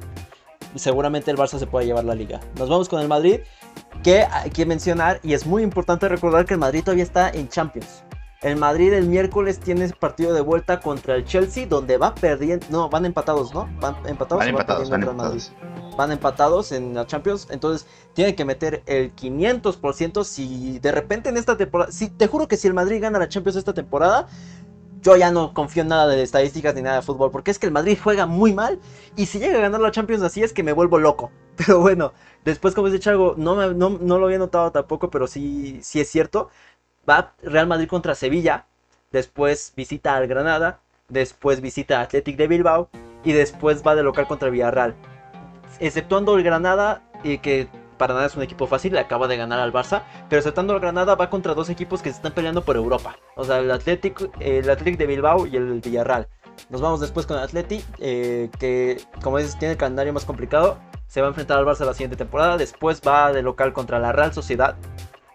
seguramente 0.75 1.31
el 1.31 1.37
Barça 1.37 1.57
se 1.57 1.67
puede 1.67 1.87
llevar 1.87 2.03
la 2.03 2.15
liga. 2.15 2.39
Nos 2.57 2.69
vamos 2.69 2.89
con 2.89 3.01
el 3.01 3.07
Madrid 3.07 3.41
que 4.03 4.23
hay 4.23 4.49
que 4.49 4.65
mencionar 4.65 5.19
y 5.23 5.33
es 5.33 5.45
muy 5.45 5.63
importante 5.63 6.07
recordar 6.09 6.45
que 6.45 6.53
el 6.53 6.59
Madrid 6.59 6.83
todavía 6.83 7.03
está 7.03 7.29
en 7.29 7.49
Champions. 7.49 8.03
El 8.41 8.55
Madrid 8.55 8.91
el 8.93 9.05
miércoles 9.05 9.59
tiene 9.59 9.87
partido 9.89 10.33
de 10.33 10.41
vuelta 10.41 10.79
contra 10.79 11.15
el 11.15 11.25
Chelsea 11.25 11.67
donde 11.67 11.97
va 11.97 12.15
perdiendo, 12.15 12.65
no, 12.71 12.89
van 12.89 13.05
empatados, 13.05 13.53
¿no? 13.53 13.69
Van 13.79 13.95
empatados. 14.07 14.39
Van 14.39 14.49
empatados, 14.49 14.89
van 14.89 15.03
empatados. 15.03 15.51
Van 15.95 16.11
empatados 16.11 16.71
en 16.71 16.95
la 16.95 17.05
Champions, 17.05 17.47
entonces 17.51 17.87
tiene 18.13 18.33
que 18.33 18.43
meter 18.43 18.81
el 18.87 19.15
500% 19.15 20.23
si 20.23 20.79
de 20.79 20.91
repente 20.91 21.29
en 21.29 21.37
esta 21.37 21.55
temporada, 21.55 21.91
si 21.91 22.09
te 22.09 22.25
juro 22.25 22.47
que 22.47 22.57
si 22.57 22.67
el 22.67 22.73
Madrid 22.73 22.99
gana 22.99 23.19
la 23.19 23.29
Champions 23.29 23.57
esta 23.57 23.75
temporada, 23.75 24.27
yo 25.01 25.15
ya 25.15 25.29
no 25.29 25.53
confío 25.53 25.83
en 25.83 25.89
nada 25.89 26.07
de 26.07 26.23
estadísticas 26.23 26.73
ni 26.73 26.81
nada 26.81 26.97
de 26.97 27.01
fútbol, 27.03 27.29
porque 27.29 27.51
es 27.51 27.59
que 27.59 27.67
el 27.67 27.71
Madrid 27.71 27.97
juega 28.01 28.25
muy 28.25 28.53
mal 28.53 28.79
y 29.15 29.27
si 29.27 29.37
llega 29.37 29.59
a 29.59 29.61
ganar 29.61 29.81
la 29.81 29.91
Champions 29.91 30.23
así 30.23 30.41
es 30.41 30.51
que 30.51 30.63
me 30.63 30.71
vuelvo 30.71 30.97
loco. 30.97 31.31
Pero 31.57 31.79
bueno, 31.79 32.13
después 32.43 32.73
como 32.73 32.87
dice 32.87 32.99
Chago, 32.99 33.35
no, 33.37 33.73
no, 33.73 33.89
no 33.89 34.17
lo 34.17 34.25
había 34.25 34.39
notado 34.39 34.71
tampoco, 34.71 35.11
pero 35.11 35.27
sí, 35.27 35.79
sí 35.83 35.99
es 35.99 36.09
cierto. 36.09 36.49
Va 37.09 37.33
Real 37.41 37.67
Madrid 37.67 37.87
contra 37.87 38.15
Sevilla, 38.15 38.65
después 39.11 39.73
visita 39.75 40.15
al 40.15 40.27
Granada, 40.27 40.79
después 41.09 41.61
visita 41.61 41.99
a 41.99 42.03
Athletic 42.03 42.37
de 42.37 42.47
Bilbao 42.47 42.89
y 43.23 43.33
después 43.33 43.83
va 43.85 43.95
de 43.95 44.03
local 44.03 44.27
contra 44.27 44.49
Villarreal. 44.49 44.95
Exceptuando 45.79 46.37
el 46.37 46.43
Granada, 46.43 47.01
y 47.23 47.39
que 47.39 47.67
para 47.97 48.15
nada 48.15 48.25
es 48.25 48.35
un 48.35 48.41
equipo 48.41 48.65
fácil, 48.65 48.93
le 48.93 48.99
acaba 48.99 49.27
de 49.27 49.37
ganar 49.37 49.59
al 49.59 49.71
Barça, 49.71 50.03
pero 50.27 50.39
exceptuando 50.39 50.73
el 50.73 50.79
Granada 50.79 51.15
va 51.15 51.29
contra 51.29 51.53
dos 51.53 51.69
equipos 51.69 52.01
que 52.01 52.09
se 52.09 52.15
están 52.15 52.33
peleando 52.33 52.63
por 52.63 52.75
Europa. 52.75 53.17
O 53.35 53.43
sea, 53.43 53.59
el 53.59 53.69
Athletic, 53.69 54.29
el 54.39 54.65
de 54.65 55.05
Bilbao 55.05 55.45
y 55.45 55.55
el 55.55 55.81
Villarreal. 55.81 56.27
Nos 56.69 56.81
vamos 56.81 56.99
después 56.99 57.25
con 57.25 57.37
el 57.37 57.43
Athletic, 57.43 57.83
eh, 57.99 58.49
que 58.59 59.01
como 59.21 59.37
dices 59.37 59.57
tiene 59.57 59.73
el 59.73 59.77
calendario 59.77 60.13
más 60.13 60.25
complicado. 60.25 60.79
Se 61.07 61.21
va 61.21 61.27
a 61.27 61.29
enfrentar 61.29 61.59
al 61.59 61.65
Barça 61.65 61.85
la 61.85 61.93
siguiente 61.93 62.15
temporada. 62.15 62.57
Después 62.57 63.01
va 63.05 63.31
de 63.33 63.41
local 63.41 63.73
contra 63.73 63.99
la 63.99 64.11
Real 64.11 64.33
Sociedad, 64.33 64.75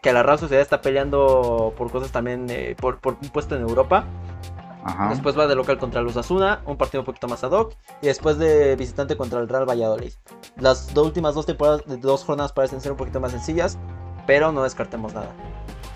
que 0.07 0.13
la 0.13 0.23
Real 0.23 0.39
Sociedad 0.39 0.63
está 0.63 0.81
peleando 0.83 1.75
por 1.77 1.91
cosas 1.91 2.13
también, 2.13 2.47
eh, 2.49 2.77
por, 2.81 3.01
por 3.01 3.17
un 3.21 3.29
puesto 3.31 3.57
en 3.57 3.63
Europa. 3.63 4.05
Después 5.11 5.37
va 5.37 5.49
de 5.49 5.57
local 5.57 5.79
contra 5.79 6.01
el 6.01 6.07
Osasuna, 6.07 6.61
un 6.65 6.77
partido 6.77 7.01
un 7.01 7.07
poquito 7.07 7.27
más 7.27 7.43
ad 7.43 7.51
hoc. 7.51 7.75
Y 8.03 8.07
después 8.07 8.39
de 8.39 8.77
visitante 8.77 9.17
contra 9.17 9.41
el 9.41 9.49
Real 9.49 9.69
Valladolid. 9.69 10.13
Las 10.61 10.95
dos 10.95 11.07
últimas 11.09 11.35
dos 11.35 11.45
temporadas, 11.45 11.83
dos 12.01 12.23
jornadas 12.23 12.53
parecen 12.53 12.81
ser 12.81 12.93
un 12.93 12.99
poquito 12.99 13.19
más 13.19 13.33
sencillas, 13.33 13.81
pero 14.29 14.53
no 14.53 14.63
descartemos 14.63 15.13
nada. 15.13 15.31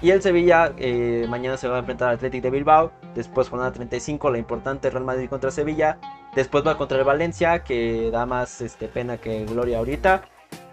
Y 0.03 0.11
el 0.11 0.21
Sevilla 0.23 0.73
eh, 0.77 1.27
mañana 1.29 1.57
se 1.57 1.69
va 1.69 1.77
a 1.77 1.79
enfrentar 1.79 2.09
al 2.09 2.17
Athletic 2.17 2.43
de 2.43 2.51
Bilbao. 2.51 2.91
Después 3.15 3.49
jornada 3.49 3.71
35, 3.71 4.29
la 4.33 4.39
importante 4.39 4.91
Real 4.91 5.05
Madrid 5.05 5.29
contra 5.29 5.53
Sevilla. 5.53 5.99
Después 6.35 6.67
va 6.67 6.77
contra 6.77 6.99
el 6.99 7.05
Valencia, 7.05 7.63
que 7.63 8.11
da 8.11 8.27
más 8.27 8.61
este, 8.61 8.89
pena 8.89 9.19
que 9.19 9.45
gloria 9.45 9.79
ahorita. 9.79 10.23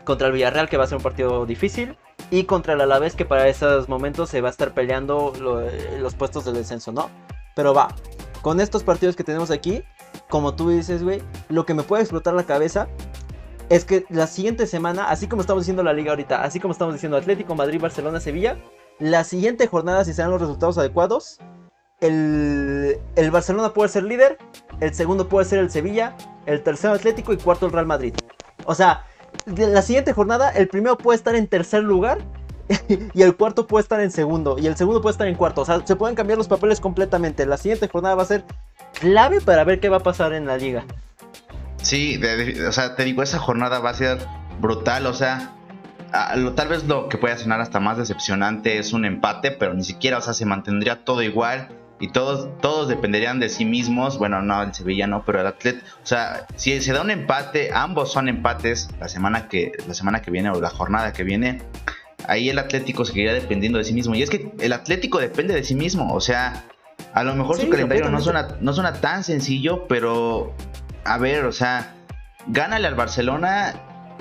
Contra 0.06 0.26
el 0.26 0.34
Villarreal, 0.34 0.70
que 0.70 0.78
va 0.78 0.86
a 0.86 0.88
ser 0.88 0.98
un 0.98 1.04
partido 1.04 1.46
difícil. 1.46 1.96
Y 2.30 2.44
contra 2.44 2.74
el 2.74 2.82
Alavés, 2.82 3.16
que 3.16 3.26
para 3.26 3.48
esos 3.48 3.88
momentos 3.88 4.30
se 4.30 4.42
va 4.42 4.50
a 4.50 4.52
estar 4.52 4.74
peleando 4.74 5.34
los 6.00 6.16
puestos 6.16 6.46
del 6.46 6.56
descenso, 6.56 6.92
¿no? 6.92 7.10
Pero 7.56 7.74
va, 7.74 7.96
con 8.42 8.60
estos 8.60 8.84
partidos 8.84 9.16
que 9.16 9.24
tenemos 9.24 9.50
aquí, 9.50 9.84
como 10.30 10.56
tú 10.56 10.70
dices, 10.70 11.04
güey, 11.04 11.22
lo 11.50 11.66
que 11.66 11.74
me 11.74 11.84
puede 11.84 12.04
explotar 12.04 12.34
la 12.34 12.44
cabeza 12.44 12.88
es 13.70 13.86
que 13.86 14.06
la 14.10 14.28
siguiente 14.28 14.68
semana, 14.68 15.10
así 15.10 15.28
como 15.28 15.42
estamos 15.42 15.64
diciendo 15.64 15.84
la 15.84 15.94
liga 15.94 16.12
ahorita, 16.12 16.44
así 16.44 16.60
como 16.60 16.72
estamos 16.72 16.94
diciendo 16.94 17.18
Atlético, 17.18 17.56
Madrid, 17.56 17.82
Barcelona, 17.82 18.20
Sevilla, 18.20 18.58
la 19.00 19.24
siguiente 19.24 19.68
jornada, 19.68 20.06
si 20.06 20.14
se 20.14 20.22
dan 20.22 20.32
los 20.32 20.42
resultados 20.42 20.78
adecuados, 20.78 21.40
el, 22.00 23.00
el, 23.16 23.32
Barcelona 23.32 23.74
puede 23.74 23.90
ser 23.90 24.04
líder, 24.04 24.38
el 24.80 24.94
segundo 24.94 25.28
puede 25.28 25.46
ser 25.46 25.60
el 25.60 25.72
Sevilla, 25.72 26.16
el 26.46 26.64
tercero 26.64 26.94
Atlético 26.94 27.34
y 27.34 27.38
cuarto 27.38 27.66
el 27.66 27.72
Real 27.72 27.86
Madrid. 27.86 28.14
O 28.66 28.76
sea, 28.76 29.06
la 29.56 29.82
siguiente 29.82 30.14
jornada, 30.14 30.50
el 30.50 30.68
primero 30.68 30.98
puede 30.98 31.16
estar 31.16 31.36
en 31.36 31.48
tercer 31.48 31.84
lugar 31.84 32.20
y 33.14 33.22
el 33.22 33.36
cuarto 33.36 33.66
puede 33.66 33.84
estar 33.84 34.02
en 34.02 34.12
segundo 34.12 34.58
y 34.60 34.68
el 34.68 34.76
segundo 34.76 35.02
puede 35.02 35.14
estar 35.14 35.28
en 35.28 35.36
cuarto. 35.36 35.62
O 35.62 35.66
sea, 35.66 35.86
se 35.86 35.96
pueden 35.96 36.16
cambiar 36.16 36.38
los 36.38 36.48
papeles 36.48 36.80
completamente. 36.80 37.46
La 37.46 37.58
siguiente 37.58 37.88
jornada 37.88 38.16
va 38.16 38.24
a 38.24 38.28
ser 38.28 38.44
clave 39.00 39.42
para 39.42 39.64
ver 39.64 39.80
qué 39.80 39.90
va 39.90 39.98
a 39.98 40.04
pasar 40.04 40.34
en 40.34 40.46
la 40.46 40.58
liga. 40.58 40.84
Sí, 41.82 42.20
o 42.68 42.72
sea, 42.72 42.96
te 42.96 43.04
digo, 43.04 43.24
esa 43.24 43.40
jornada 43.40 43.80
va 43.80 43.92
a 43.92 43.94
ser 43.94 44.18
brutal. 44.60 45.06
O 45.06 45.14
sea, 45.14 45.54
tal 46.56 46.68
vez 46.68 46.84
lo 46.84 47.08
que 47.08 47.18
pueda 47.18 47.38
sonar 47.38 47.62
hasta 47.62 47.80
más 47.80 47.98
decepcionante 47.98 48.78
es 48.80 48.92
un 48.92 49.06
empate, 49.06 49.52
pero 49.52 49.74
ni 49.74 49.84
siquiera, 49.84 50.18
o 50.18 50.22
sea, 50.22 50.34
se 50.34 50.46
mantendría 50.46 51.06
todo 51.06 51.22
igual 51.22 51.70
y 52.00 52.10
todos, 52.10 52.50
todos 52.62 52.88
dependerían 52.88 53.40
de 53.40 53.50
sí 53.50 53.66
mismos. 53.66 54.18
Bueno, 54.18 54.42
no, 54.42 54.62
el 54.62 54.74
Sevilla 54.74 55.08
no, 55.08 55.24
pero 55.26 55.42
el 55.42 55.48
Atlet, 55.48 55.78
o 55.78 56.06
sea, 56.06 56.46
si 56.56 56.80
se 56.82 56.94
da 56.94 57.02
un 57.02 57.10
empate, 57.10 57.72
ambos 57.74 58.12
son 58.12 58.30
empates 58.30 58.90
la 59.00 59.08
semana 59.08 59.48
que, 59.48 59.72
la 59.88 59.94
semana 59.94 60.22
que 60.22 60.32
viene 60.32 60.50
o 60.50 60.62
la 60.62 60.70
jornada 60.70 61.14
que 61.14 61.24
viene 61.24 61.62
ahí 62.28 62.50
el 62.50 62.60
Atlético 62.60 63.06
seguiría 63.06 63.34
dependiendo 63.34 63.78
de 63.78 63.84
sí 63.84 63.94
mismo. 63.94 64.14
Y 64.16 64.22
es 64.22 64.30
que 64.30 64.52
el 64.60 64.74
Atlético 64.74 65.20
depende 65.20 65.54
de 65.54 65.64
sí 65.64 65.76
mismo. 65.76 66.14
O 66.14 66.22
sea, 66.22 66.66
a 67.14 67.24
lo 67.24 67.34
mejor 67.36 67.58
su 67.58 67.70
calendario 67.70 68.10
no 68.10 68.22
suena, 68.22 68.58
no 68.62 68.74
suena 68.74 68.94
tan 68.94 69.24
sencillo, 69.24 69.88
pero 69.88 70.54
a 71.04 71.18
ver, 71.18 71.46
o 71.46 71.52
sea, 71.52 71.96
gánale 72.48 72.88
al 72.88 72.96
Barcelona 72.96 73.74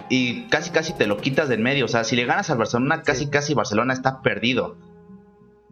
y 0.08 0.44
casi 0.44 0.70
casi 0.70 0.92
te 0.92 1.06
lo 1.06 1.18
quitas 1.18 1.48
del 1.48 1.60
medio. 1.60 1.84
O 1.84 1.88
sea, 1.88 2.04
si 2.04 2.16
le 2.16 2.24
ganas 2.24 2.48
al 2.50 2.58
Barcelona, 2.58 3.02
casi 3.02 3.28
casi 3.28 3.54
Barcelona 3.54 3.92
está 3.92 4.22
perdido. 4.22 4.78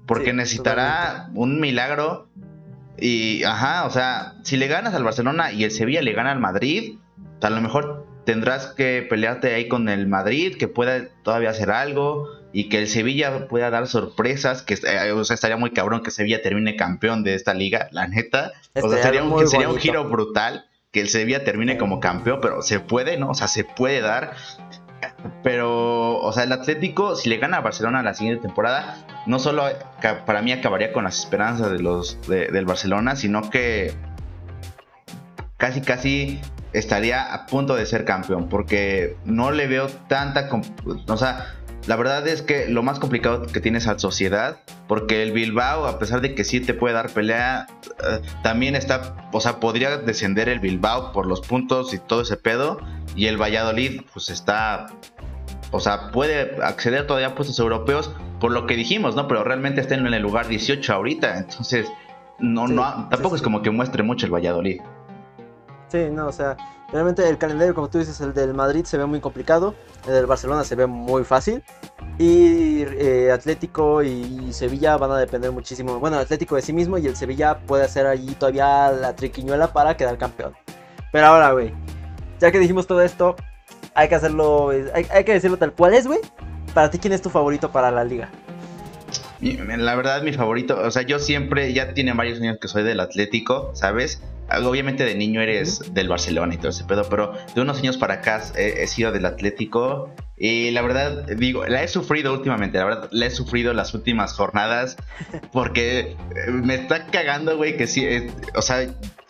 Porque 0.07 0.33
necesitará 0.33 1.31
un 1.35 1.61
milagro. 1.61 2.29
Y, 2.99 3.43
ajá, 3.45 3.87
o 3.87 3.90
sea, 3.90 4.35
si 4.43 4.57
le 4.57 4.69
ganas 4.69 4.95
al 4.95 5.03
Barcelona 5.03 5.53
y 5.53 5.64
el 5.64 5.71
Sevilla 5.71 6.03
le 6.03 6.12
gana 6.12 6.33
al 6.33 6.40
Madrid, 6.40 6.99
a 7.43 7.51
lo 7.51 7.61
mejor 7.61 8.07
tendrás 8.25 8.69
que 8.69 9.07
pelearte 9.09 9.55
ahí 9.55 9.69
con 9.69 9.88
el 9.88 10.07
Madrid, 10.07 10.57
que 10.57 10.69
pueda 10.69 11.09
todavía 11.23 11.51
hacer 11.51 11.71
algo 11.71 12.29
y 12.53 12.69
que 12.69 12.79
el 12.79 12.88
Sevilla 12.88 13.49
pueda 13.49 13.69
dar 13.71 13.87
sorpresas, 13.88 14.62
que 14.62 14.75
eh, 14.75 15.12
o 15.12 15.25
sea, 15.25 15.35
estaría 15.35 15.57
muy 15.57 15.71
cabrón 15.71 16.03
que 16.03 16.11
Sevilla 16.11 16.40
termine 16.40 16.77
campeón 16.77 17.25
de 17.25 17.35
esta 17.35 17.53
liga, 17.53 17.88
la 17.90 18.07
neta. 18.07 18.53
O 18.81 18.88
sea, 18.88 19.03
sería, 19.03 19.25
un, 19.25 19.49
sería 19.49 19.69
un, 19.69 19.79
giro 19.79 20.09
brutal 20.09 20.67
que 20.93 21.01
el 21.01 21.09
Sevilla 21.09 21.43
termine 21.43 21.77
como 21.79 21.99
campeón, 21.99 22.38
pero 22.40 22.62
se 22.62 22.79
puede, 22.79 23.19
¿no? 23.19 23.31
O 23.31 23.35
sea, 23.35 23.49
se 23.49 23.64
puede 23.64 24.01
dar. 24.01 24.37
Pero, 25.42 26.18
o 26.18 26.32
sea, 26.32 26.44
el 26.44 26.52
Atlético, 26.52 27.16
si 27.16 27.28
le 27.28 27.38
gana 27.38 27.58
a 27.58 27.60
Barcelona 27.60 28.02
la 28.02 28.14
siguiente 28.14 28.42
temporada, 28.42 28.96
no 29.26 29.38
solo 29.38 29.64
para 30.26 30.42
mí 30.42 30.52
acabaría 30.52 30.92
con 30.92 31.04
las 31.04 31.18
esperanzas 31.18 31.70
de 31.70 31.80
los 31.80 32.20
del 32.28 32.64
Barcelona, 32.66 33.16
sino 33.16 33.50
que 33.50 33.92
casi 35.56 35.80
casi 35.80 36.40
estaría 36.74 37.32
a 37.32 37.46
punto 37.46 37.76
de 37.76 37.87
ser 37.87 38.04
campeón, 38.04 38.48
porque 38.48 39.16
no 39.24 39.50
le 39.50 39.66
veo 39.66 39.88
tanta... 40.08 40.50
O 41.08 41.16
sea, 41.16 41.54
la 41.87 41.96
verdad 41.96 42.26
es 42.26 42.42
que 42.42 42.66
lo 42.68 42.82
más 42.82 42.98
complicado 42.98 43.46
que 43.46 43.60
tiene 43.60 43.78
es 43.78 43.87
la 43.87 43.98
sociedad, 43.98 44.58
porque 44.88 45.22
el 45.22 45.32
Bilbao, 45.32 45.87
a 45.87 45.98
pesar 45.98 46.20
de 46.20 46.34
que 46.34 46.44
sí 46.44 46.60
te 46.60 46.74
puede 46.74 46.94
dar 46.94 47.10
pelea, 47.10 47.66
eh, 48.02 48.20
también 48.42 48.74
está, 48.74 49.28
o 49.32 49.40
sea, 49.40 49.60
podría 49.60 49.98
descender 49.98 50.48
el 50.48 50.60
Bilbao 50.60 51.12
por 51.12 51.26
los 51.26 51.40
puntos 51.40 51.92
y 51.94 51.98
todo 51.98 52.22
ese 52.22 52.37
pedo, 52.37 52.80
y 53.14 53.26
el 53.26 53.40
Valladolid, 53.40 54.02
pues 54.12 54.30
está, 54.30 54.87
o 55.70 55.80
sea, 55.80 56.10
puede 56.10 56.62
acceder 56.62 57.06
todavía 57.06 57.28
a 57.28 57.34
puestos 57.34 57.58
europeos 57.58 58.10
por 58.40 58.50
lo 58.50 58.66
que 58.66 58.76
dijimos, 58.76 59.14
¿no? 59.14 59.28
Pero 59.28 59.44
realmente 59.44 59.80
está 59.80 59.94
en 59.94 60.06
el 60.06 60.22
lugar 60.22 60.48
18 60.48 60.92
ahorita, 60.92 61.38
entonces, 61.38 61.87
no, 62.38 62.66
no, 62.66 63.08
tampoco 63.10 63.37
es 63.37 63.42
como 63.42 63.62
que 63.62 63.70
muestre 63.70 64.02
mucho 64.02 64.26
el 64.26 64.32
Valladolid. 64.32 64.80
Sí, 65.94 66.11
no, 66.11 66.26
o 66.26 66.33
sea, 66.33 66.57
realmente 66.90 67.28
el 67.28 67.38
calendario, 67.38 67.72
como 67.72 67.88
tú 67.88 67.98
dices, 67.98 68.20
el 68.20 68.35
del 68.35 68.52
Madrid 68.52 68.85
se 68.85 68.98
ve 68.98 69.07
muy 69.07 69.20
complicado, 69.20 69.76
el 70.09 70.14
del 70.14 70.26
Barcelona 70.26 70.64
se 70.64 70.74
ve 70.74 70.88
muy 70.88 71.22
fácil. 71.22 71.62
Y 72.18 72.83
eh, 72.83 73.30
Atlético 73.30 74.02
y 74.02 74.52
Sevilla 74.52 74.96
van 74.96 75.12
a 75.12 75.18
depender 75.18 75.52
muchísimo. 75.52 76.00
Bueno, 76.00 76.18
Atlético 76.18 76.57
de 76.57 76.62
sí 76.62 76.72
mismo 76.72 76.98
y 76.98 77.07
el 77.07 77.14
Sevilla 77.14 77.61
puede 77.61 77.85
hacer 77.85 78.09
allí 78.09 78.35
todavía 78.35 78.90
la 78.90 79.14
triquiñuela 79.14 79.72
para 79.72 79.96
quedar 79.96 80.18
campeón. 80.18 80.54
Pero 81.12 81.26
ahora, 81.26 81.52
güey, 81.52 81.72
ya 82.40 82.50
que 82.50 82.59
dijimos 82.59 82.88
todo 82.88 83.00
esto, 83.00 83.37
hay 83.94 84.09
que 84.09 84.16
hacerlo, 84.16 84.70
hay, 84.70 85.24
que 85.24 85.33
decirlo 85.33 85.59
tal 85.59 85.74
cual 85.74 85.94
es, 85.94 86.09
güey. 86.09 86.18
Para 86.74 86.90
ti, 86.90 86.98
¿quién 86.98 87.12
es 87.12 87.22
tu 87.22 87.30
favorito 87.30 87.70
para 87.70 87.92
la 87.92 88.02
liga? 88.02 88.30
La 89.40 89.94
verdad, 89.94 90.22
mi 90.22 90.33
favorito, 90.33 90.76
o 90.76 90.90
sea, 90.90 91.02
yo 91.02 91.20
siempre, 91.20 91.72
ya 91.72 91.94
tiene 91.94 92.14
varios 92.14 92.40
años 92.40 92.59
que 92.61 92.66
soy 92.66 92.83
del 92.83 92.98
Atlético, 92.98 93.70
¿sabes? 93.74 94.20
Obviamente 94.50 95.04
de 95.04 95.14
niño 95.14 95.40
eres 95.40 95.94
del 95.94 96.09
Barcelona 96.09 96.54
y 96.54 96.59
todo 96.59 96.68
ese 96.68 96.85
pedo, 96.85 97.09
pero 97.09 97.33
de 97.54 97.60
unos 97.60 97.79
años 97.79 97.96
para 97.96 98.14
acá 98.14 98.42
he, 98.56 98.87
sido 98.87 99.12
del 99.12 99.27
Atlético 99.27 100.10
y 100.37 100.71
la 100.73 100.83
verdad, 100.83 101.27
digo, 101.37 101.64
la 101.66 101.83
he 101.83 101.88
sufrido 101.88 102.33
últimamente, 102.33 102.79
la 102.79 102.85
verdad, 102.85 103.08
la 103.12 103.27
he 103.27 103.31
sufrido 103.31 103.73
las 103.73 103.94
últimas 103.94 104.33
jornadas 104.35 104.96
porque 105.52 106.16
eh, 106.37 106.50
me 106.50 106.75
está 106.75 107.06
cagando, 107.06 107.56
güey, 107.56 107.77
que 107.77 107.87
sí, 107.87 108.04
eh, 108.04 108.31
o 108.54 108.62
sea, 108.62 108.87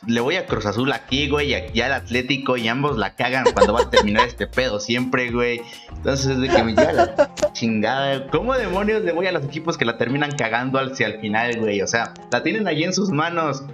le 0.07 0.21
voy 0.21 0.37
a 0.37 0.47
Cruz 0.47 0.67
Azul 0.67 0.93
aquí, 0.93 1.29
güey, 1.29 1.51
y 1.51 1.55
aquí 1.55 1.81
al 1.81 1.93
Atlético 1.93 2.57
y 2.57 2.69
ambos 2.69 2.97
la 2.97 3.15
cagan 3.15 3.45
cuando 3.53 3.73
va 3.75 3.83
a 3.83 3.91
terminar 3.91 4.27
este 4.27 4.47
pedo 4.47 4.81
siempre, 4.81 5.31
güey. 5.31 5.63
Entonces 5.89 6.33
es 6.33 6.41
de 6.41 6.49
que 6.49 6.63
me 6.63 6.73
llega 6.73 6.93
la 6.93 7.35
chingada. 7.53 8.27
¿Cómo 8.29 8.55
demonios 8.55 9.03
le 9.03 9.13
voy 9.13 9.27
a 9.27 9.33
los 9.33 9.45
equipos 9.45 9.79
que 9.79 9.85
la 9.85 9.97
terminan 9.97 10.33
cagando 10.33 10.79
hacia 10.79 11.07
el 11.07 11.21
final, 11.21 11.59
güey? 11.59 11.81
O 11.81 11.87
sea, 11.87 12.13
la 12.31 12.43
tienen 12.43 12.69
allí 12.69 12.85
en 12.85 12.93
sus 12.93 13.11
manos 13.11 13.65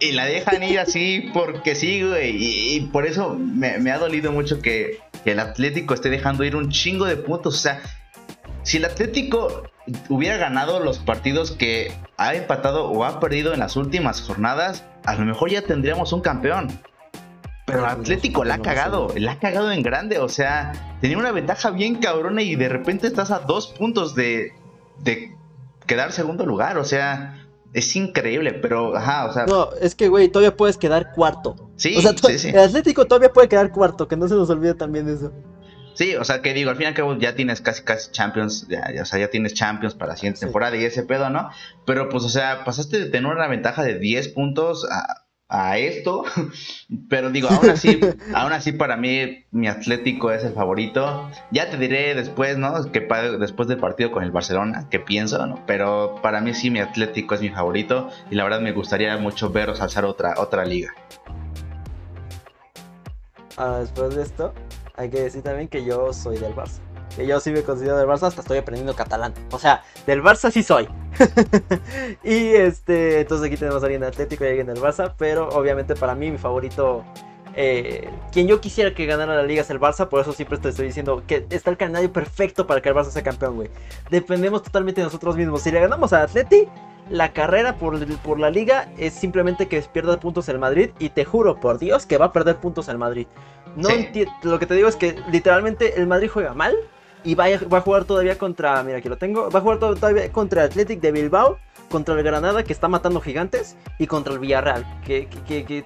y 0.00 0.12
la 0.12 0.24
dejan 0.24 0.62
ir 0.62 0.80
así 0.80 1.30
porque 1.34 1.74
sí, 1.74 2.02
güey. 2.02 2.34
Y, 2.34 2.80
por 2.92 3.06
eso 3.06 3.36
me, 3.38 3.90
ha 3.90 3.98
dolido 3.98 4.32
mucho 4.32 4.60
que, 4.60 4.98
el 5.26 5.38
Atlético 5.38 5.92
esté 5.92 6.08
dejando 6.08 6.44
ir 6.44 6.56
un 6.56 6.70
chingo 6.70 7.04
de 7.04 7.16
puntos. 7.16 7.54
O 7.54 7.58
sea, 7.58 7.82
si 8.62 8.78
el 8.78 8.86
Atlético 8.86 9.64
hubiera 10.08 10.38
ganado 10.38 10.80
los 10.80 10.98
partidos 10.98 11.50
que 11.50 11.92
ha 12.16 12.34
empatado 12.34 12.90
o 12.90 13.04
ha 13.04 13.20
perdido 13.20 13.52
en 13.52 13.60
las 13.60 13.76
últimas 13.76 14.22
jornadas, 14.22 14.84
a 15.04 15.14
lo 15.14 15.26
mejor 15.26 15.50
ya 15.50 15.62
tendríamos 15.62 16.14
un 16.14 16.22
campeón. 16.22 16.80
Pero 17.66 17.80
el 17.80 17.90
Atlético 17.90 18.44
la 18.44 18.54
ha 18.54 18.62
cagado, 18.62 19.12
la 19.16 19.32
ha 19.32 19.38
cagado 19.38 19.70
en 19.70 19.82
grande, 19.82 20.18
o 20.18 20.28
sea, 20.28 20.72
tenía 21.02 21.18
una 21.18 21.30
ventaja 21.30 21.70
bien 21.70 21.96
cabrona 21.96 22.42
y 22.42 22.56
de 22.56 22.68
repente 22.68 23.06
estás 23.06 23.30
a 23.30 23.40
dos 23.40 23.68
puntos 23.68 24.14
de, 24.14 24.54
de 25.00 25.36
quedar 25.86 26.10
segundo 26.12 26.46
lugar, 26.46 26.78
o 26.78 26.84
sea, 26.84 27.39
es 27.72 27.94
increíble, 27.96 28.52
pero, 28.54 28.96
ajá, 28.96 29.26
o 29.26 29.32
sea. 29.32 29.46
No, 29.46 29.70
es 29.80 29.94
que, 29.94 30.08
güey, 30.08 30.28
todavía 30.28 30.56
puedes 30.56 30.76
quedar 30.76 31.12
cuarto. 31.12 31.70
Sí, 31.76 31.94
o 31.96 32.00
sea, 32.00 32.12
sí, 32.16 32.38
sí. 32.38 32.48
El 32.48 32.58
Atlético 32.58 33.06
todavía 33.06 33.32
puede 33.32 33.48
quedar 33.48 33.70
cuarto, 33.70 34.08
que 34.08 34.16
no 34.16 34.28
se 34.28 34.34
nos 34.34 34.50
olvide 34.50 34.74
también 34.74 35.08
eso. 35.08 35.32
Sí, 35.94 36.16
o 36.16 36.24
sea, 36.24 36.40
que 36.40 36.54
digo, 36.54 36.70
al 36.70 36.76
fin 36.76 36.84
y 36.84 36.86
al 36.86 36.94
cabo 36.94 37.16
ya 37.18 37.34
tienes 37.34 37.60
casi, 37.60 37.82
casi 37.82 38.10
Champions, 38.10 38.66
ya, 38.68 38.90
o 39.02 39.04
sea, 39.04 39.18
ya 39.18 39.28
tienes 39.28 39.54
Champions 39.54 39.94
para 39.94 40.12
la 40.12 40.16
siguiente 40.16 40.40
temporada 40.40 40.76
y 40.76 40.84
ese 40.84 41.02
pedo, 41.02 41.30
¿no? 41.30 41.50
Pero, 41.84 42.08
pues, 42.08 42.24
o 42.24 42.28
sea, 42.28 42.64
pasaste 42.64 42.98
de 42.98 43.06
tener 43.06 43.30
una 43.30 43.48
ventaja 43.48 43.82
de 43.82 43.98
10 43.98 44.28
puntos 44.28 44.86
a, 44.90 45.19
a 45.50 45.78
esto, 45.78 46.24
pero 47.10 47.30
digo, 47.30 47.48
aún 47.48 47.70
así, 47.70 48.00
aún 48.34 48.52
así 48.52 48.72
para 48.72 48.96
mí 48.96 49.44
mi 49.50 49.66
Atlético 49.66 50.30
es 50.30 50.44
el 50.44 50.52
favorito. 50.52 51.28
Ya 51.50 51.68
te 51.68 51.76
diré 51.76 52.14
después, 52.14 52.56
¿no? 52.56 52.90
Que 52.92 53.00
después 53.38 53.68
del 53.68 53.78
partido 53.78 54.12
con 54.12 54.22
el 54.22 54.30
Barcelona, 54.30 54.86
qué 54.90 55.00
pienso, 55.00 55.44
¿no? 55.46 55.60
Pero 55.66 56.14
para 56.22 56.40
mí 56.40 56.54
sí 56.54 56.70
mi 56.70 56.78
Atlético 56.78 57.34
es 57.34 57.40
mi 57.40 57.50
favorito 57.50 58.08
y 58.30 58.36
la 58.36 58.44
verdad 58.44 58.60
me 58.60 58.72
gustaría 58.72 59.16
mucho 59.18 59.50
veros 59.50 59.80
alzar 59.80 60.04
otra 60.04 60.34
otra 60.38 60.64
liga. 60.64 60.94
Ah, 63.56 63.78
después 63.80 64.14
de 64.14 64.22
esto, 64.22 64.54
hay 64.96 65.10
que 65.10 65.20
decir 65.20 65.42
también 65.42 65.68
que 65.68 65.84
yo 65.84 66.12
soy 66.12 66.38
del 66.38 66.54
Barça. 66.54 66.80
Que 67.16 67.26
yo 67.26 67.40
sí 67.40 67.50
me 67.50 67.62
considero 67.62 67.96
del 67.96 68.06
Barça, 68.06 68.28
hasta 68.28 68.40
estoy 68.40 68.58
aprendiendo 68.58 68.94
catalán. 68.94 69.34
O 69.50 69.58
sea, 69.58 69.82
del 70.06 70.22
Barça 70.22 70.50
sí 70.50 70.62
soy. 70.62 70.88
y 72.24 72.54
este, 72.54 73.20
entonces 73.20 73.46
aquí 73.46 73.56
tenemos 73.56 73.82
a 73.82 73.86
alguien 73.86 74.04
Atlético 74.04 74.44
y 74.44 74.48
alguien 74.48 74.66
del 74.66 74.78
Barça. 74.78 75.14
Pero 75.18 75.48
obviamente 75.48 75.94
para 75.94 76.14
mí 76.14 76.30
mi 76.30 76.38
favorito, 76.38 77.04
eh, 77.56 78.08
quien 78.32 78.46
yo 78.46 78.60
quisiera 78.60 78.94
que 78.94 79.06
ganara 79.06 79.34
la 79.34 79.42
liga 79.42 79.62
es 79.62 79.70
el 79.70 79.80
Barça. 79.80 80.08
Por 80.08 80.20
eso 80.20 80.32
siempre 80.32 80.58
te 80.58 80.68
estoy 80.68 80.86
diciendo 80.86 81.22
que 81.26 81.46
está 81.50 81.70
el 81.70 81.76
calendario 81.76 82.12
perfecto 82.12 82.66
para 82.66 82.80
que 82.80 82.88
el 82.88 82.94
Barça 82.94 83.10
sea 83.10 83.22
campeón, 83.22 83.56
güey. 83.56 83.70
Dependemos 84.10 84.62
totalmente 84.62 85.00
de 85.00 85.06
nosotros 85.06 85.36
mismos. 85.36 85.62
Si 85.62 85.70
le 85.70 85.80
ganamos 85.80 86.12
a 86.12 86.22
Atleti, 86.22 86.68
la 87.10 87.32
carrera 87.32 87.76
por, 87.76 88.06
por, 88.18 88.38
la 88.38 88.50
liga 88.50 88.88
es 88.96 89.14
simplemente 89.14 89.66
que 89.66 89.80
pierda 89.82 90.20
puntos 90.20 90.48
el 90.48 90.60
Madrid. 90.60 90.90
Y 91.00 91.08
te 91.10 91.24
juro, 91.24 91.58
por 91.58 91.78
Dios, 91.78 92.06
que 92.06 92.18
va 92.18 92.26
a 92.26 92.32
perder 92.32 92.56
puntos 92.56 92.88
el 92.88 92.98
Madrid. 92.98 93.26
No 93.76 93.88
sí. 93.88 94.26
Lo 94.42 94.58
que 94.58 94.66
te 94.66 94.74
digo 94.74 94.88
es 94.88 94.96
que 94.96 95.16
literalmente 95.30 95.98
el 96.00 96.06
Madrid 96.06 96.30
juega 96.32 96.54
mal. 96.54 96.76
Y 97.22 97.34
va 97.34 97.46
a, 97.46 97.80
jugar 97.80 98.04
todavía 98.04 98.38
contra. 98.38 98.82
Mira, 98.82 98.98
aquí 98.98 99.08
lo 99.08 99.18
tengo. 99.18 99.50
Va 99.50 99.58
a 99.58 99.62
jugar 99.62 99.78
todavía 99.78 100.30
contra 100.32 100.62
el 100.62 100.70
Athletic 100.70 101.00
de 101.00 101.12
Bilbao. 101.12 101.58
Contra 101.90 102.14
el 102.14 102.22
Granada, 102.22 102.62
que 102.62 102.72
está 102.72 102.88
matando 102.88 103.20
gigantes. 103.20 103.76
Y 103.98 104.06
contra 104.06 104.32
el 104.32 104.38
Villarreal, 104.38 104.86
que, 105.04 105.26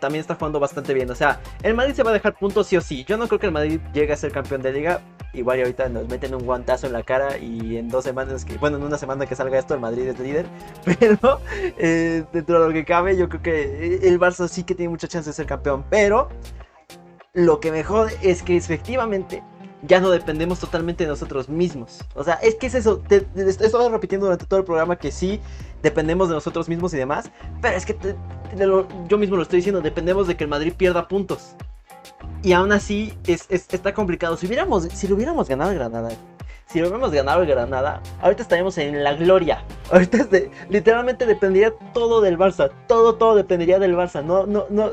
también 0.01 0.21
está 0.21 0.35
jugando 0.35 0.61
bastante 0.61 0.93
bien. 0.95 1.11
O 1.11 1.15
sea, 1.15 1.41
el 1.63 1.75
Madrid 1.75 1.95
se 1.95 2.03
va 2.03 2.11
a 2.11 2.13
dejar 2.13 2.35
puntos 2.35 2.67
sí 2.67 2.77
o 2.77 2.81
sí. 2.81 3.05
Yo 3.05 3.17
no 3.17 3.27
creo 3.27 3.41
que 3.41 3.47
el 3.47 3.53
Madrid 3.53 3.81
llegue 3.93 4.13
a 4.13 4.17
ser 4.17 4.31
campeón 4.31 4.63
de 4.63 4.73
liga. 4.73 5.01
Igual 5.33 5.59
y 5.59 5.63
ahorita 5.63 5.89
nos 5.89 6.07
meten 6.09 6.35
un 6.35 6.45
guantazo 6.45 6.87
en 6.87 6.93
la 6.93 7.03
cara. 7.03 7.39
Y 7.39 7.79
en 7.79 7.89
dos 7.89 8.05
semanas, 8.05 8.45
que 8.45 8.57
bueno, 8.59 8.77
en 8.77 8.85
una 8.85 8.99
semana 8.99 9.27
que 9.27 9.35
salga 9.35 9.59
esto, 9.59 9.75
el 9.75 9.81
Madrid 9.81 10.07
es 10.07 10.19
líder. 10.21 10.47
Pero 10.85 11.41
eh, 11.79 12.25
dentro 12.33 12.61
de 12.61 12.69
lo 12.69 12.73
que 12.73 12.85
cabe, 12.85 13.17
yo 13.17 13.29
creo 13.29 13.43
que 13.43 13.97
el 14.03 14.21
Barça 14.21 14.47
sí 14.47 14.63
que 14.63 14.75
tiene 14.75 14.91
mucha 14.91 15.09
chance 15.09 15.31
de 15.31 15.35
ser 15.35 15.47
campeón. 15.47 15.85
Pero 15.91 16.29
lo 17.35 17.59
que 17.59 17.73
me 17.73 17.83
jode 17.83 18.17
es 18.23 18.43
que 18.43 18.57
efectivamente 18.57 19.43
ya 19.87 20.01
no 20.01 20.11
dependemos 20.11 20.61
totalmente 20.61 21.05
de 21.05 21.11
nosotros 21.11 21.49
mismos. 21.49 22.01
O 22.15 22.25
sea, 22.25 22.35
es 22.35 22.55
que 22.55 22.67
es 22.67 22.75
eso. 22.75 22.99
Te, 22.99 23.21
te, 23.21 23.45
te 23.45 23.67
estoy 23.67 23.89
repitiendo 23.91 24.27
durante 24.27 24.47
todo 24.47 24.61
el 24.61 24.65
programa 24.65 24.97
que 24.97 25.11
sí 25.13 25.41
dependemos 25.83 26.29
de 26.29 26.35
nosotros 26.35 26.69
mismos 26.69 26.95
y 26.95 26.97
demás. 26.97 27.31
Pero 27.61 27.77
es 27.77 27.85
que 27.85 27.97
lo, 28.57 28.89
yo 29.09 29.19
mismo 29.19 29.37
lo 29.37 29.43
estoy 29.43 29.59
diciendo. 29.59 29.81
Dependemos 29.81 30.27
de 30.27 30.37
que 30.37 30.45
el 30.45 30.51
Madrid 30.51 30.73
pierda 30.77 31.09
puntos. 31.09 31.55
Y 32.43 32.53
aún 32.53 32.73
así 32.73 33.17
es, 33.27 33.47
es, 33.49 33.67
está 33.73 33.95
complicado. 33.95 34.37
Si 34.37 34.47
hubiéramos, 34.47 34.85
si 34.85 35.09
lo 35.09 35.17
hubiéramos 35.17 35.49
ganado 35.49 35.71
el 35.71 35.79
Granada. 35.79 36.11
Si 36.67 36.81
lo 36.81 36.87
hubiéramos 36.87 37.13
ganado 37.13 37.43
el 37.43 37.49
Granada, 37.49 38.03
ahorita 38.23 38.43
estaríamos 38.43 38.79
en 38.79 39.05
la 39.05 39.15
gloria. 39.15 39.65
Ahorita 39.93 40.25
de, 40.25 40.51
literalmente 40.71 41.27
dependería 41.27 41.73
todo 41.93 42.21
del 42.23 42.39
Barça. 42.39 42.71
Todo, 42.89 43.17
todo 43.17 43.37
dependería 43.37 43.79
del 43.79 43.95
Barça. 43.95 44.25
No, 44.25 44.47
no, 44.47 44.67
no 44.71 44.93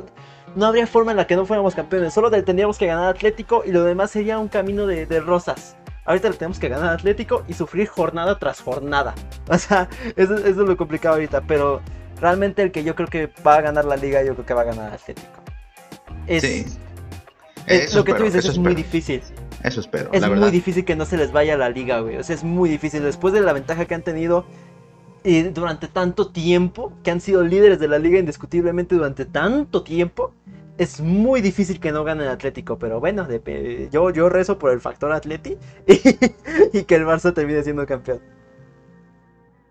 no 0.55 0.65
habría 0.65 0.87
forma 0.87 1.11
en 1.11 1.17
la 1.17 1.27
que 1.27 1.35
no 1.35 1.45
fuéramos 1.45 1.75
campeones. 1.75 2.13
Solo 2.13 2.29
tendríamos 2.31 2.77
que 2.77 2.87
ganar 2.87 3.09
Atlético 3.09 3.63
y 3.65 3.71
lo 3.71 3.83
demás 3.83 4.11
sería 4.11 4.39
un 4.39 4.47
camino 4.47 4.87
de, 4.87 5.05
de 5.05 5.19
rosas. 5.19 5.75
Ahorita 6.05 6.29
le 6.29 6.35
tenemos 6.35 6.59
que 6.59 6.67
ganar 6.67 6.93
Atlético 6.93 7.43
y 7.47 7.53
sufrir 7.53 7.87
jornada 7.87 8.37
tras 8.39 8.61
jornada. 8.61 9.13
O 9.49 9.57
sea, 9.57 9.89
eso, 10.15 10.35
eso, 10.35 10.47
es 10.47 10.55
lo 10.55 10.77
complicado 10.77 11.15
ahorita. 11.15 11.41
Pero 11.41 11.81
realmente 12.19 12.61
el 12.61 12.71
que 12.71 12.83
yo 12.83 12.95
creo 12.95 13.07
que 13.07 13.29
va 13.45 13.55
a 13.55 13.61
ganar 13.61 13.85
la 13.85 13.95
liga, 13.95 14.23
yo 14.23 14.33
creo 14.33 14.45
que 14.45 14.53
va 14.53 14.61
a 14.61 14.65
ganar 14.65 14.93
Atlético. 14.93 15.27
Es, 16.27 16.41
sí. 16.41 16.65
Es, 17.67 17.93
lo 17.93 18.03
que 18.03 18.13
tú 18.13 18.23
dices 18.23 18.45
es 18.45 18.57
muy 18.57 18.75
difícil. 18.75 19.21
Eso 19.63 19.79
espero. 19.79 20.09
Es 20.11 20.21
la 20.21 20.27
muy 20.27 20.37
verdad. 20.37 20.51
difícil 20.51 20.85
que 20.85 20.95
no 20.95 21.05
se 21.05 21.17
les 21.17 21.31
vaya 21.31 21.55
la 21.57 21.69
liga, 21.69 21.99
güey. 21.99 22.17
O 22.17 22.23
sea, 22.23 22.35
es 22.35 22.43
muy 22.43 22.69
difícil. 22.69 23.03
Después 23.03 23.33
de 23.33 23.41
la 23.41 23.53
ventaja 23.53 23.85
que 23.85 23.93
han 23.93 24.01
tenido 24.01 24.45
y 25.23 25.43
durante 25.43 25.87
tanto 25.87 26.31
tiempo, 26.31 26.93
que 27.03 27.11
han 27.11 27.21
sido 27.21 27.43
líderes 27.43 27.79
de 27.79 27.87
la 27.87 27.99
liga 27.99 28.19
indiscutiblemente 28.19 28.95
durante 28.95 29.25
tanto 29.25 29.83
tiempo, 29.83 30.33
es 30.77 30.99
muy 30.99 31.41
difícil 31.41 31.79
que 31.79 31.91
no 31.91 32.03
gane 32.03 32.23
el 32.23 32.29
Atlético, 32.29 32.79
pero 32.79 32.99
bueno, 32.99 33.25
de, 33.25 33.89
yo, 33.91 34.09
yo 34.09 34.29
rezo 34.29 34.57
por 34.57 34.71
el 34.71 34.81
factor 34.81 35.11
Atleti 35.11 35.57
y, 35.87 35.93
y, 36.79 36.83
que 36.85 36.95
el 36.95 37.05
Barça 37.05 37.33
termine 37.33 37.61
siendo 37.63 37.85
campeón. 37.85 38.19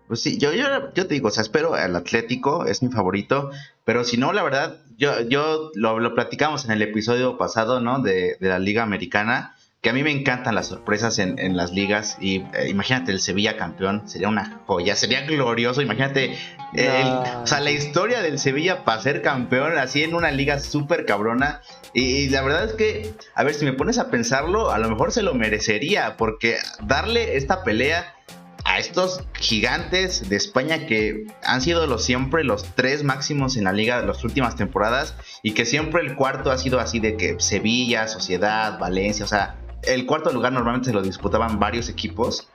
Pues 0.07 0.21
sí, 0.21 0.37
yo, 0.37 0.53
yo, 0.53 0.93
yo 0.93 1.07
te 1.07 1.13
digo, 1.13 1.29
o 1.29 1.31
sea, 1.31 1.41
espero 1.41 1.75
el 1.77 1.95
Atlético, 1.95 2.65
es 2.65 2.83
mi 2.83 2.89
favorito, 2.89 3.51
pero 3.83 4.03
si 4.03 4.17
no, 4.17 4.31
la 4.33 4.43
verdad, 4.43 4.81
yo, 4.97 5.21
yo 5.21 5.71
lo, 5.73 5.99
lo 5.99 6.13
platicamos 6.13 6.65
en 6.65 6.71
el 6.71 6.81
episodio 6.81 7.37
pasado, 7.37 7.81
¿no? 7.81 8.01
De, 8.01 8.37
de 8.39 8.49
la 8.49 8.59
Liga 8.59 8.83
Americana, 8.83 9.55
que 9.81 9.89
a 9.89 9.93
mí 9.93 10.03
me 10.03 10.11
encantan 10.11 10.53
las 10.53 10.67
sorpresas 10.67 11.17
en, 11.17 11.39
en 11.39 11.57
las 11.57 11.71
ligas 11.71 12.17
y 12.21 12.43
eh, 12.53 12.69
imagínate 12.69 13.11
el 13.11 13.19
Sevilla 13.19 13.57
campeón, 13.57 14.07
sería 14.07 14.29
una 14.29 14.61
joya, 14.67 14.95
sería 14.95 15.21
glorioso, 15.21 15.81
imagínate 15.81 16.37
el, 16.73 17.07
o 17.07 17.47
sea, 17.47 17.59
la 17.61 17.71
historia 17.71 18.21
del 18.21 18.37
Sevilla 18.37 18.85
para 18.85 19.01
ser 19.01 19.23
campeón 19.23 19.77
así 19.79 20.03
en 20.03 20.13
una 20.13 20.29
liga 20.29 20.59
súper 20.59 21.05
cabrona 21.05 21.61
y, 21.93 22.03
y, 22.03 22.29
la 22.29 22.43
verdad 22.43 22.65
es 22.65 22.73
que, 22.73 23.11
a 23.33 23.43
ver, 23.43 23.55
si 23.55 23.65
me 23.65 23.73
pones 23.73 23.97
a 23.97 24.11
pensarlo, 24.11 24.71
a 24.71 24.77
lo 24.77 24.87
mejor 24.87 25.11
se 25.11 25.23
lo 25.23 25.33
merecería 25.33 26.15
porque 26.15 26.57
darle 26.83 27.35
esta 27.35 27.63
pelea 27.63 28.15
a 28.63 28.79
estos 28.79 29.23
gigantes 29.33 30.29
de 30.29 30.35
España 30.35 30.85
que 30.85 31.25
han 31.43 31.61
sido 31.61 31.87
los 31.87 32.03
siempre 32.03 32.43
los 32.43 32.63
tres 32.75 33.03
máximos 33.03 33.57
en 33.57 33.63
la 33.63 33.73
liga 33.73 33.99
de 33.99 34.07
las 34.07 34.23
últimas 34.23 34.55
temporadas 34.55 35.15
y 35.41 35.53
que 35.53 35.65
siempre 35.65 36.01
el 36.01 36.15
cuarto 36.15 36.51
ha 36.51 36.57
sido 36.57 36.79
así 36.79 36.99
de 36.99 37.17
que 37.17 37.39
Sevilla, 37.39 38.07
Sociedad, 38.07 38.77
Valencia, 38.79 39.25
o 39.25 39.27
sea, 39.27 39.57
el 39.83 40.05
cuarto 40.05 40.31
lugar 40.31 40.53
normalmente 40.53 40.87
se 40.87 40.93
lo 40.93 41.01
disputaban 41.01 41.59
varios 41.59 41.89
equipos. 41.89 42.49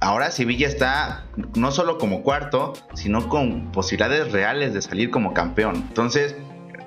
Ahora 0.00 0.30
Sevilla 0.30 0.66
está 0.66 1.24
no 1.54 1.70
solo 1.70 1.98
como 1.98 2.22
cuarto, 2.22 2.72
sino 2.94 3.28
con 3.28 3.70
posibilidades 3.72 4.32
reales 4.32 4.74
de 4.74 4.82
salir 4.82 5.10
como 5.10 5.32
campeón. 5.32 5.76
Entonces, 5.76 6.34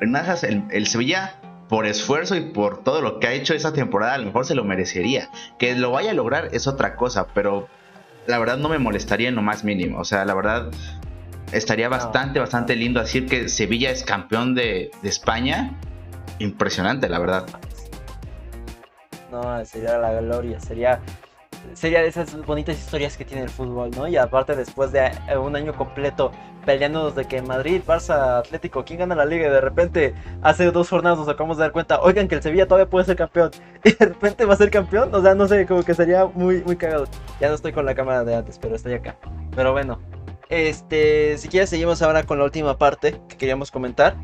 el, 0.01 0.63
el 0.69 0.88
Sevilla, 0.88 1.39
por 1.69 1.86
esfuerzo 1.86 2.36
y 2.36 2.41
por 2.41 2.83
todo 2.83 3.01
lo 3.01 3.19
que 3.19 3.27
ha 3.27 3.33
hecho 3.33 3.53
esa 3.53 3.73
temporada, 3.73 4.15
a 4.15 4.17
lo 4.17 4.25
mejor 4.25 4.45
se 4.45 4.55
lo 4.55 4.63
merecería. 4.63 5.29
Que 5.57 5.75
lo 5.75 5.91
vaya 5.91 6.11
a 6.11 6.13
lograr 6.13 6.49
es 6.51 6.67
otra 6.67 6.95
cosa, 6.95 7.27
pero 7.33 7.67
la 8.27 8.38
verdad 8.39 8.57
no 8.57 8.69
me 8.69 8.79
molestaría 8.79 9.29
en 9.29 9.36
lo 9.36 9.41
más 9.41 9.63
mínimo. 9.63 9.99
O 9.99 10.03
sea, 10.03 10.25
la 10.25 10.33
verdad 10.33 10.71
estaría 11.51 11.88
bastante, 11.88 12.39
bastante 12.39 12.75
lindo 12.75 12.99
decir 12.99 13.27
que 13.27 13.47
Sevilla 13.49 13.91
es 13.91 14.03
campeón 14.03 14.55
de, 14.55 14.91
de 15.01 15.09
España. 15.09 15.79
Impresionante, 16.39 17.07
la 17.07 17.19
verdad. 17.19 17.45
No, 19.36 19.65
sería 19.65 19.97
la 19.97 20.13
gloria, 20.21 20.61
sería 20.61 21.01
sería 21.73 22.01
de 22.01 22.07
esas 22.07 22.33
bonitas 22.45 22.77
historias 22.77 23.17
que 23.17 23.25
tiene 23.25 23.43
el 23.43 23.49
fútbol, 23.49 23.91
¿no? 23.91 24.07
Y 24.07 24.15
aparte 24.15 24.55
después 24.55 24.93
de 24.93 25.11
un 25.38 25.57
año 25.57 25.75
completo 25.75 26.31
peleándonos 26.65 27.15
de 27.15 27.25
que 27.25 27.41
Madrid, 27.41 27.81
Barça, 27.86 28.39
Atlético, 28.39 28.86
¿quién 28.86 28.99
gana 28.99 29.13
la 29.13 29.25
liga? 29.25 29.47
Y 29.47 29.49
de 29.49 29.59
repente 29.59 30.13
hace 30.41 30.71
dos 30.71 30.89
jornadas 30.89 31.19
nos 31.19 31.27
acabamos 31.27 31.57
de 31.57 31.63
dar 31.63 31.73
cuenta, 31.73 31.99
oigan 31.99 32.29
que 32.29 32.36
el 32.36 32.41
Sevilla 32.41 32.65
todavía 32.65 32.89
puede 32.89 33.05
ser 33.05 33.17
campeón. 33.17 33.51
Y 33.83 33.91
de 33.91 34.05
repente 34.05 34.45
va 34.45 34.53
a 34.53 34.57
ser 34.57 34.71
campeón, 34.71 35.13
o 35.13 35.21
sea, 35.21 35.36
no 35.36 35.49
sé, 35.49 35.65
como 35.65 35.83
que 35.83 35.93
sería 35.93 36.25
muy, 36.25 36.63
muy 36.63 36.77
cagado. 36.77 37.05
Ya 37.41 37.49
no 37.49 37.55
estoy 37.55 37.73
con 37.73 37.86
la 37.86 37.93
cámara 37.93 38.23
de 38.23 38.36
antes, 38.36 38.57
pero 38.57 38.75
estoy 38.75 38.93
acá. 38.93 39.17
Pero 39.53 39.73
bueno, 39.73 39.99
este, 40.47 41.38
si 41.38 41.49
quieres 41.49 41.69
seguimos 41.69 42.01
ahora 42.01 42.23
con 42.23 42.39
la 42.39 42.45
última 42.45 42.77
parte 42.77 43.19
que 43.27 43.36
queríamos 43.36 43.69
comentar 43.69 44.15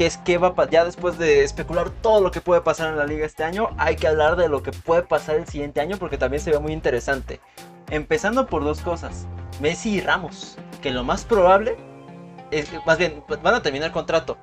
que 0.00 0.06
es 0.06 0.16
que 0.16 0.38
va 0.38 0.54
ya 0.70 0.86
después 0.86 1.18
de 1.18 1.44
especular 1.44 1.90
todo 1.90 2.22
lo 2.22 2.30
que 2.30 2.40
puede 2.40 2.62
pasar 2.62 2.88
en 2.88 2.96
la 2.96 3.04
liga 3.04 3.26
este 3.26 3.44
año, 3.44 3.68
hay 3.76 3.96
que 3.96 4.08
hablar 4.08 4.34
de 4.36 4.48
lo 4.48 4.62
que 4.62 4.72
puede 4.72 5.02
pasar 5.02 5.36
el 5.36 5.46
siguiente 5.46 5.78
año 5.78 5.98
porque 5.98 6.16
también 6.16 6.42
se 6.42 6.50
ve 6.50 6.58
muy 6.58 6.72
interesante. 6.72 7.38
Empezando 7.90 8.46
por 8.46 8.64
dos 8.64 8.80
cosas, 8.80 9.26
Messi 9.60 9.96
y 9.96 10.00
Ramos, 10.00 10.56
que 10.80 10.90
lo 10.90 11.04
más 11.04 11.26
probable 11.26 11.76
es 12.50 12.66
más 12.86 12.96
bien 12.96 13.22
van 13.42 13.54
a 13.54 13.60
terminar 13.60 13.92
contrato 13.92 14.38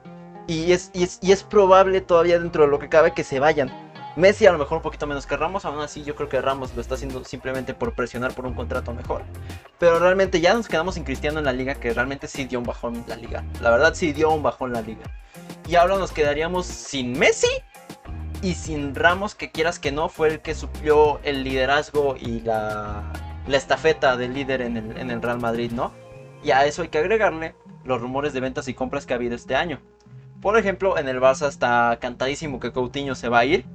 y 0.46 0.74
es, 0.74 0.92
y 0.94 1.02
es, 1.02 1.18
y 1.24 1.32
es 1.32 1.42
probable 1.42 2.02
todavía 2.02 2.38
dentro 2.38 2.66
de 2.66 2.70
lo 2.70 2.78
que 2.78 2.88
cabe 2.88 3.14
que 3.16 3.24
se 3.24 3.40
vayan. 3.40 3.72
Messi 4.16 4.46
a 4.46 4.52
lo 4.52 4.60
mejor 4.60 4.78
un 4.78 4.84
poquito 4.84 5.08
menos 5.08 5.26
que 5.26 5.38
Ramos, 5.38 5.66
aún 5.66 5.80
así 5.80 6.04
yo 6.04 6.16
creo 6.16 6.30
que 6.30 6.40
Ramos 6.40 6.76
lo 6.76 6.82
está 6.82 6.94
haciendo 6.94 7.24
simplemente 7.24 7.74
por 7.74 7.96
presionar 7.96 8.32
por 8.36 8.46
un 8.46 8.54
contrato 8.54 8.94
mejor. 8.94 9.24
Pero 9.80 9.98
realmente 9.98 10.40
ya 10.40 10.54
nos 10.54 10.68
quedamos 10.68 10.96
sin 10.96 11.04
Cristiano 11.04 11.40
en 11.40 11.46
la 11.46 11.54
liga, 11.54 11.74
que 11.76 11.94
realmente 11.94 12.28
sí 12.28 12.46
dio 12.46 12.60
un 12.60 12.66
bajón 12.66 12.96
en 12.96 13.06
la 13.08 13.16
liga. 13.16 13.44
La 13.60 13.72
verdad 13.72 13.96
sí 13.96 14.14
dio 14.14 14.32
un 14.32 14.44
bajón 14.44 14.70
en 14.70 14.74
la 14.74 14.82
liga. 14.82 15.04
Y 15.68 15.76
ahora 15.76 15.98
nos 15.98 16.12
quedaríamos 16.12 16.66
sin 16.66 17.18
Messi 17.20 17.48
y 18.42 18.54
sin 18.54 18.96
Ramos, 18.96 19.36
que 19.36 19.52
quieras 19.52 19.80
que 19.80 19.92
no, 19.92 20.08
fue 20.08 20.30
el 20.30 20.40
que 20.40 20.56
suplió 20.56 21.20
el 21.24 21.44
liderazgo 21.44 22.16
y 22.16 22.40
la, 22.42 23.12
la 23.48 23.58
estafeta 23.58 24.16
del 24.16 24.34
líder 24.34 24.62
en 24.62 24.78
el, 24.78 24.98
en 24.98 25.12
el 25.12 25.22
Real 25.22 25.40
Madrid, 25.40 25.72
¿no? 25.72 25.92
Y 26.44 26.52
a 26.52 26.66
eso 26.66 26.84
hay 26.84 26.88
que 26.88 27.00
agregarle 27.00 27.56
los 27.84 28.00
rumores 28.00 28.34
de 28.34 28.40
ventas 28.40 28.68
y 28.68 28.74
compras 28.74 29.06
que 29.06 29.14
ha 29.14 29.18
habido 29.18 29.36
este 29.36 29.56
año. 29.56 29.82
Por 30.42 30.58
ejemplo, 30.58 30.98
en 30.98 31.08
el 31.10 31.20
Barça 31.20 31.50
está 31.50 31.98
cantadísimo 32.00 32.60
que 32.60 32.72
Coutinho 32.72 33.16
se 33.16 33.28
va 33.28 33.40
a 33.40 33.46
ir. 33.46 33.66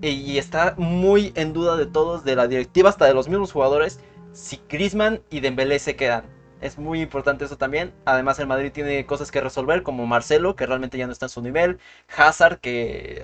Y 0.00 0.38
está 0.38 0.74
muy 0.78 1.32
en 1.34 1.52
duda 1.52 1.76
de 1.76 1.86
todos, 1.86 2.24
de 2.24 2.36
la 2.36 2.46
directiva 2.46 2.88
hasta 2.88 3.04
de 3.04 3.14
los 3.14 3.28
mismos 3.28 3.50
jugadores, 3.50 3.98
si 4.32 4.60
Griezmann 4.68 5.22
y 5.28 5.40
Dembélé 5.40 5.80
se 5.80 5.96
quedan. 5.96 6.22
Es 6.60 6.78
muy 6.78 7.00
importante 7.00 7.44
eso 7.44 7.56
también. 7.56 7.92
Además, 8.04 8.38
el 8.38 8.46
Madrid 8.46 8.72
tiene 8.72 9.06
cosas 9.06 9.30
que 9.30 9.40
resolver, 9.40 9.82
como 9.82 10.06
Marcelo, 10.06 10.56
que 10.56 10.66
realmente 10.66 10.98
ya 10.98 11.06
no 11.06 11.12
está 11.12 11.26
en 11.26 11.30
su 11.30 11.42
nivel. 11.42 11.78
Hazard, 12.16 12.58
que 12.58 13.22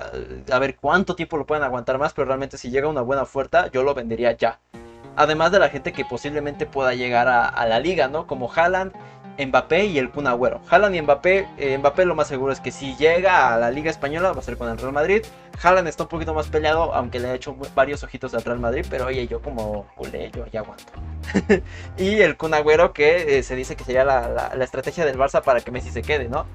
a 0.50 0.58
ver 0.58 0.76
cuánto 0.76 1.16
tiempo 1.16 1.36
lo 1.36 1.46
pueden 1.46 1.64
aguantar 1.64 1.98
más, 1.98 2.12
pero 2.12 2.26
realmente 2.26 2.58
si 2.58 2.70
llega 2.70 2.88
una 2.88 3.00
buena 3.00 3.22
oferta, 3.22 3.70
yo 3.70 3.82
lo 3.82 3.94
vendería 3.94 4.32
ya. 4.32 4.60
Además 5.16 5.52
de 5.52 5.58
la 5.58 5.68
gente 5.68 5.92
que 5.92 6.04
posiblemente 6.04 6.66
pueda 6.66 6.94
llegar 6.94 7.28
a, 7.28 7.48
a 7.48 7.66
la 7.66 7.80
liga, 7.80 8.08
¿no? 8.08 8.26
Como 8.26 8.52
Haaland 8.52 8.92
Mbappé 9.38 9.86
y 9.86 9.98
el 9.98 10.10
Kun 10.10 10.26
Agüero. 10.26 10.60
Haaland 10.68 10.94
y 10.94 11.02
Mbappé, 11.02 11.48
eh, 11.58 11.78
Mbappé 11.78 12.04
lo 12.04 12.14
más 12.14 12.28
seguro 12.28 12.52
es 12.52 12.60
que 12.60 12.70
si 12.70 12.94
llega 12.96 13.52
a 13.52 13.58
la 13.58 13.70
Liga 13.70 13.90
Española 13.90 14.32
va 14.32 14.38
a 14.38 14.42
ser 14.42 14.56
con 14.56 14.68
el 14.68 14.78
Real 14.78 14.92
Madrid. 14.92 15.24
Haaland 15.62 15.88
está 15.88 16.04
un 16.04 16.08
poquito 16.08 16.34
más 16.34 16.48
peleado, 16.48 16.92
aunque 16.94 17.18
le 17.18 17.28
ha 17.28 17.34
hecho 17.34 17.56
varios 17.74 18.02
ojitos 18.02 18.34
al 18.34 18.42
Real 18.42 18.58
Madrid, 18.58 18.84
pero 18.88 19.06
oye, 19.06 19.26
yo 19.26 19.40
como 19.40 19.86
culé, 19.94 20.30
yo 20.30 20.46
ya 20.46 20.60
aguanto. 20.60 20.92
y 21.96 22.20
el 22.20 22.36
Kun 22.36 22.54
Agüero 22.54 22.92
que 22.92 23.38
eh, 23.38 23.42
se 23.42 23.56
dice 23.56 23.76
que 23.76 23.84
sería 23.84 24.04
la, 24.04 24.52
estrategia 24.60 25.04
del 25.04 25.18
Barça 25.18 25.42
para 25.42 25.60
que 25.60 25.70
Messi 25.70 25.90
se 25.90 26.02
quede, 26.02 26.28
¿no? 26.28 26.46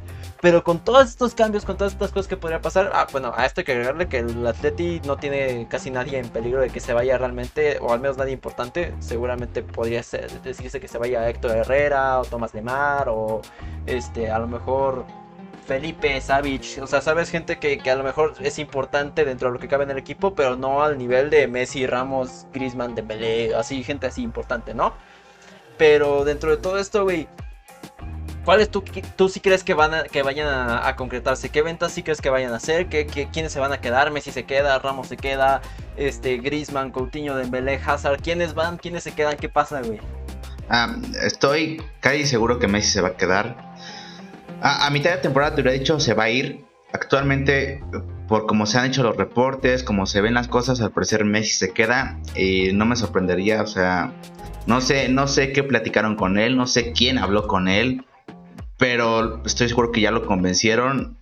Pero 0.41 0.64
con 0.64 0.80
todos 0.84 1.10
estos 1.10 1.36
cambios, 1.36 1.66
con 1.66 1.78
todas 1.78 1.93
estas 1.93 2.12
cosas 2.12 2.28
que 2.28 2.38
podría 2.38 2.62
pasar, 2.62 2.91
ah, 2.93 3.08
bueno, 3.12 3.34
a 3.36 3.45
esto 3.45 3.62
hay 3.62 3.66
que 3.66 3.74
agregarle 3.74 4.08
que 4.08 4.20
el 4.20 4.47
Atleti 4.47 5.02
no 5.06 5.18
tiene 5.18 5.68
casi 5.70 5.91
nadie 5.91 6.18
en 6.18 6.30
peligro 6.30 6.62
de 6.62 6.70
que 6.70 6.80
se 6.80 6.93
vaya 6.93 7.18
realmente, 7.18 7.78
o 7.82 7.91
al 7.91 8.00
menos 8.00 8.18
nadie 8.18 8.34
importante. 8.34 8.93
Seguramente 9.00 9.64
podría 9.64 10.02
decirse 10.43 10.80
que 10.80 10.88
se 10.88 10.97
vaya 10.97 11.28
Héctor 11.30 11.52
Herrera 11.58 12.20
o 12.20 12.26
Tomás 12.26 12.54
Lemar 12.54 13.10
o 13.10 13.41
este, 13.86 14.32
a 14.32 14.39
lo 14.39 14.47
mejor 14.47 15.06
Felipe 15.70 16.20
Savich. 16.20 16.80
O 16.82 16.88
sea, 16.88 16.99
sabes, 16.99 17.30
gente 17.30 17.59
que, 17.59 17.78
que, 17.78 17.91
a 17.91 17.95
lo 17.95 18.03
mejor 18.03 18.34
es 18.41 18.57
importante 18.57 19.24
dentro 19.24 19.49
de 19.49 19.53
lo 19.53 19.59
que 19.59 19.67
cabe 19.67 19.84
en 19.84 19.91
el 19.91 19.99
equipo, 19.99 20.34
pero 20.34 20.55
no 20.55 20.82
al 20.82 20.97
nivel 20.97 21.30
de 21.30 21.47
Messi, 21.47 21.86
Ramos, 21.86 22.47
Griezmann, 22.51 22.95
Dembélé, 22.95 23.53
así, 23.53 23.84
gente 23.84 24.07
así 24.07 24.24
importante, 24.24 24.74
¿no? 24.74 24.95
Pero 25.78 26.26
dentro 26.26 26.49
de 26.49 26.57
todo 26.57 26.80
esto, 26.80 27.03
güey 27.03 27.28
¿Cuáles 28.45 28.72
tú, 28.72 28.84
tú 29.15 29.30
sí 29.30 29.41
crees 29.41 29.63
que, 29.63 29.76
van 29.76 29.93
a, 29.93 30.03
que 30.05 30.24
vayan 30.24 30.47
a, 30.47 30.95
concretarse? 30.95 31.49
¿Qué 31.49 31.61
ventas 31.61 31.91
sí 31.91 32.01
crees 32.01 32.20
que 32.20 32.32
vayan 32.32 32.51
a 32.51 32.55
hacer? 32.55 32.89
¿Qué, 32.89 33.05
quiénes 33.32 33.53
se 33.53 33.59
van 33.59 33.72
a 33.72 33.80
quedar? 33.80 34.09
Messi 34.09 34.32
se 34.32 34.45
queda, 34.45 34.80
Ramos 34.80 35.07
se 35.07 35.17
queda, 35.17 35.61
este, 35.97 36.38
Griezmann, 36.38 36.89
Coutinho, 36.89 37.36
Dembélé, 37.36 37.80
Hazard. 37.86 38.24
¿Quiénes 38.24 38.55
van? 38.55 38.78
¿Quiénes 38.78 39.03
se 39.03 39.11
quedan? 39.11 39.38
¿Qué 39.38 39.49
pasa, 39.49 39.82
güey? 39.84 39.99
estoy 41.24 41.80
casi 41.99 42.26
seguro 42.26 42.57
que 42.57 42.67
Messi 42.67 42.89
se 42.89 43.01
va 43.01 43.09
a 43.09 43.17
quedar. 43.17 43.68
A, 44.62 44.89
mitad 44.89 45.12
de 45.12 45.18
temporada 45.18 45.55
te 45.55 45.62
hubiera 45.62 45.78
dicho 45.78 45.99
se 45.99 46.14
va 46.14 46.24
a 46.24 46.30
ir. 46.30 46.66
Actualmente, 46.91 47.84
por 48.28 48.45
como 48.47 48.66
se 48.66 48.80
han 48.80 48.86
hecho 48.86 49.03
los 49.03 49.16
reportes, 49.16 49.84
como 49.84 50.05
se 50.05 50.22
ven 50.22 50.34
las 50.34 50.47
cosas, 50.47 50.82
al 50.82 50.91
parecer 50.91 51.24
Messi 51.24 51.53
se 51.53 51.72
queda. 51.72 52.20
Y 52.36 52.74
no 52.74 52.86
me 52.86 52.95
sorprendería, 52.95 53.62
o 53.62 53.68
sea, 53.68 54.12
no 54.66 54.82
sé, 54.82 55.10
no 55.10 55.28
sé 55.28 55.51
qué 55.51 55.64
platicaron 55.64 56.16
con 56.16 56.39
él, 56.39 56.57
no 56.57 56.68
sé 56.68 56.91
quién 56.91 57.18
habló 57.18 57.47
con 57.47 57.68
él 57.68 58.05
pero 58.80 59.43
estoy 59.45 59.68
seguro 59.68 59.91
que 59.91 60.01
ya 60.01 60.10
lo 60.10 60.26
convencieron. 60.26 61.18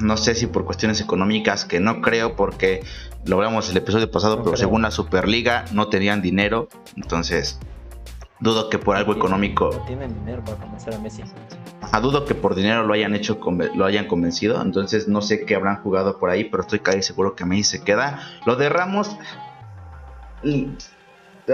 No 0.00 0.16
sé 0.16 0.36
si 0.36 0.46
por 0.46 0.64
cuestiones 0.64 1.00
económicas, 1.00 1.64
que 1.64 1.80
no 1.80 2.00
creo, 2.00 2.36
porque 2.36 2.82
lo 3.26 3.36
hablamos 3.36 3.68
el 3.68 3.76
episodio 3.76 4.08
pasado, 4.10 4.42
pero 4.44 4.56
según 4.56 4.82
la 4.82 4.92
Superliga 4.92 5.64
no 5.72 5.88
tenían 5.88 6.22
dinero. 6.22 6.68
Entonces, 6.96 7.58
dudo 8.38 8.70
que 8.70 8.78
por 8.78 8.96
algo 8.96 9.12
económico. 9.12 9.70
No 9.72 9.84
tienen 9.84 10.14
dinero 10.14 10.44
para 10.44 10.58
convencer 10.58 10.94
a 10.94 10.98
Messi. 10.98 11.24
Ajá, 11.82 12.00
dudo 12.00 12.24
que 12.24 12.34
por 12.34 12.54
dinero 12.54 12.84
lo 12.84 12.94
hayan 12.94 13.14
hecho, 13.14 13.40
lo 13.74 13.84
hayan 13.84 14.06
convencido. 14.06 14.62
Entonces, 14.62 15.08
no 15.08 15.20
sé 15.20 15.44
qué 15.44 15.56
habrán 15.56 15.82
jugado 15.82 16.18
por 16.18 16.30
ahí, 16.30 16.44
pero 16.44 16.62
estoy 16.62 16.78
casi 16.78 17.02
seguro 17.02 17.34
que 17.34 17.44
Messi 17.44 17.78
se 17.78 17.84
queda. 17.84 18.20
Lo 18.46 18.54
de 18.54 18.68
Ramos. 18.68 19.16
Mm, 20.44 20.74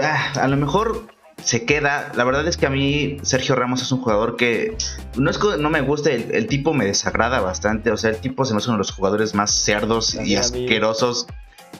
ah, 0.01 0.33
a 0.39 0.47
lo 0.47 0.55
mejor 0.55 1.07
se 1.43 1.65
queda. 1.65 2.11
La 2.15 2.23
verdad 2.23 2.47
es 2.47 2.57
que 2.57 2.67
a 2.67 2.69
mí 2.69 3.17
Sergio 3.23 3.55
Ramos 3.55 3.81
es 3.81 3.91
un 3.91 4.01
jugador 4.01 4.35
que 4.35 4.77
no 5.15 5.31
es 5.31 5.39
que 5.39 5.57
no 5.57 5.69
me 5.69 5.81
guste, 5.81 6.37
el, 6.37 6.47
tipo 6.47 6.73
me 6.73 6.85
desagrada 6.85 7.39
bastante. 7.39 7.91
O 7.91 7.97
sea, 7.97 8.11
el 8.11 8.17
tipo 8.17 8.45
se 8.45 8.53
me 8.53 8.59
hace 8.59 8.69
uno 8.69 8.77
de 8.77 8.79
los 8.79 8.91
jugadores 8.91 9.33
más 9.33 9.51
cerdos 9.51 10.13
y 10.13 10.35
asquerosos. 10.35 11.27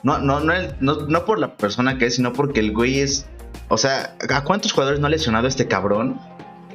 No, 0.02 0.18
no, 0.18 0.40
no, 0.40 0.54
no, 0.80 1.06
no 1.06 1.24
por 1.24 1.38
la 1.38 1.56
persona 1.56 1.98
que 1.98 2.06
es, 2.06 2.16
sino 2.16 2.32
porque 2.32 2.60
el 2.60 2.72
güey 2.72 3.00
es. 3.00 3.26
O 3.68 3.78
sea, 3.78 4.16
¿a 4.28 4.42
cuántos 4.42 4.72
jugadores 4.72 4.98
no 4.98 5.06
ha 5.06 5.10
lesionado 5.10 5.46
este 5.46 5.68
cabrón? 5.68 6.20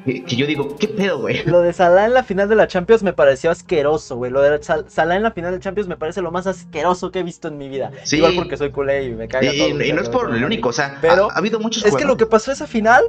Que 0.06 0.36
yo 0.36 0.45
digo, 0.45 0.76
¿qué 0.78 0.88
pedo, 0.88 1.20
güey? 1.20 1.43
Lo 1.45 1.62
de 1.62 1.74
Salah 1.74 2.06
en 2.06 2.14
la 2.14 2.24
final 2.24 2.47
de 2.47 2.56
la 2.56 2.68
Champions 2.68 3.01
me 3.01 3.14
pareció 3.14 3.49
asqueroso, 3.49 4.16
güey. 4.16 4.32
Lo 4.32 4.41
de 4.41 4.62
Salah 4.62 5.16
en 5.16 5.24
la 5.24 5.32
final 5.32 5.51
de 5.51 5.60
Champions 5.60 5.89
me 5.89 5.97
parece 5.97 6.22
lo 6.22 6.32
más 6.32 6.45
asqueroso 6.47 7.12
que 7.12 7.20
he 7.20 7.24
visto 7.24 7.47
en 7.47 7.58
mi 7.58 7.70
vida. 7.70 7.91
Sí. 8.03 8.18
Igual 8.18 8.36
porque 8.36 8.58
soy 8.58 8.72
culé 8.72 9.06
y 9.06 9.12
me 9.12 9.28
cae 9.28 9.56
y, 9.56 9.62
Y, 9.62 9.93
no 9.93 10.01
es 10.01 10.10
por 10.10 10.34
el 10.34 10.43
único, 10.43 10.70
o 10.70 10.74
sea, 10.74 10.99
Pero 11.01 11.32
ha, 11.32 11.38
habido 11.38 11.60
muchos 11.60 11.84
Es 11.84 11.95
que 11.95 12.06
lo 12.06 12.18
que 12.18 12.26
pasó 12.26 12.51
esa 12.51 12.68
final 12.68 13.03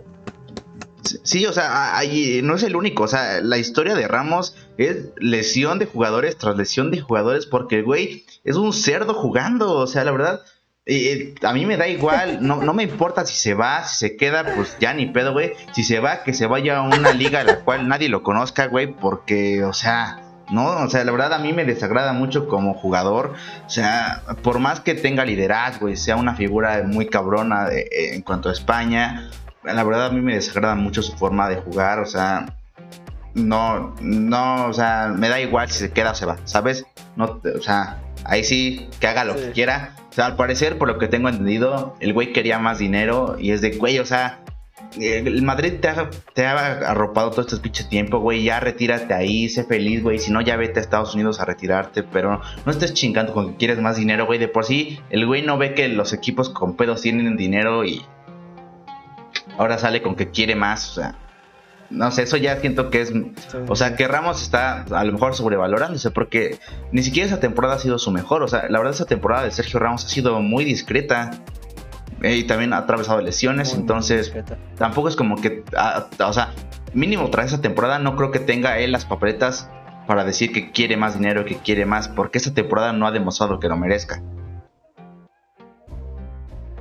Sí, 1.22 1.46
o 1.46 1.52
sea, 1.52 2.00
no 2.42 2.54
es 2.54 2.62
el 2.62 2.76
único. 2.76 3.04
O 3.04 3.08
sea, 3.08 3.40
la 3.40 3.58
historia 3.58 3.94
de 3.94 4.08
Ramos 4.08 4.56
es 4.76 5.10
lesión 5.16 5.78
de 5.78 5.86
jugadores 5.86 6.36
tras 6.36 6.56
lesión 6.56 6.90
de 6.90 7.00
jugadores 7.00 7.46
porque 7.46 7.76
el 7.76 7.84
güey 7.84 8.24
es 8.44 8.56
un 8.56 8.72
cerdo 8.72 9.14
jugando. 9.14 9.72
O 9.74 9.86
sea, 9.86 10.04
la 10.04 10.12
verdad, 10.12 10.42
eh, 10.88 11.34
a 11.42 11.52
mí 11.52 11.66
me 11.66 11.76
da 11.76 11.88
igual, 11.88 12.38
no, 12.46 12.62
no 12.62 12.72
me 12.72 12.84
importa 12.84 13.26
si 13.26 13.36
se 13.36 13.54
va, 13.54 13.82
si 13.84 13.96
se 13.96 14.16
queda, 14.16 14.54
pues 14.54 14.76
ya 14.78 14.94
ni 14.94 15.06
pedo, 15.06 15.32
güey. 15.32 15.52
Si 15.72 15.82
se 15.82 15.98
va, 15.98 16.22
que 16.22 16.32
se 16.32 16.46
vaya 16.46 16.78
a 16.78 16.82
una 16.82 17.12
liga 17.12 17.40
a 17.40 17.44
la 17.44 17.60
cual 17.60 17.88
nadie 17.88 18.08
lo 18.08 18.22
conozca, 18.22 18.68
güey, 18.68 18.86
porque, 18.86 19.64
o 19.64 19.72
sea, 19.72 20.22
no, 20.48 20.64
o 20.64 20.88
sea, 20.88 21.02
la 21.02 21.10
verdad 21.10 21.34
a 21.34 21.38
mí 21.40 21.52
me 21.52 21.64
desagrada 21.64 22.12
mucho 22.12 22.46
como 22.46 22.74
jugador. 22.74 23.34
O 23.66 23.70
sea, 23.70 24.22
por 24.42 24.60
más 24.60 24.78
que 24.78 24.94
tenga 24.94 25.24
liderazgo 25.24 25.88
y 25.88 25.96
sea 25.96 26.14
una 26.14 26.36
figura 26.36 26.84
muy 26.86 27.06
cabrona 27.06 27.68
eh, 27.72 28.14
en 28.14 28.22
cuanto 28.22 28.48
a 28.48 28.52
España, 28.52 29.28
la 29.64 29.82
verdad 29.82 30.06
a 30.06 30.10
mí 30.10 30.20
me 30.20 30.34
desagrada 30.34 30.76
mucho 30.76 31.02
su 31.02 31.16
forma 31.16 31.48
de 31.48 31.56
jugar, 31.56 31.98
o 31.98 32.06
sea, 32.06 32.46
no, 33.34 33.96
no, 34.00 34.66
o 34.66 34.72
sea, 34.72 35.08
me 35.08 35.28
da 35.28 35.40
igual 35.40 35.68
si 35.68 35.80
se 35.80 35.90
queda 35.90 36.12
o 36.12 36.14
se 36.14 36.26
va, 36.26 36.38
¿sabes? 36.44 36.86
No, 37.16 37.40
o 37.42 37.60
sea, 37.60 37.98
ahí 38.24 38.44
sí, 38.44 38.88
que 39.00 39.08
haga 39.08 39.24
lo 39.24 39.34
que 39.34 39.50
quiera 39.50 39.96
sea, 40.16 40.26
al 40.26 40.36
parecer, 40.36 40.78
por 40.78 40.88
lo 40.88 40.98
que 40.98 41.08
tengo 41.08 41.28
entendido, 41.28 41.94
el 42.00 42.14
güey 42.14 42.32
quería 42.32 42.58
más 42.58 42.78
dinero 42.78 43.36
y 43.38 43.50
es 43.50 43.60
de, 43.60 43.76
güey, 43.76 43.98
o 43.98 44.06
sea, 44.06 44.40
el 44.98 45.42
Madrid 45.42 45.74
te 45.80 45.88
ha, 45.88 46.08
te 46.32 46.46
ha 46.46 46.90
arropado 46.90 47.30
todo 47.30 47.42
este 47.42 47.58
pinche 47.58 47.84
tiempo, 47.84 48.18
güey, 48.20 48.42
ya 48.44 48.58
retírate 48.58 49.12
ahí, 49.12 49.48
sé 49.50 49.64
feliz, 49.64 50.02
güey, 50.02 50.18
si 50.18 50.32
no 50.32 50.40
ya 50.40 50.56
vete 50.56 50.80
a 50.80 50.82
Estados 50.82 51.14
Unidos 51.14 51.38
a 51.40 51.44
retirarte, 51.44 52.02
pero 52.02 52.40
no 52.64 52.72
estés 52.72 52.94
chingando 52.94 53.34
con 53.34 53.50
que 53.50 53.56
quieres 53.56 53.78
más 53.78 53.96
dinero, 53.96 54.24
güey, 54.24 54.38
de 54.38 54.48
por 54.48 54.64
sí 54.64 55.00
el 55.10 55.26
güey 55.26 55.42
no 55.42 55.58
ve 55.58 55.74
que 55.74 55.88
los 55.88 56.14
equipos 56.14 56.48
con 56.48 56.76
pedos 56.76 57.02
tienen 57.02 57.36
dinero 57.36 57.84
y 57.84 58.02
ahora 59.58 59.76
sale 59.76 60.00
con 60.00 60.16
que 60.16 60.30
quiere 60.30 60.54
más, 60.54 60.92
o 60.92 60.94
sea, 61.02 61.14
no 61.90 62.10
sé, 62.10 62.22
eso 62.22 62.36
ya 62.36 62.58
siento 62.60 62.90
que 62.90 63.00
es. 63.00 63.12
O 63.68 63.76
sea, 63.76 63.96
que 63.96 64.08
Ramos 64.08 64.42
está 64.42 64.84
a 64.90 65.04
lo 65.04 65.12
mejor 65.12 65.34
sobrevalorándose 65.34 66.10
porque 66.10 66.58
ni 66.92 67.02
siquiera 67.02 67.26
esa 67.26 67.40
temporada 67.40 67.74
ha 67.74 67.78
sido 67.78 67.98
su 67.98 68.10
mejor. 68.10 68.42
O 68.42 68.48
sea, 68.48 68.68
la 68.68 68.78
verdad, 68.78 68.94
esa 68.94 69.06
temporada 69.06 69.44
de 69.44 69.50
Sergio 69.50 69.78
Ramos 69.78 70.04
ha 70.04 70.08
sido 70.08 70.40
muy 70.40 70.64
discreta. 70.64 71.30
Eh, 72.22 72.36
y 72.36 72.44
también 72.44 72.72
ha 72.72 72.78
atravesado 72.78 73.20
lesiones, 73.20 73.74
entonces 73.74 74.32
tampoco 74.78 75.08
es 75.08 75.16
como 75.16 75.36
que. 75.36 75.62
o 76.18 76.32
sea, 76.32 76.52
mínimo 76.94 77.28
tras 77.28 77.52
esa 77.52 77.60
temporada 77.60 77.98
no 77.98 78.16
creo 78.16 78.30
que 78.30 78.38
tenga 78.38 78.78
él 78.78 78.92
las 78.92 79.04
papeletas 79.04 79.68
para 80.06 80.24
decir 80.24 80.52
que 80.52 80.70
quiere 80.70 80.96
más 80.96 81.14
dinero, 81.14 81.44
que 81.44 81.56
quiere 81.56 81.84
más, 81.84 82.08
porque 82.08 82.38
esa 82.38 82.54
temporada 82.54 82.92
no 82.92 83.06
ha 83.06 83.10
demostrado 83.10 83.60
que 83.60 83.68
lo 83.68 83.76
merezca. 83.76 84.22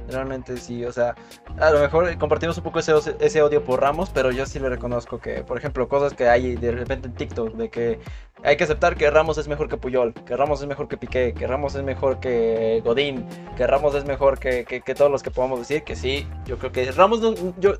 Realmente 0.08 0.58
sí, 0.58 0.86
o 0.86 0.92
sea, 0.92 1.16
a 1.60 1.72
lo 1.72 1.80
mejor 1.80 2.16
compartimos 2.18 2.58
un 2.58 2.64
poco 2.64 2.80
ese, 2.80 2.94
ese 3.20 3.42
odio 3.42 3.64
por 3.64 3.82
Ramos, 3.82 4.12
pero 4.14 4.32
yo 4.32 4.46
sí 4.46 4.60
le 4.60 4.70
reconozco 4.70 5.20
que, 5.20 5.44
por 5.44 5.58
ejemplo, 5.58 5.88
cosas 5.88 6.14
que 6.14 6.30
hay 6.30 6.56
de 6.56 6.72
repente 6.72 7.08
en 7.08 7.16
TikTok, 7.16 7.54
de 7.54 7.70
que 7.70 8.00
hay 8.44 8.58
que 8.58 8.66
aceptar 8.66 8.96
que 8.96 9.10
Ramos 9.10 9.38
es 9.38 9.48
mejor 9.48 9.68
que 9.68 9.78
Puyol, 9.78 10.14
que 10.14 10.38
Ramos 10.38 10.62
es 10.62 10.68
mejor 10.68 10.88
que 10.88 10.98
Piqué, 10.98 11.34
que 11.34 11.48
Ramos 11.48 11.74
es 11.76 11.84
mejor 11.84 12.20
que 12.20 12.82
Godín, 12.84 13.28
que 13.58 13.66
Ramos 13.66 13.96
es 13.96 14.06
mejor 14.06 14.38
que, 14.38 14.66
que, 14.66 14.96
todos 14.96 15.10
los 15.10 15.24
que 15.24 15.32
podamos 15.32 15.60
decir, 15.60 15.84
que 15.84 15.96
sí, 15.96 16.28
yo 16.46 16.58
creo 16.60 16.72
que 16.72 16.92
Ramos 16.92 17.22
yo, 17.58 17.74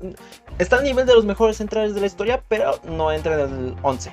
está 0.58 0.78
a 0.78 0.82
nivel 0.82 1.06
de 1.06 1.14
los 1.14 1.24
mejores 1.24 1.58
centrales 1.58 1.94
de 1.94 2.00
la 2.00 2.06
historia, 2.06 2.42
pero 2.48 2.80
no 2.84 3.12
entra 3.12 3.34
en 3.34 3.40
el 3.40 3.76
11. 3.82 4.10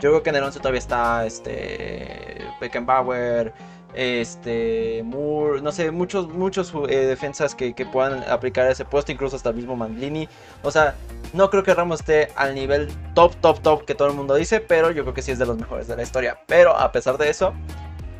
Yo 0.00 0.10
creo 0.10 0.22
que 0.22 0.30
en 0.30 0.36
el 0.36 0.44
11 0.44 0.60
todavía 0.60 0.78
está 0.78 1.26
este 1.26 2.38
Beckenbauer, 2.60 3.52
este, 3.94 5.02
Moore, 5.04 5.60
no 5.62 5.72
sé, 5.72 5.90
muchos, 5.90 6.28
muchos 6.28 6.72
eh, 6.88 7.06
defensas 7.06 7.54
que, 7.54 7.74
que, 7.74 7.86
puedan 7.86 8.22
aplicar 8.30 8.70
ese 8.70 8.84
puesto, 8.84 9.12
incluso 9.12 9.36
hasta 9.36 9.50
el 9.50 9.56
mismo 9.56 9.76
Mandlini. 9.76 10.28
O 10.62 10.70
sea, 10.70 10.94
no 11.32 11.50
creo 11.50 11.62
que 11.62 11.74
Ramos 11.74 12.00
esté 12.00 12.28
al 12.36 12.54
nivel 12.54 12.88
top, 13.14 13.34
top, 13.36 13.60
top 13.60 13.84
que 13.84 13.94
todo 13.94 14.08
el 14.08 14.14
mundo 14.14 14.34
dice, 14.34 14.60
pero 14.60 14.90
yo 14.90 15.02
creo 15.02 15.14
que 15.14 15.22
sí 15.22 15.32
es 15.32 15.38
de 15.38 15.46
los 15.46 15.58
mejores 15.58 15.88
de 15.88 15.96
la 15.96 16.02
historia. 16.02 16.38
Pero 16.46 16.76
a 16.76 16.92
pesar 16.92 17.18
de 17.18 17.30
eso, 17.30 17.54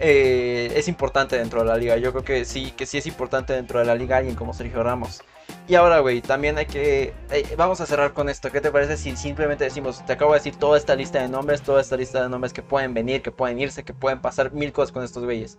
eh, 0.00 0.72
es 0.74 0.88
importante 0.88 1.36
dentro 1.36 1.60
de 1.60 1.66
la 1.66 1.76
liga. 1.76 1.96
Yo 1.96 2.12
creo 2.12 2.24
que 2.24 2.44
sí, 2.44 2.72
que 2.72 2.86
sí 2.86 2.98
es 2.98 3.06
importante 3.06 3.52
dentro 3.52 3.78
de 3.78 3.84
la 3.84 3.94
liga 3.94 4.16
alguien 4.16 4.34
como 4.34 4.54
Sergio 4.54 4.82
Ramos. 4.82 5.22
Y 5.66 5.74
ahora, 5.74 5.98
güey, 6.00 6.22
también 6.22 6.56
hay 6.56 6.66
que... 6.66 7.14
Eh, 7.30 7.54
vamos 7.56 7.80
a 7.80 7.86
cerrar 7.86 8.12
con 8.14 8.28
esto. 8.28 8.50
¿Qué 8.50 8.60
te 8.60 8.70
parece 8.70 8.96
si 8.96 9.16
simplemente 9.16 9.64
decimos, 9.64 10.04
te 10.06 10.14
acabo 10.14 10.32
de 10.32 10.38
decir 10.38 10.56
toda 10.56 10.78
esta 10.78 10.96
lista 10.96 11.20
de 11.20 11.28
nombres, 11.28 11.62
toda 11.62 11.80
esta 11.80 11.96
lista 11.96 12.22
de 12.22 12.28
nombres 12.28 12.52
que 12.52 12.62
pueden 12.62 12.94
venir, 12.94 13.22
que 13.22 13.32
pueden 13.32 13.60
irse, 13.60 13.84
que 13.84 13.92
pueden 13.92 14.20
pasar 14.20 14.52
mil 14.52 14.72
cosas 14.72 14.92
con 14.92 15.04
estos 15.04 15.24
güeyes? 15.24 15.58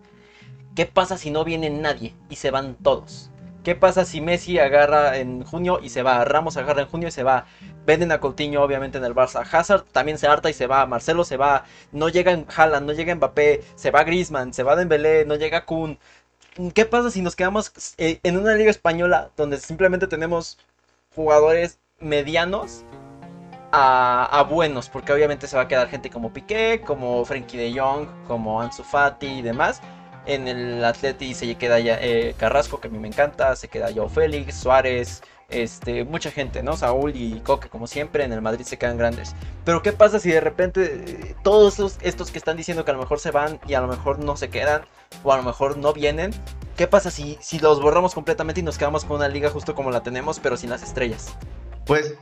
¿Qué 0.76 0.86
pasa 0.86 1.18
si 1.18 1.30
no 1.30 1.44
viene 1.44 1.70
nadie 1.70 2.16
y 2.30 2.38
se 2.38 2.52
van 2.52 2.76
todos? 2.76 3.30
¿Qué 3.64 3.76
pasa 3.76 4.06
si 4.06 4.22
Messi 4.22 4.58
agarra 4.58 5.18
en 5.18 5.44
junio 5.44 5.80
y 5.84 5.90
se 5.90 6.02
va? 6.02 6.24
Ramos 6.24 6.56
agarra 6.56 6.82
en 6.82 6.88
junio 6.88 7.10
y 7.10 7.12
se 7.12 7.24
va. 7.24 7.46
Venden 7.86 8.12
a 8.12 8.20
Coutinho 8.20 8.64
obviamente 8.64 8.98
en 8.98 9.04
el 9.04 9.14
Barça. 9.14 9.46
Hazard 9.52 9.84
también 9.92 10.18
se 10.18 10.28
harta 10.28 10.50
y 10.50 10.54
se 10.54 10.66
va. 10.66 10.86
Marcelo 10.86 11.26
se 11.26 11.36
va. 11.36 11.66
No 11.92 12.08
llega 12.08 12.32
en 12.32 12.46
Haaland, 12.56 12.88
no 12.88 12.94
llega 12.94 13.14
Mbappé. 13.14 13.62
Se 13.76 13.92
va 13.92 14.06
Griezmann, 14.06 14.54
se 14.54 14.64
va 14.64 14.78
Dembélé, 14.78 15.26
no 15.26 15.36
llega 15.36 15.66
Kun. 15.66 16.00
¿Qué 16.74 16.86
pasa 16.86 17.12
si 17.12 17.22
nos 17.22 17.36
quedamos 17.36 17.72
eh, 17.97 18.20
en 18.24 18.38
una 18.38 18.54
liga 18.56 18.72
española 18.72 19.32
donde 19.38 19.58
simplemente 19.58 20.08
tenemos 20.08 20.58
jugadores 21.16 21.80
medianos 22.00 22.84
a, 23.72 24.45
buenos? 24.50 24.89
Porque 24.89 25.14
obviamente 25.14 25.47
se 25.47 25.56
va 25.56 25.64
a 25.64 25.68
quedar 25.68 25.89
gente 25.89 26.10
como 26.10 26.34
Piqué, 26.34 26.82
como 26.86 27.24
Frenkie 27.24 27.58
de 27.58 27.80
Jong, 27.80 28.08
como 28.28 28.62
Ansu 28.62 28.84
Fati 28.84 29.28
y 29.28 29.41
demás. 29.41 29.82
En 30.26 30.47
el 30.47 30.84
Atleti 30.84 31.34
se 31.34 31.56
queda 31.56 31.80
ya 31.80 31.97
eh, 32.02 32.36
Carrasco, 32.38 32.80
que 32.80 32.88
a 32.88 32.91
mí 32.91 33.00
me 33.00 33.08
encanta, 33.08 33.56
se 33.56 33.68
queda 33.68 33.89
Joe 33.95 34.10
Félix, 34.10 34.56
Suárez, 34.56 35.22
este, 35.50 36.04
mucha 36.04 36.32
gente, 36.32 36.64
¿no? 36.64 36.78
Saúl 36.78 37.16
y 37.16 37.39
Coque, 37.41 37.70
como 37.70 37.88
siempre, 37.88 38.24
en 38.24 38.34
el 38.34 38.41
Madrid 38.41 38.66
se 38.66 38.78
quedan 38.78 38.97
grandes. 38.97 39.36
Pero 39.66 39.82
¿qué 39.82 39.91
pasa 39.91 40.20
si 40.20 40.30
de 40.30 40.41
repente 40.41 41.04
eh, 41.06 41.36
todos 41.43 41.97
estos, 42.02 42.32
que 42.32 42.38
están 42.38 42.58
diciendo 42.58 42.86
que 42.86 42.91
a 42.91 42.93
lo 42.93 43.00
mejor 43.00 43.20
se 43.20 43.32
van 43.32 43.60
y 43.68 43.74
a 43.74 43.82
lo 43.82 43.88
mejor 43.88 44.20
no 44.20 44.38
se 44.38 44.50
quedan, 44.50 44.82
o 45.24 45.34
a 45.34 45.38
lo 45.38 45.43
mejor 45.43 45.78
no 45.78 45.93
vienen? 45.93 46.32
¿Qué 46.78 46.88
pasa 46.88 47.12
si 47.12 47.38
los 47.60 47.82
borramos 47.82 48.14
completamente 48.14 48.62
y 48.62 48.64
nos 48.64 48.78
quedamos 48.78 49.04
con 49.06 49.18
una 49.18 49.28
liga 49.28 49.50
justo 49.50 49.76
como 49.76 49.91
la 49.91 50.02
tenemos, 50.02 50.39
pero 50.39 50.56
sin 50.56 50.70
las 50.70 50.84
estrellas? 50.84 51.36
Pues, 51.90 52.14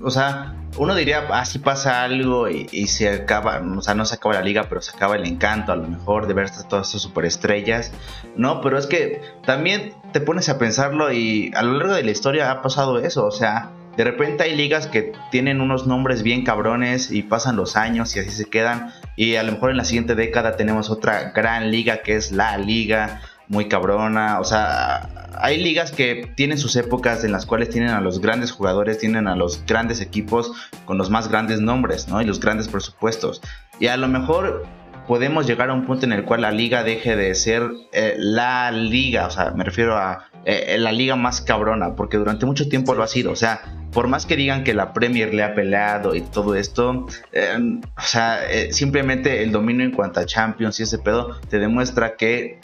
o 0.00 0.12
sea, 0.12 0.54
uno 0.78 0.94
diría, 0.94 1.26
así 1.32 1.58
ah, 1.58 1.64
pasa 1.64 2.04
algo 2.04 2.48
y, 2.48 2.68
se 2.86 3.08
acaba, 3.08 3.60
o 3.60 3.82
sea, 3.82 3.92
no 3.92 4.04
se 4.04 4.14
acaba 4.14 4.36
la 4.36 4.42
liga, 4.42 4.68
pero 4.68 4.80
se 4.82 4.96
acaba 4.96 5.16
el 5.16 5.26
encanto 5.26 5.72
a 5.72 5.76
lo 5.76 5.88
mejor 5.88 6.28
de 6.28 6.34
ver 6.34 6.48
todas 6.68 6.86
estas 6.86 7.02
superestrellas, 7.02 7.90
¿no? 8.36 8.60
Pero 8.60 8.78
es 8.78 8.86
que 8.86 9.20
también 9.44 9.94
te 10.12 10.20
pones 10.20 10.48
a 10.48 10.58
pensarlo 10.58 11.12
y 11.12 11.50
a 11.56 11.62
lo 11.62 11.72
largo 11.72 11.94
de 11.94 12.04
la 12.04 12.12
historia 12.12 12.52
ha 12.52 12.62
pasado 12.62 13.00
eso, 13.00 13.26
o 13.26 13.32
sea, 13.32 13.72
de 13.96 14.04
repente 14.04 14.44
hay 14.44 14.54
ligas 14.54 14.86
que 14.86 15.12
tienen 15.32 15.60
unos 15.60 15.88
nombres 15.88 16.22
bien 16.22 16.44
cabrones 16.44 17.10
y 17.10 17.24
pasan 17.24 17.56
los 17.56 17.76
años 17.76 18.14
y 18.14 18.20
así 18.20 18.30
se 18.30 18.44
quedan 18.44 18.92
y 19.16 19.34
a 19.34 19.42
lo 19.42 19.50
mejor 19.50 19.72
en 19.72 19.78
la 19.78 19.84
siguiente 19.84 20.14
década 20.14 20.56
tenemos 20.56 20.88
otra 20.88 21.32
gran 21.32 21.72
liga 21.72 22.02
que 22.02 22.14
es 22.14 22.30
la 22.30 22.56
liga 22.58 23.20
muy 23.50 23.68
cabrona. 23.68 24.40
O 24.40 24.44
sea, 24.44 25.10
hay 25.38 25.62
ligas 25.62 25.90
que 25.90 26.32
tienen 26.36 26.56
sus 26.56 26.76
épocas 26.76 27.24
en 27.24 27.32
las 27.32 27.44
cuales 27.44 27.68
tienen 27.68 27.90
a 27.90 28.00
los 28.00 28.20
grandes 28.20 28.52
jugadores, 28.52 28.98
tienen 28.98 29.28
a 29.28 29.36
los 29.36 29.66
grandes 29.66 30.00
equipos 30.00 30.52
con 30.86 30.96
los 30.96 31.10
más 31.10 31.28
grandes 31.28 31.60
nombres, 31.60 32.08
¿no? 32.08 32.22
Y 32.22 32.24
los 32.24 32.40
grandes 32.40 32.68
presupuestos. 32.68 33.42
Y 33.78 33.88
a 33.88 33.96
lo 33.96 34.08
mejor 34.08 34.66
podemos 35.06 35.46
llegar 35.46 35.70
a 35.70 35.74
un 35.74 35.84
punto 35.84 36.06
en 36.06 36.12
el 36.12 36.24
cual 36.24 36.42
la 36.42 36.52
liga 36.52 36.84
deje 36.84 37.16
de 37.16 37.34
ser 37.34 37.68
eh, 37.92 38.14
la 38.16 38.70
liga, 38.70 39.26
o 39.26 39.30
sea, 39.30 39.50
me 39.50 39.64
refiero 39.64 39.96
a 39.96 40.26
eh, 40.44 40.76
la 40.78 40.92
liga 40.92 41.16
más 41.16 41.40
cabrona, 41.40 41.96
porque 41.96 42.16
durante 42.16 42.46
mucho 42.46 42.68
tiempo 42.68 42.94
lo 42.94 43.02
ha 43.02 43.08
sido, 43.08 43.32
o 43.32 43.36
sea, 43.36 43.60
por 43.92 44.06
más 44.06 44.24
que 44.24 44.36
digan 44.36 44.62
que 44.62 44.72
la 44.72 44.92
Premier 44.92 45.34
le 45.34 45.42
ha 45.42 45.54
peleado 45.56 46.14
y 46.14 46.20
todo 46.20 46.54
esto, 46.54 47.08
eh, 47.32 47.80
o 47.96 48.02
sea, 48.02 48.38
simplemente 48.70 49.42
el 49.42 49.50
dominio 49.50 49.84
en 49.84 49.90
cuanto 49.90 50.20
a 50.20 50.26
Champions 50.26 50.78
y 50.78 50.84
ese 50.84 50.98
pedo 50.98 51.40
te 51.48 51.58
demuestra 51.58 52.14
que 52.16 52.60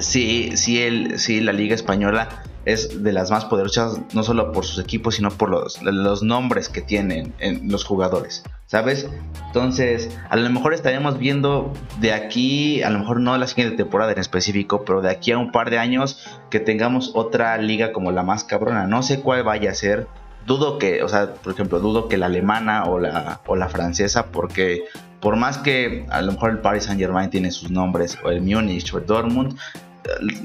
sí, 0.00 0.52
sí, 0.56 0.82
el, 0.82 1.18
sí, 1.18 1.40
la 1.40 1.52
Liga 1.52 1.74
Española 1.74 2.28
es 2.64 3.02
de 3.02 3.12
las 3.12 3.30
más 3.30 3.44
poderosas, 3.44 4.00
no 4.14 4.22
solo 4.22 4.52
por 4.52 4.64
sus 4.64 4.82
equipos, 4.82 5.16
sino 5.16 5.30
por 5.30 5.50
los, 5.50 5.82
los 5.82 6.22
nombres 6.22 6.68
que 6.68 6.80
tienen 6.80 7.34
en 7.38 7.70
los 7.70 7.84
jugadores, 7.84 8.44
¿sabes? 8.66 9.08
Entonces, 9.46 10.16
a 10.30 10.36
lo 10.36 10.48
mejor 10.48 10.72
estaremos 10.72 11.18
viendo 11.18 11.72
de 12.00 12.12
aquí, 12.12 12.82
a 12.82 12.90
lo 12.90 13.00
mejor 13.00 13.20
no 13.20 13.36
la 13.36 13.46
siguiente 13.46 13.76
temporada 13.76 14.12
en 14.12 14.18
específico, 14.18 14.84
pero 14.84 15.02
de 15.02 15.10
aquí 15.10 15.32
a 15.32 15.38
un 15.38 15.50
par 15.50 15.70
de 15.70 15.78
años 15.78 16.24
que 16.50 16.60
tengamos 16.60 17.12
otra 17.14 17.56
liga 17.58 17.92
como 17.92 18.12
la 18.12 18.22
más 18.22 18.44
cabrona. 18.44 18.86
No 18.86 19.02
sé 19.02 19.20
cuál 19.20 19.42
vaya 19.42 19.72
a 19.72 19.74
ser. 19.74 20.06
Dudo 20.46 20.78
que, 20.78 21.02
o 21.02 21.08
sea, 21.08 21.34
por 21.34 21.52
ejemplo, 21.52 21.80
dudo 21.80 22.08
que 22.08 22.16
la 22.16 22.26
alemana 22.26 22.84
o 22.84 22.98
la, 22.98 23.40
o 23.46 23.56
la 23.56 23.68
francesa, 23.68 24.26
porque 24.26 24.84
por 25.22 25.36
más 25.36 25.56
que 25.56 26.04
a 26.10 26.20
lo 26.20 26.32
mejor 26.32 26.50
el 26.50 26.58
Paris 26.58 26.84
Saint 26.84 27.00
Germain 27.00 27.30
tiene 27.30 27.50
sus 27.52 27.70
nombres, 27.70 28.18
o 28.24 28.30
el 28.30 28.42
Munich 28.42 28.92
o 28.92 28.98
el 28.98 29.06
Dortmund, 29.06 29.56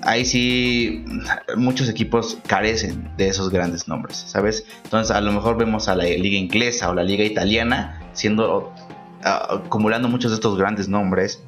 ahí 0.03 0.23
sí 0.23 1.03
muchos 1.57 1.89
equipos 1.89 2.37
carecen 2.45 3.09
de 3.17 3.27
esos 3.27 3.49
grandes 3.49 3.87
nombres, 3.87 4.17
¿sabes? 4.17 4.65
Entonces 4.83 5.15
a 5.15 5.19
lo 5.19 5.31
mejor 5.31 5.57
vemos 5.57 5.87
a 5.87 5.95
la 5.95 6.03
liga 6.03 6.37
inglesa 6.37 6.91
o 6.91 6.93
la 6.93 7.03
liga 7.03 7.23
italiana 7.23 7.99
siendo 8.13 8.71
acumulando 9.23 10.07
muchos 10.07 10.29
de 10.31 10.35
estos 10.35 10.57
grandes 10.57 10.87
nombres 10.87 11.43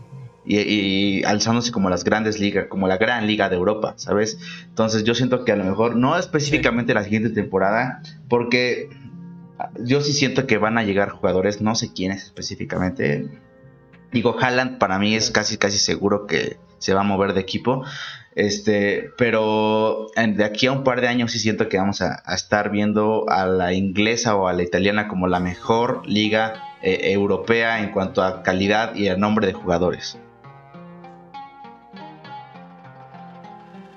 y, 0.45 1.23
alzándose 1.25 1.71
como 1.71 1.91
las 1.91 2.03
grandes 2.03 2.39
ligas, 2.39 2.65
como 2.67 2.87
la 2.87 2.97
gran 2.97 3.27
liga 3.27 3.49
de 3.49 3.55
Europa, 3.55 3.93
¿sabes? 3.97 4.39
Entonces 4.67 5.03
yo 5.03 5.13
siento 5.13 5.45
que 5.45 5.51
a 5.51 5.55
lo 5.55 5.63
mejor 5.63 5.95
no 5.95 6.17
específicamente 6.17 6.95
la 6.95 7.03
siguiente 7.03 7.29
temporada, 7.29 8.01
porque 8.27 8.89
yo 9.79 10.01
sí 10.01 10.13
siento 10.13 10.47
que 10.47 10.57
van 10.57 10.77
a 10.77 10.83
llegar 10.83 11.09
jugadores, 11.09 11.61
no 11.61 11.75
sé 11.75 11.93
quiénes 11.93 12.23
específicamente. 12.23 13.27
Digo, 14.11 14.35
Haaland 14.39 14.77
para 14.77 14.97
mí 14.99 15.15
es 15.15 15.31
casi 15.31 15.57
casi 15.57 15.77
seguro 15.77 16.25
que 16.25 16.57
se 16.79 16.93
va 16.93 17.01
a 17.01 17.03
mover 17.03 17.33
de 17.33 17.41
equipo. 17.41 17.83
Este, 18.35 19.09
pero 19.17 20.07
de 20.15 20.43
aquí 20.45 20.67
a 20.67 20.71
un 20.71 20.83
par 20.83 21.01
de 21.01 21.07
años 21.07 21.31
sí 21.31 21.39
siento 21.39 21.67
que 21.67 21.77
vamos 21.77 22.01
a, 22.01 22.23
estar 22.33 22.69
viendo 22.69 23.25
a 23.27 23.45
la 23.45 23.73
inglesa 23.73 24.35
o 24.35 24.47
a 24.47 24.53
la 24.53 24.63
italiana 24.63 25.07
como 25.07 25.27
la 25.27 25.39
mejor 25.39 26.07
liga 26.07 26.53
eh, 26.81 27.11
europea 27.11 27.81
en 27.81 27.91
cuanto 27.91 28.23
a 28.23 28.43
calidad 28.43 28.95
y 28.95 29.07
el 29.07 29.19
nombre 29.19 29.47
de 29.47 29.53
jugadores. 29.53 30.17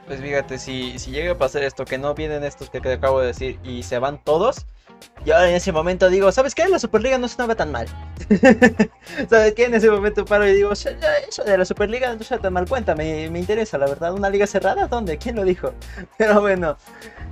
Pues 0.06 0.20
fíjate, 0.20 0.58
si, 0.58 0.98
si 0.98 1.10
llega 1.10 1.32
a 1.32 1.38
pasar 1.38 1.62
esto, 1.62 1.84
que 1.84 1.96
no 1.96 2.14
vienen 2.14 2.42
estos 2.42 2.68
que 2.68 2.80
te 2.80 2.92
acabo 2.92 3.20
de 3.20 3.28
decir 3.28 3.58
y 3.62 3.82
se 3.84 3.98
van 3.98 4.22
todos, 4.22 4.66
yo 5.24 5.40
en 5.40 5.54
ese 5.54 5.70
momento 5.70 6.08
digo, 6.08 6.32
¿sabes 6.32 6.54
qué? 6.54 6.68
La 6.68 6.78
Superliga 6.78 7.16
no 7.18 7.26
estaba 7.26 7.54
tan 7.54 7.70
mal. 7.70 7.86
¿Sabes 9.30 9.54
qué? 9.54 9.66
En 9.66 9.74
ese 9.74 9.90
momento 9.90 10.24
paro 10.24 10.46
y 10.46 10.54
digo, 10.54 10.72
eso 10.72 10.90
de 11.44 11.58
la 11.58 11.64
Superliga 11.64 12.12
no 12.14 12.20
está 12.20 12.38
tan 12.38 12.52
mal. 12.52 12.68
Cuéntame, 12.68 13.30
me 13.30 13.38
interesa, 13.38 13.78
la 13.78 13.86
verdad. 13.86 14.14
¿Una 14.14 14.30
liga 14.30 14.46
cerrada? 14.46 14.88
¿Dónde? 14.88 15.18
¿Quién 15.18 15.36
lo 15.36 15.44
dijo? 15.44 15.74
Pero 16.18 16.40
bueno, 16.40 16.76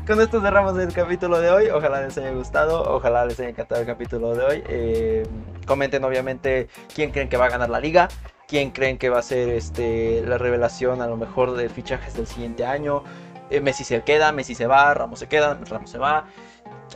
con 0.06 0.20
esto 0.20 0.40
cerramos 0.40 0.78
el 0.78 0.92
capítulo 0.92 1.40
de 1.40 1.50
hoy. 1.50 1.68
Ojalá 1.70 2.02
les 2.02 2.16
haya 2.16 2.30
gustado, 2.30 2.82
ojalá 2.82 3.24
les 3.26 3.40
haya 3.40 3.48
encantado 3.48 3.80
el 3.80 3.86
capítulo 3.86 4.34
de 4.34 4.44
hoy. 4.44 4.62
Eh, 4.68 5.26
comenten, 5.66 6.04
obviamente, 6.04 6.68
quién 6.94 7.10
creen 7.10 7.28
que 7.28 7.36
va 7.36 7.46
a 7.46 7.50
ganar 7.50 7.70
la 7.70 7.80
liga. 7.80 8.08
Quién 8.46 8.70
creen 8.70 8.98
que 8.98 9.10
va 9.10 9.18
a 9.18 9.22
ser 9.22 9.48
este, 9.48 10.22
la 10.26 10.38
revelación 10.38 11.02
a 11.02 11.06
lo 11.06 11.16
mejor 11.16 11.56
de 11.56 11.68
fichajes 11.68 12.14
del 12.14 12.26
siguiente 12.26 12.64
año. 12.64 13.02
Eh, 13.50 13.60
Messi 13.60 13.82
se 13.82 14.02
queda, 14.02 14.30
Messi 14.30 14.54
se 14.54 14.66
va, 14.66 14.94
Ramos 14.94 15.18
se 15.18 15.26
queda, 15.26 15.58
Ramos 15.68 15.90
se 15.90 15.98
va 15.98 16.26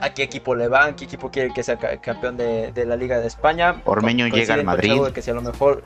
a 0.01 0.11
qué 0.13 0.23
equipo 0.23 0.55
le 0.55 0.69
van, 0.69 0.97
qué 0.97 1.05
equipo 1.05 1.31
quiere 1.31 1.53
que 1.53 1.63
sea 1.63 1.79
campeón 1.79 2.37
de, 2.37 2.73
la 2.87 2.97
Liga 2.97 3.19
de 3.21 3.27
España. 3.27 3.83
Ormeño 3.85 4.27
llega 4.29 4.55
al 4.55 4.65
Madrid. 4.65 5.01
Que 5.15 5.23
sea 5.23 5.35
lo 5.35 5.43
mejor 5.43 5.85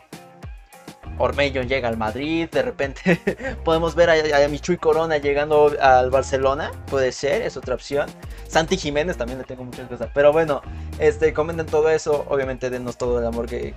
Ormeño 1.19 1.63
llega 1.63 1.89
al 1.89 1.97
Madrid, 1.97 2.49
de 2.51 2.63
repente 2.63 3.21
podemos 3.65 3.95
ver 3.95 4.11
a, 4.11 4.45
a 4.45 4.49
Michuy 4.49 4.77
Corona 4.77 5.19
llegando 5.19 5.73
al 5.81 6.11
Barcelona, 6.11 6.71
puede 6.87 7.13
ser, 7.13 7.43
es 7.43 7.57
otra 7.57 7.75
opción. 7.75 8.09
Santi 8.49 8.79
Jiménez 8.79 9.17
también 9.17 9.39
le 9.39 9.45
tengo 9.45 9.63
muchas 9.65 9.89
cosas, 9.89 10.09
pero 10.15 10.33
bueno, 10.33 10.63
este, 10.99 11.35
comenten 11.35 11.67
todo 11.67 11.91
eso, 11.91 12.25
obviamente 12.29 12.71
denos 12.71 12.97
todo 12.97 13.19
el 13.19 13.27
amor 13.27 13.47
que, 13.47 13.75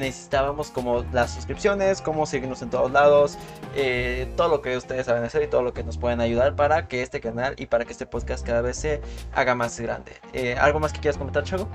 necesitábamos, 0.00 0.70
como 0.70 1.04
las 1.12 1.34
suscripciones, 1.34 2.00
cómo 2.00 2.24
seguirnos 2.24 2.62
en 2.62 2.70
todos 2.70 2.92
lados, 2.92 3.38
eh, 3.74 4.32
todo 4.36 4.48
lo 4.48 4.62
que 4.62 4.76
ustedes 4.76 5.06
saben 5.06 5.24
hacer 5.24 5.42
y 5.42 5.48
todo 5.48 5.62
lo 5.62 5.72
que 5.72 5.82
nos 5.82 5.98
pueden 5.98 6.20
ayudar 6.20 6.54
para 6.54 6.86
que 6.86 7.02
este 7.02 7.20
canal 7.20 7.54
y 7.58 7.66
para 7.66 7.84
que 7.84 7.92
este 7.92 8.06
podcast 8.06 8.46
cada 8.46 8.60
vez 8.60 8.76
se 8.76 9.00
haga 9.34 9.54
más 9.54 9.78
grande. 9.80 10.12
Eh, 10.32 10.56
¿Algo 10.58 10.78
más 10.78 10.92
que 10.92 11.00
quieras 11.00 11.18
comentar, 11.18 11.42
Chago? 11.42 11.68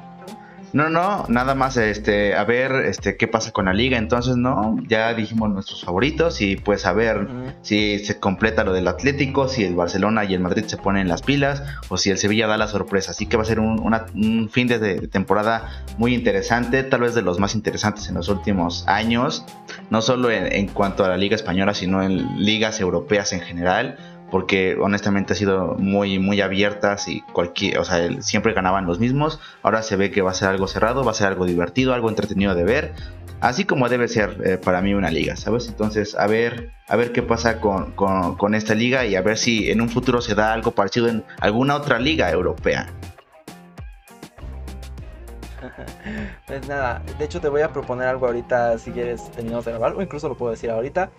No, 0.74 0.90
no, 0.90 1.26
nada 1.30 1.54
más 1.54 1.78
este, 1.78 2.34
a 2.34 2.44
ver 2.46 2.72
este, 2.88 3.16
qué 3.16 3.28
pasa 3.28 3.52
con 3.52 3.66
la 3.66 3.74
liga. 3.74 4.00
Entonces, 4.00 4.38
no, 4.38 4.76
ya 4.88 5.14
dijimos 5.14 5.52
nuestros 5.52 5.84
favoritos 5.84 6.42
y 6.42 6.56
pues 6.56 6.88
a 6.88 6.94
ver 6.94 7.28
si 7.62 8.00
se 8.00 8.20
completa 8.20 8.64
lo 8.64 8.74
del 8.74 8.88
Atlético, 8.88 9.48
si 9.48 9.64
el 9.64 9.76
Barcelona 9.76 10.26
y 10.26 10.34
el 10.34 10.40
Madrid 10.40 10.66
se 10.66 10.78
ponen 10.78 11.08
las 11.08 11.22
pilas 11.22 11.62
o 11.90 11.98
si 11.98 12.10
el 12.10 12.18
Sevilla 12.18 12.48
da 12.48 12.58
la 12.58 12.68
sorpresa. 12.68 13.12
Así 13.12 13.28
que 13.28 13.38
va 13.38 13.44
a 13.44 13.46
ser 13.46 13.60
un, 13.60 14.50
fin 14.52 14.68
de, 14.68 15.08
temporada 15.08 15.86
muy 16.00 16.16
interesante, 16.16 16.82
tal 16.82 17.02
vez 17.02 17.14
de 17.14 17.22
los 17.22 17.40
más 17.40 17.54
interesantes 17.54 18.10
en 18.10 18.16
los 18.16 18.28
últimos 18.28 18.88
años, 18.88 19.46
no 19.92 20.02
solo 20.02 20.32
en 20.32 20.68
cuanto 20.70 21.06
a 21.06 21.08
la 21.08 21.18
liga 21.18 21.36
española, 21.36 21.76
sino 21.76 22.02
en 22.02 22.44
ligas 22.44 22.80
europeas 22.80 23.32
en 23.34 23.42
general 23.42 23.98
porque 24.34 24.76
honestamente 24.82 25.34
ha 25.34 25.36
sido 25.36 25.76
muy 25.78 26.18
muy 26.18 26.42
abiertas 26.42 27.08
y 27.08 27.22
cualquier, 27.22 27.78
o 27.78 27.86
sea, 27.86 28.20
siempre 28.24 28.54
ganaban 28.54 28.88
los 28.88 28.98
mismos. 28.98 29.40
Ahora 29.62 29.84
se 29.84 29.96
ve 29.96 30.10
que 30.10 30.24
va 30.24 30.32
a 30.32 30.34
ser 30.34 30.48
algo 30.48 30.66
cerrado, 30.66 31.06
va 31.06 31.12
a 31.12 31.14
ser 31.14 31.28
algo 31.28 31.46
divertido, 31.46 31.94
algo 31.94 32.10
entretenido 32.10 32.56
de 32.56 32.64
ver, 32.64 32.94
así 33.42 33.64
como 33.64 33.90
debe 33.90 34.08
ser 34.08 34.42
eh, 34.44 34.58
para 34.58 34.82
mí 34.82 34.96
una 34.96 35.12
liga, 35.12 35.36
¿sabes? 35.36 35.68
Entonces, 35.68 36.16
a 36.16 36.26
ver, 36.26 36.72
a 36.88 36.96
ver 36.96 37.12
qué 37.12 37.22
pasa 37.22 37.62
con, 37.62 37.92
con, 37.92 38.56
esta 38.56 38.74
liga 38.74 39.06
y 39.06 39.16
a 39.16 39.22
ver 39.22 39.38
si 39.38 39.70
en 39.70 39.82
un 39.82 39.90
futuro 39.90 40.20
se 40.20 40.34
da 40.34 40.52
algo 40.52 40.72
parecido 40.72 41.10
en 41.10 41.24
alguna 41.40 41.76
otra 41.76 42.00
liga 42.00 42.32
europea. 42.32 42.88
Pues 46.48 46.68
nada, 46.68 47.04
de 47.20 47.26
hecho 47.26 47.40
te 47.40 47.50
voy 47.50 47.62
a 47.62 47.72
proponer 47.72 48.08
algo 48.08 48.26
ahorita 48.26 48.80
si 48.80 48.92
quieres 48.92 49.32
terminamos 49.32 49.64
de 49.66 49.72
grabar 49.72 49.94
o 49.94 50.02
incluso 50.02 50.28
lo 50.28 50.36
puedo 50.36 50.52
decir 50.52 50.72
ahorita. 50.72 51.12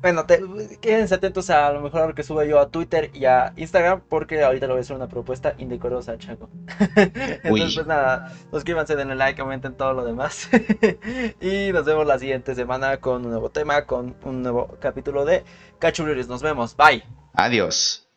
Bueno, 0.00 0.24
quédense 0.80 1.14
atentos 1.14 1.50
a, 1.50 1.72
lo 1.72 1.80
mejor 1.80 2.02
a 2.02 2.06
lo 2.06 2.14
que 2.14 2.22
suba 2.22 2.44
yo 2.44 2.60
a 2.60 2.68
Twitter 2.70 3.10
y 3.14 3.24
a 3.24 3.52
Instagram, 3.56 4.02
porque 4.08 4.42
ahorita 4.44 4.66
le 4.66 4.72
voy 4.72 4.78
a 4.78 4.82
hacer 4.82 4.94
una 4.94 5.08
propuesta 5.08 5.54
indecorosa, 5.58 6.16
Chaco. 6.18 6.48
Entonces, 6.96 7.74
pues 7.74 7.86
nada, 7.86 8.32
suscríbanse, 8.52 8.94
denle 8.94 9.16
like, 9.16 9.40
comenten 9.40 9.74
todo 9.74 9.94
lo 9.94 10.04
demás. 10.04 10.48
y 11.40 11.72
nos 11.72 11.84
vemos 11.84 12.06
la 12.06 12.18
siguiente 12.18 12.54
semana 12.54 12.98
con 12.98 13.24
un 13.24 13.30
nuevo 13.30 13.50
tema, 13.50 13.86
con 13.86 14.14
un 14.24 14.42
nuevo 14.42 14.76
capítulo 14.80 15.24
de 15.24 15.44
Cachuleris. 15.80 16.28
Nos 16.28 16.42
vemos, 16.42 16.76
bye. 16.76 17.02
Adiós. 17.34 18.07